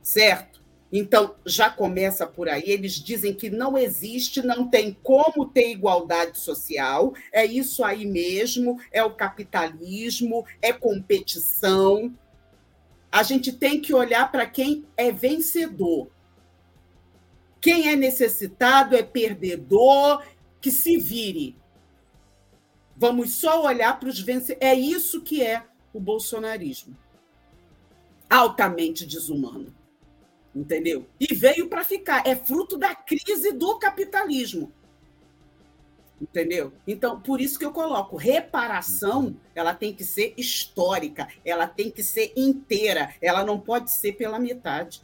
certo? 0.00 0.55
Então, 0.92 1.34
já 1.44 1.68
começa 1.68 2.26
por 2.26 2.48
aí. 2.48 2.62
Eles 2.64 2.94
dizem 2.94 3.34
que 3.34 3.50
não 3.50 3.76
existe, 3.76 4.40
não 4.40 4.68
tem 4.68 4.96
como 5.02 5.46
ter 5.46 5.70
igualdade 5.70 6.38
social. 6.38 7.12
É 7.32 7.44
isso 7.44 7.84
aí 7.84 8.06
mesmo, 8.06 8.78
é 8.92 9.02
o 9.02 9.14
capitalismo, 9.14 10.46
é 10.62 10.72
competição. 10.72 12.14
A 13.10 13.22
gente 13.22 13.52
tem 13.52 13.80
que 13.80 13.92
olhar 13.92 14.30
para 14.30 14.46
quem 14.46 14.84
é 14.96 15.10
vencedor. 15.10 16.08
Quem 17.60 17.88
é 17.88 17.96
necessitado 17.96 18.94
é 18.94 19.02
perdedor, 19.02 20.22
que 20.60 20.70
se 20.70 20.98
vire. 20.98 21.56
Vamos 22.96 23.32
só 23.32 23.64
olhar 23.64 23.98
para 23.98 24.08
os 24.08 24.20
vencedores. 24.20 24.58
É 24.60 24.74
isso 24.74 25.20
que 25.20 25.42
é 25.42 25.64
o 25.92 25.98
bolsonarismo. 25.98 26.96
Altamente 28.30 29.04
desumano. 29.04 29.74
Entendeu? 30.56 31.06
E 31.20 31.34
veio 31.34 31.68
para 31.68 31.84
ficar. 31.84 32.26
É 32.26 32.34
fruto 32.34 32.78
da 32.78 32.94
crise 32.94 33.52
do 33.52 33.78
capitalismo. 33.78 34.72
Entendeu? 36.18 36.72
Então, 36.86 37.20
por 37.20 37.42
isso 37.42 37.58
que 37.58 37.64
eu 37.66 37.72
coloco, 37.72 38.16
reparação, 38.16 39.36
ela 39.54 39.74
tem 39.74 39.92
que 39.92 40.02
ser 40.02 40.32
histórica, 40.34 41.28
ela 41.44 41.66
tem 41.66 41.90
que 41.90 42.02
ser 42.02 42.32
inteira, 42.34 43.14
ela 43.20 43.44
não 43.44 43.60
pode 43.60 43.92
ser 43.92 44.12
pela 44.12 44.38
metade. 44.38 45.02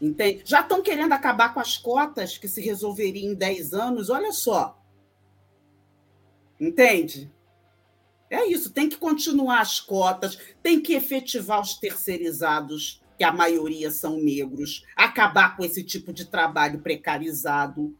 Entende? 0.00 0.42
Já 0.44 0.60
estão 0.60 0.80
querendo 0.82 1.12
acabar 1.12 1.52
com 1.52 1.58
as 1.58 1.76
cotas 1.76 2.38
que 2.38 2.46
se 2.46 2.60
resolveriam 2.60 3.32
em 3.32 3.34
10 3.34 3.74
anos, 3.74 4.08
olha 4.08 4.30
só. 4.30 4.80
Entende? 6.60 7.28
É 8.30 8.46
isso, 8.46 8.70
tem 8.70 8.88
que 8.88 8.96
continuar 8.96 9.60
as 9.60 9.80
cotas, 9.80 10.38
tem 10.62 10.80
que 10.80 10.94
efetivar 10.94 11.60
os 11.60 11.74
terceirizados, 11.74 13.02
que 13.16 13.24
a 13.24 13.32
maioria 13.32 13.90
são 13.90 14.18
negros, 14.18 14.84
acabar 14.96 15.56
com 15.56 15.64
esse 15.64 15.82
tipo 15.82 16.12
de 16.12 16.24
trabalho 16.24 16.80
precarizado. 16.80 17.96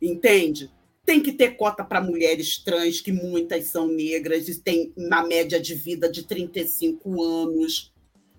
Entende? 0.00 0.70
Tem 1.04 1.20
que 1.20 1.32
ter 1.32 1.56
cota 1.56 1.84
para 1.84 2.00
mulheres 2.00 2.58
trans, 2.58 3.00
que 3.00 3.12
muitas 3.12 3.66
são 3.66 3.88
negras 3.88 4.48
e 4.48 4.60
têm 4.60 4.92
uma 4.96 5.22
média 5.22 5.60
de 5.60 5.74
vida 5.74 6.10
de 6.10 6.24
35 6.24 7.22
anos. 7.22 7.92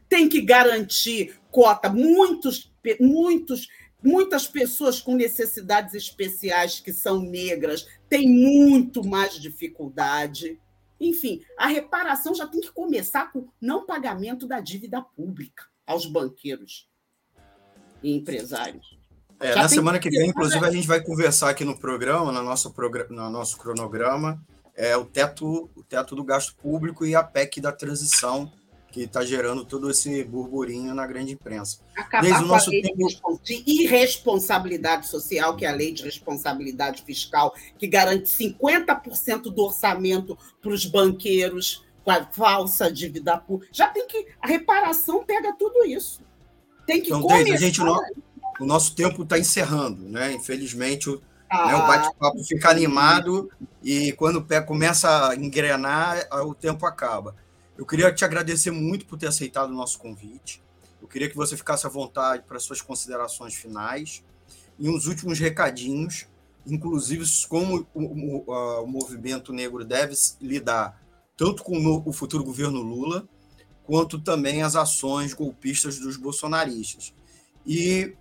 Tem 0.07 0.27
que 0.27 0.41
garantir 0.41 1.35
cota. 1.51 1.89
Muitos, 1.89 2.71
muitos, 2.99 3.67
muitas 4.03 4.47
pessoas 4.47 5.01
com 5.01 5.15
necessidades 5.15 5.93
especiais 5.93 6.79
que 6.79 6.93
são 6.93 7.21
negras 7.21 7.87
têm 8.09 8.29
muito 8.29 9.05
mais 9.05 9.39
dificuldade. 9.39 10.59
Enfim, 11.03 11.41
a 11.57 11.67
reparação 11.67 12.33
já 12.33 12.47
tem 12.47 12.61
que 12.61 12.71
começar 12.71 13.31
com 13.31 13.47
não 13.59 13.85
pagamento 13.85 14.47
da 14.47 14.59
dívida 14.59 15.01
pública 15.01 15.65
aos 15.85 16.05
banqueiros 16.05 16.89
e 18.01 18.15
empresários. 18.15 18.97
É, 19.39 19.53
na 19.55 19.67
semana 19.67 19.99
que 19.99 20.09
vem, 20.09 20.29
inclusive, 20.29 20.65
a 20.65 20.71
gente 20.71 20.87
vai 20.87 21.01
conversar 21.01 21.49
aqui 21.49 21.65
no 21.65 21.77
programa, 21.77 22.31
no 22.31 22.41
nosso, 22.41 22.71
programa, 22.71 23.09
no 23.09 23.29
nosso 23.29 23.57
cronograma, 23.57 24.41
é 24.73 24.95
o 24.95 25.03
teto, 25.03 25.69
o 25.75 25.83
teto 25.83 26.15
do 26.15 26.23
gasto 26.23 26.55
público 26.55 27.05
e 27.05 27.13
a 27.13 27.21
PEC 27.21 27.59
da 27.59 27.71
transição, 27.71 28.49
que 28.93 29.01
está 29.01 29.25
gerando 29.25 29.65
todo 29.65 29.89
esse 29.89 30.23
burburinho 30.23 30.93
na 30.93 31.07
grande 31.07 31.33
imprensa. 31.33 31.79
Acabar 31.97 32.21
Desde 32.21 32.43
o 32.43 32.47
nosso 32.47 32.65
com 32.65 32.77
a 32.77 32.79
lei 32.79 32.93
tempo... 32.93 33.39
de 33.43 33.63
irresponsabilidade 33.65 35.07
social, 35.07 35.57
que 35.57 35.65
é 35.65 35.69
a 35.69 35.75
lei 35.75 35.91
de 35.91 36.03
responsabilidade 36.03 37.01
fiscal, 37.01 37.55
que 37.77 37.87
garante 37.87 38.25
50% 38.29 39.51
do 39.51 39.63
orçamento 39.63 40.37
para 40.61 40.71
os 40.71 40.85
banqueiros 40.85 41.83
com 42.03 42.11
a 42.11 42.23
falsa 42.23 42.91
dívida 42.91 43.35
pública. 43.35 43.71
Já 43.73 43.87
tem 43.87 44.05
que. 44.05 44.27
A 44.39 44.47
reparação 44.47 45.23
pega 45.25 45.51
tudo 45.53 45.83
isso. 45.85 46.21
Tem 46.85 47.01
que 47.01 47.07
então, 47.07 47.23
começar... 47.23 47.53
a 47.53 47.57
gente 47.57 47.79
não 47.79 47.99
o 48.59 48.65
nosso 48.65 48.95
tempo 48.95 49.23
está 49.23 49.39
encerrando, 49.39 50.07
né? 50.07 50.33
Infelizmente, 50.33 51.09
o, 51.09 51.19
ah. 51.49 51.65
né, 51.65 51.75
o 51.75 51.87
bate-papo 51.87 52.43
fica 52.43 52.69
animado 52.69 53.49
e 53.81 54.11
quando 54.13 54.35
o 54.35 54.43
pé 54.43 54.61
começa 54.61 55.29
a 55.29 55.35
engrenar, 55.35 56.27
o 56.45 56.53
tempo 56.53 56.85
acaba. 56.85 57.35
Eu 57.77 57.85
queria 57.85 58.13
te 58.13 58.23
agradecer 58.23 58.71
muito 58.71 59.05
por 59.05 59.17
ter 59.17 59.27
aceitado 59.27 59.71
o 59.71 59.75
nosso 59.75 59.97
convite. 59.97 60.61
Eu 61.01 61.07
queria 61.07 61.29
que 61.29 61.35
você 61.35 61.57
ficasse 61.57 61.85
à 61.85 61.89
vontade 61.89 62.43
para 62.47 62.59
suas 62.59 62.81
considerações 62.81 63.55
finais 63.55 64.23
e 64.77 64.89
uns 64.89 65.07
últimos 65.07 65.39
recadinhos, 65.39 66.27
inclusive 66.65 67.25
como 67.49 67.87
o, 67.93 68.03
o, 68.03 68.83
o 68.83 68.87
movimento 68.87 69.51
negro 69.51 69.83
deve 69.83 70.13
lidar 70.39 71.01
tanto 71.35 71.63
com 71.63 72.03
o 72.05 72.13
futuro 72.13 72.43
governo 72.43 72.81
Lula, 72.81 73.27
quanto 73.83 74.19
também 74.19 74.61
as 74.61 74.75
ações 74.75 75.33
golpistas 75.33 75.99
dos 75.99 76.15
bolsonaristas. 76.15 77.13
E 77.65 78.15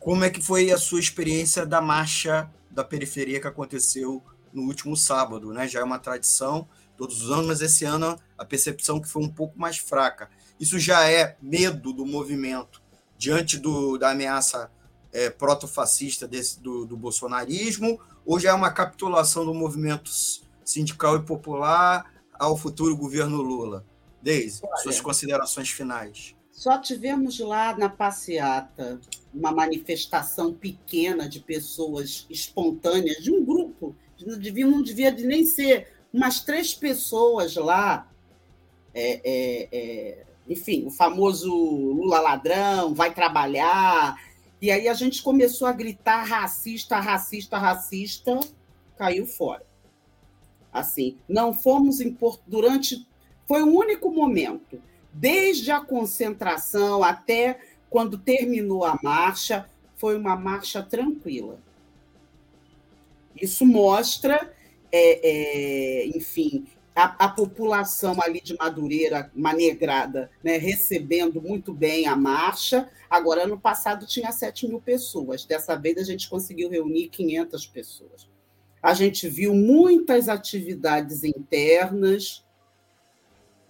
como 0.00 0.24
é 0.24 0.30
que 0.30 0.42
foi 0.42 0.70
a 0.70 0.78
sua 0.78 1.00
experiência 1.00 1.64
da 1.64 1.80
marcha 1.80 2.50
da 2.70 2.84
periferia 2.84 3.40
que 3.40 3.46
aconteceu 3.46 4.22
no 4.52 4.62
último 4.62 4.96
sábado? 4.96 5.52
Né? 5.52 5.68
Já 5.68 5.80
é 5.80 5.84
uma 5.84 5.98
tradição 5.98 6.68
todos 6.96 7.22
os 7.22 7.30
anos, 7.30 7.46
mas 7.46 7.60
esse 7.60 7.84
ano 7.84 8.18
a 8.36 8.44
percepção 8.44 9.00
que 9.00 9.08
foi 9.08 9.22
um 9.22 9.28
pouco 9.28 9.58
mais 9.58 9.78
fraca. 9.78 10.28
Isso 10.58 10.78
já 10.78 11.08
é 11.08 11.36
medo 11.40 11.92
do 11.92 12.06
movimento 12.06 12.82
diante 13.18 13.58
do, 13.58 13.96
da 13.98 14.10
ameaça 14.10 14.70
é, 15.12 15.30
proto-fascista 15.30 16.28
do, 16.60 16.84
do 16.86 16.96
bolsonarismo, 16.96 18.00
ou 18.24 18.38
já 18.38 18.50
é 18.50 18.52
uma 18.52 18.70
capitulação 18.70 19.44
do 19.44 19.54
movimento 19.54 20.10
sindical 20.64 21.16
e 21.16 21.22
popular 21.22 22.12
ao 22.38 22.56
futuro 22.56 22.96
governo 22.96 23.40
Lula? 23.40 23.84
Deise, 24.20 24.60
suas 24.82 25.00
considerações 25.00 25.70
finais. 25.70 26.34
Só 26.50 26.78
tivemos 26.78 27.38
lá 27.38 27.76
na 27.76 27.88
passeata 27.88 28.98
uma 29.32 29.52
manifestação 29.52 30.52
pequena 30.52 31.28
de 31.28 31.38
pessoas 31.38 32.26
espontâneas, 32.30 33.22
de 33.22 33.30
um 33.30 33.44
grupo, 33.44 33.94
não 34.24 34.38
devia, 34.38 34.66
não 34.66 34.82
devia 34.82 35.10
nem 35.12 35.44
ser 35.44 35.95
umas 36.16 36.40
três 36.40 36.74
pessoas 36.74 37.54
lá. 37.56 38.10
É, 38.94 39.20
é, 39.22 39.68
é, 39.70 40.24
enfim, 40.48 40.86
o 40.86 40.90
famoso 40.90 41.54
Lula 41.54 42.20
ladrão, 42.20 42.94
vai 42.94 43.12
trabalhar. 43.12 44.18
E 44.60 44.70
aí 44.70 44.88
a 44.88 44.94
gente 44.94 45.22
começou 45.22 45.68
a 45.68 45.72
gritar 45.72 46.24
racista, 46.24 46.98
racista, 46.98 47.58
racista, 47.58 48.40
caiu 48.96 49.26
fora. 49.26 49.64
Assim, 50.72 51.18
não 51.28 51.52
fomos 51.52 52.00
em 52.00 52.12
Porto 52.12 52.42
durante. 52.46 53.06
Foi 53.46 53.62
o 53.62 53.78
único 53.78 54.10
momento 54.10 54.80
desde 55.12 55.70
a 55.70 55.80
concentração 55.80 57.02
até 57.02 57.60
quando 57.88 58.18
terminou 58.18 58.84
a 58.84 58.98
marcha, 59.02 59.68
foi 59.96 60.16
uma 60.16 60.36
marcha 60.36 60.82
tranquila. 60.82 61.58
Isso 63.40 63.64
mostra, 63.66 64.54
é, 64.92 65.28
é, 66.02 66.06
enfim, 66.08 66.66
a, 66.94 67.26
a, 67.26 67.28
população 67.28 68.16
ali 68.22 68.40
de 68.40 68.56
Madureira, 68.56 69.30
manegrada, 69.34 70.30
né, 70.42 70.56
recebendo 70.56 71.42
muito 71.42 71.72
bem 71.74 72.06
a 72.06 72.16
marcha. 72.16 72.88
Agora, 73.08 73.44
ano 73.44 73.58
passado 73.58 74.06
tinha 74.06 74.32
7 74.32 74.66
mil 74.66 74.80
pessoas, 74.80 75.44
dessa 75.44 75.76
vez 75.76 75.98
a 75.98 76.04
gente 76.04 76.28
conseguiu 76.28 76.70
reunir 76.70 77.08
500 77.08 77.66
pessoas. 77.66 78.28
A 78.82 78.94
gente 78.94 79.28
viu 79.28 79.54
muitas 79.54 80.28
atividades 80.28 81.24
internas, 81.24 82.44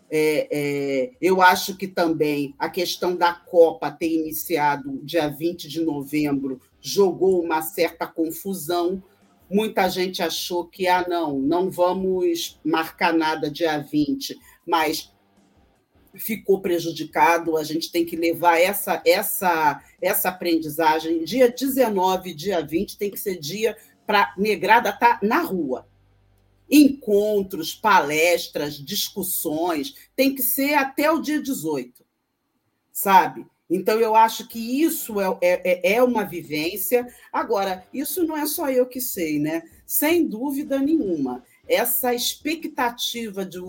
é, 0.09 0.49
é, 0.51 1.11
eu 1.21 1.43
acho 1.43 1.77
que 1.77 1.89
também 1.89 2.55
a 2.59 2.69
questão 2.69 3.17
da 3.17 3.33
Copa 3.33 3.91
ter 3.91 4.13
iniciado 4.13 5.01
dia 5.03 5.29
20 5.29 5.69
de 5.69 5.85
novembro 5.85 6.61
jogou 6.81 7.43
uma 7.43 7.61
certa 7.63 8.07
confusão. 8.07 9.03
Muita 9.49 9.89
gente 9.89 10.23
achou 10.23 10.67
que, 10.67 10.89
ah, 10.89 11.07
não, 11.09 11.39
não 11.39 11.71
vamos 11.71 12.59
marcar 12.65 13.13
nada 13.13 13.51
dia 13.51 13.79
20, 13.79 14.37
mas 14.67 15.13
ficou 16.15 16.61
prejudicado. 16.61 17.57
A 17.57 17.63
gente 17.63 17.91
tem 17.93 18.05
que 18.05 18.17
levar 18.17 18.59
essa, 18.59 19.03
essa, 19.07 19.83
essa 20.01 20.29
aprendizagem. 20.31 21.25
Dia 21.25 21.51
19, 21.51 22.35
dia 22.35 22.65
20 22.65 22.99
tem 22.99 23.11
que 23.11 23.19
ser 23.19 23.39
dia 23.39 23.77
para 24.07 24.35
negrada 24.37 24.91
estar 24.91 25.21
tá 25.21 25.27
na 25.27 25.41
rua 25.43 25.87
encontros, 26.71 27.75
palestras, 27.75 28.75
discussões, 28.75 29.95
tem 30.15 30.35
que 30.35 30.43
ser 30.43 30.75
até 30.75 31.11
o 31.11 31.21
dia 31.21 31.41
18, 31.41 32.05
sabe? 32.93 33.47
Então, 33.69 33.99
eu 33.99 34.15
acho 34.15 34.47
que 34.49 34.83
isso 34.83 35.21
é, 35.21 35.39
é, 35.43 35.95
é 35.95 36.03
uma 36.03 36.25
vivência. 36.25 37.07
Agora, 37.33 37.85
isso 37.93 38.25
não 38.25 38.37
é 38.37 38.47
só 38.47 38.71
eu 38.71 38.87
que 38.87 39.01
sei, 39.01 39.39
né? 39.39 39.63
Sem 39.85 40.27
dúvida 40.27 40.79
nenhuma. 40.79 41.43
Essa 41.69 42.15
expectativa 42.15 43.45
de, 43.45 43.61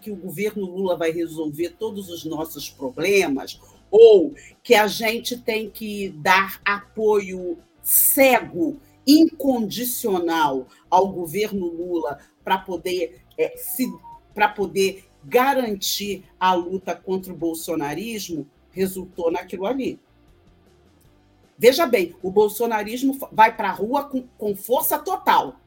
que 0.00 0.12
o 0.12 0.16
governo 0.16 0.64
Lula 0.64 0.96
vai 0.96 1.10
resolver 1.10 1.70
todos 1.70 2.08
os 2.08 2.24
nossos 2.24 2.70
problemas, 2.70 3.60
ou 3.90 4.32
que 4.62 4.74
a 4.74 4.86
gente 4.86 5.36
tem 5.36 5.68
que 5.68 6.10
dar 6.10 6.60
apoio 6.64 7.58
cego, 7.82 8.80
incondicional 9.04 10.68
ao 10.88 11.08
governo 11.08 11.66
Lula 11.66 12.20
para 12.44 12.58
poder 12.58 13.22
é, 13.36 13.56
se 13.56 13.86
para 14.32 14.48
poder 14.48 15.04
garantir 15.24 16.24
a 16.38 16.54
luta 16.54 16.94
contra 16.94 17.32
o 17.32 17.36
bolsonarismo 17.36 18.46
resultou 18.72 19.30
naquilo 19.30 19.66
ali. 19.66 20.00
Veja 21.56 21.86
bem, 21.86 22.16
o 22.22 22.30
bolsonarismo 22.30 23.16
vai 23.30 23.56
para 23.56 23.68
a 23.68 23.72
rua 23.72 24.08
com, 24.08 24.26
com 24.36 24.56
força 24.56 24.98
total. 24.98 25.60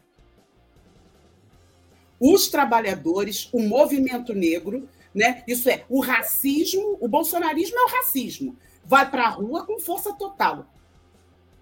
Os 2.20 2.50
trabalhadores, 2.50 3.50
o 3.54 3.62
movimento 3.62 4.34
negro, 4.34 4.90
né? 5.14 5.44
Isso 5.48 5.70
é, 5.70 5.86
o 5.88 6.02
racismo, 6.02 6.98
o 7.00 7.08
bolsonarismo 7.08 7.78
é 7.78 7.84
o 7.84 7.90
racismo. 7.90 8.58
Vai 8.84 9.10
para 9.10 9.24
a 9.24 9.30
rua 9.30 9.66
com 9.66 9.80
força 9.80 10.14
total. 10.14 10.66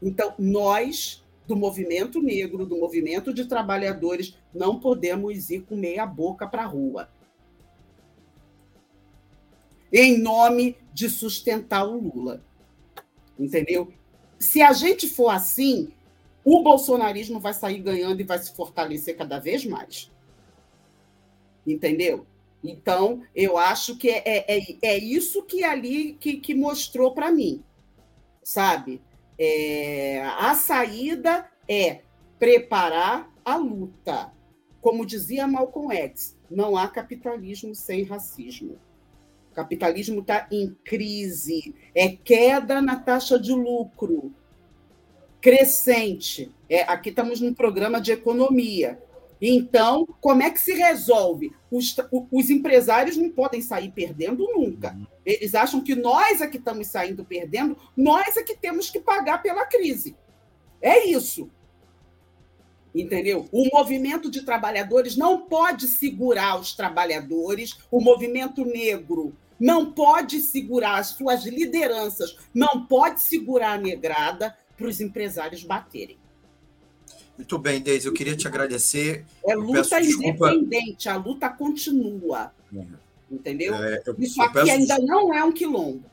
Então, 0.01 0.33
nós 0.39 1.23
do 1.47 1.55
movimento 1.55 2.21
negro, 2.21 2.65
do 2.65 2.77
movimento 2.77 3.33
de 3.33 3.45
trabalhadores, 3.45 4.37
não 4.53 4.79
podemos 4.79 5.49
ir 5.49 5.61
com 5.61 5.75
meia 5.75 6.05
boca 6.05 6.47
para 6.47 6.63
a 6.63 6.67
rua. 6.67 7.09
Em 9.93 10.17
nome 10.17 10.75
de 10.91 11.07
sustentar 11.07 11.87
o 11.87 11.99
Lula. 11.99 12.43
Entendeu? 13.37 13.93
Se 14.39 14.59
a 14.59 14.73
gente 14.73 15.07
for 15.07 15.29
assim, 15.29 15.93
o 16.43 16.63
bolsonarismo 16.63 17.39
vai 17.39 17.53
sair 17.53 17.77
ganhando 17.77 18.19
e 18.19 18.23
vai 18.25 18.39
se 18.39 18.55
fortalecer 18.55 19.15
cada 19.15 19.39
vez 19.39 19.63
mais. 19.65 20.11
Entendeu? 21.65 22.25
Então, 22.63 23.21
eu 23.35 23.57
acho 23.57 23.95
que 23.97 24.09
é, 24.09 24.23
é, 24.25 24.57
é, 24.57 24.77
é 24.81 24.97
isso 24.97 25.43
que 25.43 25.63
ali 25.63 26.13
que, 26.13 26.37
que 26.37 26.55
mostrou 26.55 27.13
para 27.13 27.31
mim, 27.31 27.63
sabe? 28.41 29.01
É, 29.37 30.23
a 30.39 30.55
saída 30.55 31.49
é 31.67 32.01
preparar 32.39 33.31
a 33.45 33.57
luta. 33.57 34.31
Como 34.81 35.05
dizia 35.05 35.47
Malcolm 35.47 35.93
X, 35.93 36.37
não 36.49 36.75
há 36.75 36.87
capitalismo 36.87 37.75
sem 37.75 38.03
racismo. 38.03 38.77
O 39.53 39.55
capitalismo 39.55 40.21
está 40.21 40.47
em 40.51 40.75
crise, 40.83 41.75
é 41.93 42.09
queda 42.09 42.81
na 42.81 42.95
taxa 42.95 43.37
de 43.37 43.53
lucro, 43.53 44.33
crescente. 45.39 46.51
É, 46.67 46.81
aqui 46.81 47.09
estamos 47.09 47.39
num 47.39 47.53
programa 47.53 48.01
de 48.01 48.11
economia. 48.11 48.99
Então, 49.39 50.07
como 50.19 50.41
é 50.41 50.49
que 50.49 50.59
se 50.59 50.73
resolve? 50.73 51.53
Os, 51.69 51.95
os, 52.31 52.49
empresários 52.49 53.15
não 53.15 53.29
podem 53.29 53.61
sair 53.61 53.91
perdendo 53.91 54.43
nunca. 54.55 54.97
Eles 55.23 55.53
acham 55.53 55.81
que 55.81 55.93
nós 55.93 56.41
é 56.41 56.47
que 56.47 56.57
estamos 56.57 56.87
saindo 56.87 57.23
perdendo, 57.23 57.77
nós 57.95 58.35
é 58.35 58.41
que 58.41 58.57
temos 58.57 58.89
que 58.89 58.99
pagar 58.99 59.43
pela 59.43 59.67
crise. 59.67 60.15
É 60.81 61.05
isso. 61.05 61.47
Entendeu? 62.93 63.47
O 63.51 63.67
movimento 63.73 64.29
de 64.29 64.43
trabalhadores 64.43 65.17
não 65.17 65.41
pode 65.41 65.87
segurar 65.87 66.59
os 66.59 66.73
trabalhadores, 66.73 67.77
o 67.89 67.99
movimento 67.99 68.63
negro 68.63 69.33
não 69.59 69.91
pode 69.91 70.41
segurar 70.41 70.97
as 70.97 71.07
suas 71.07 71.45
lideranças, 71.45 72.37
não 72.53 72.85
pode 72.85 73.21
segurar 73.21 73.73
a 73.73 73.77
negrada 73.77 74.55
para 74.77 74.87
os 74.87 74.99
empresários 74.99 75.63
baterem. 75.63 76.17
Muito 77.37 77.57
bem, 77.57 77.81
Deise, 77.81 78.07
eu 78.07 78.13
queria 78.13 78.35
te 78.35 78.47
agradecer. 78.47 79.25
É 79.45 79.55
luta 79.55 79.99
independente, 79.99 81.09
a 81.09 81.15
luta 81.15 81.49
continua. 81.49 82.53
É. 82.75 82.83
Entendeu? 83.31 83.73
É, 83.73 84.03
eu, 84.05 84.15
Isso 84.19 84.39
eu 84.39 84.45
aqui 84.45 84.69
ainda 84.69 84.99
não 84.99 85.33
é 85.33 85.43
um 85.43 85.51
quilombo. 85.51 86.03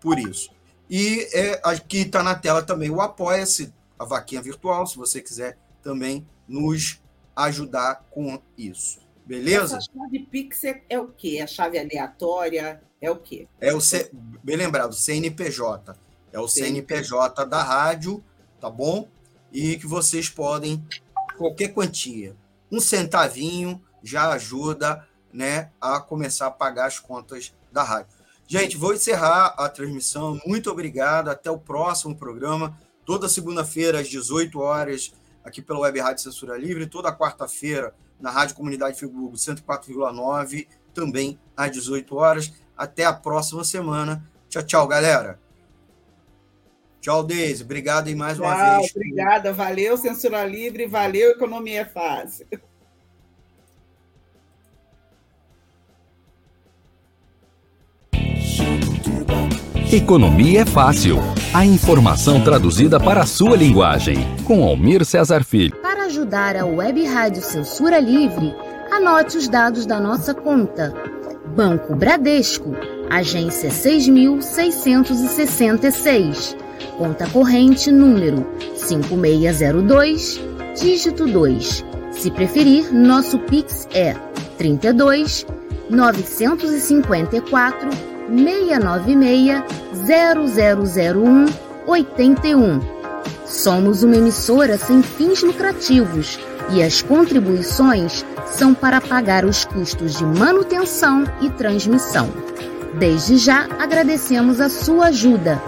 por 0.00 0.18
isso. 0.18 0.50
E 0.88 1.28
é, 1.32 1.60
aqui 1.62 1.98
está 1.98 2.22
na 2.22 2.34
tela 2.34 2.62
também 2.62 2.90
o 2.90 3.00
Apoia-se, 3.00 3.72
a 3.98 4.04
vaquinha 4.04 4.42
virtual, 4.42 4.86
se 4.86 4.96
você 4.96 5.20
quiser 5.20 5.58
também 5.82 6.26
nos 6.48 7.00
ajudar 7.36 8.06
com 8.10 8.40
isso. 8.56 8.98
Beleza? 9.24 9.76
Essa 9.76 9.86
chave 9.92 10.26
Pix 10.26 10.64
é, 10.64 10.82
é 10.88 10.98
o 10.98 11.08
quê? 11.08 11.40
A 11.42 11.46
chave 11.46 11.78
aleatória 11.78 12.82
é 13.00 13.10
o 13.10 13.16
quê? 13.16 13.46
É 13.60 13.72
o 13.72 13.80
C... 13.80 14.10
bem 14.42 14.56
lembrado, 14.56 14.92
CNPJ. 14.92 15.96
É 16.32 16.40
o 16.40 16.48
CNPJ 16.48 17.44
da 17.46 17.62
rádio, 17.62 18.22
tá 18.60 18.68
bom? 18.68 19.08
E 19.52 19.76
que 19.76 19.86
vocês 19.86 20.28
podem 20.28 20.84
qualquer 21.36 21.68
quantia, 21.68 22.36
um 22.70 22.80
centavinho 22.80 23.82
já 24.02 24.30
ajuda, 24.32 25.06
né, 25.32 25.70
a 25.80 26.00
começar 26.00 26.46
a 26.46 26.50
pagar 26.50 26.86
as 26.86 26.98
contas 26.98 27.54
da 27.72 27.82
rádio. 27.82 28.12
Gente, 28.50 28.76
vou 28.76 28.92
encerrar 28.92 29.54
a 29.56 29.68
transmissão. 29.68 30.40
Muito 30.44 30.68
obrigado. 30.72 31.28
Até 31.28 31.48
o 31.48 31.56
próximo 31.56 32.16
programa. 32.16 32.76
Toda 33.04 33.28
segunda-feira 33.28 34.00
às 34.00 34.08
18 34.08 34.58
horas 34.58 35.14
aqui 35.44 35.62
pela 35.62 35.78
Web 35.78 36.00
Rádio 36.00 36.24
Censura 36.24 36.58
Livre, 36.58 36.88
toda 36.88 37.16
quarta-feira 37.16 37.94
na 38.18 38.28
Rádio 38.28 38.56
Comunidade 38.56 38.98
Friburgo 38.98 39.36
104,9, 39.36 40.66
também 40.92 41.38
às 41.56 41.70
18 41.70 42.16
horas. 42.16 42.52
Até 42.76 43.04
a 43.04 43.12
próxima 43.12 43.62
semana. 43.62 44.28
Tchau, 44.48 44.64
tchau, 44.64 44.88
galera. 44.88 45.38
Tchau, 47.00 47.22
Deise. 47.22 47.62
Obrigado 47.62 48.08
aí 48.08 48.16
mais 48.16 48.36
tchau, 48.36 48.46
uma 48.46 48.78
vez. 48.78 48.90
Obrigada. 48.90 49.52
Valeu, 49.52 49.96
Censura 49.96 50.44
Livre. 50.44 50.88
Valeu, 50.88 51.30
Economia 51.30 51.86
Fácil. 51.86 52.48
Economia 59.92 60.60
é 60.60 60.64
fácil. 60.64 61.18
A 61.52 61.66
informação 61.66 62.40
traduzida 62.44 63.00
para 63.00 63.22
a 63.22 63.26
sua 63.26 63.56
linguagem. 63.56 64.18
Com 64.44 64.62
Almir 64.62 65.04
Cesar 65.04 65.42
Filho. 65.42 65.74
Para 65.82 66.04
ajudar 66.04 66.56
a 66.56 66.64
Web 66.64 67.04
Rádio 67.06 67.42
Censura 67.42 67.98
Livre, 67.98 68.54
anote 68.92 69.36
os 69.36 69.48
dados 69.48 69.86
da 69.86 69.98
nossa 69.98 70.32
conta. 70.32 70.94
Banco 71.56 71.96
Bradesco, 71.96 72.72
agência 73.10 73.68
6666. 73.68 76.56
Conta 76.96 77.28
corrente 77.28 77.90
número 77.90 78.46
5602, 78.76 80.40
dígito 80.80 81.26
2. 81.26 81.84
Se 82.12 82.30
preferir, 82.30 82.94
nosso 82.94 83.40
Pix 83.40 83.88
é 83.92 84.14
32 84.56 85.44
954 85.90 88.09
696 88.30 89.62
0001 90.86 91.46
81. 91.86 92.80
Somos 93.44 94.02
uma 94.02 94.16
emissora 94.16 94.78
sem 94.78 95.02
fins 95.02 95.42
lucrativos 95.42 96.38
e 96.70 96.82
as 96.82 97.02
contribuições 97.02 98.24
são 98.46 98.72
para 98.72 99.00
pagar 99.00 99.44
os 99.44 99.64
custos 99.64 100.16
de 100.16 100.24
manutenção 100.24 101.24
e 101.40 101.50
transmissão. 101.50 102.28
Desde 102.98 103.36
já 103.36 103.66
agradecemos 103.78 104.60
a 104.60 104.68
sua 104.68 105.06
ajuda. 105.06 105.60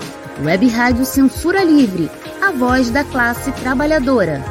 Web 0.44 0.68
Rádio 0.68 1.04
Censura 1.04 1.62
Livre, 1.62 2.10
a 2.40 2.52
voz 2.52 2.90
da 2.90 3.04
classe 3.04 3.50
trabalhadora. 3.52 4.42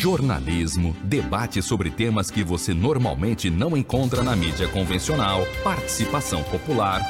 Jornalismo, 0.00 0.96
debate 1.04 1.60
sobre 1.60 1.90
temas 1.90 2.30
que 2.30 2.42
você 2.42 2.72
normalmente 2.72 3.50
não 3.50 3.76
encontra 3.76 4.22
na 4.22 4.34
mídia 4.34 4.66
convencional, 4.68 5.46
participação 5.62 6.42
popular, 6.44 7.06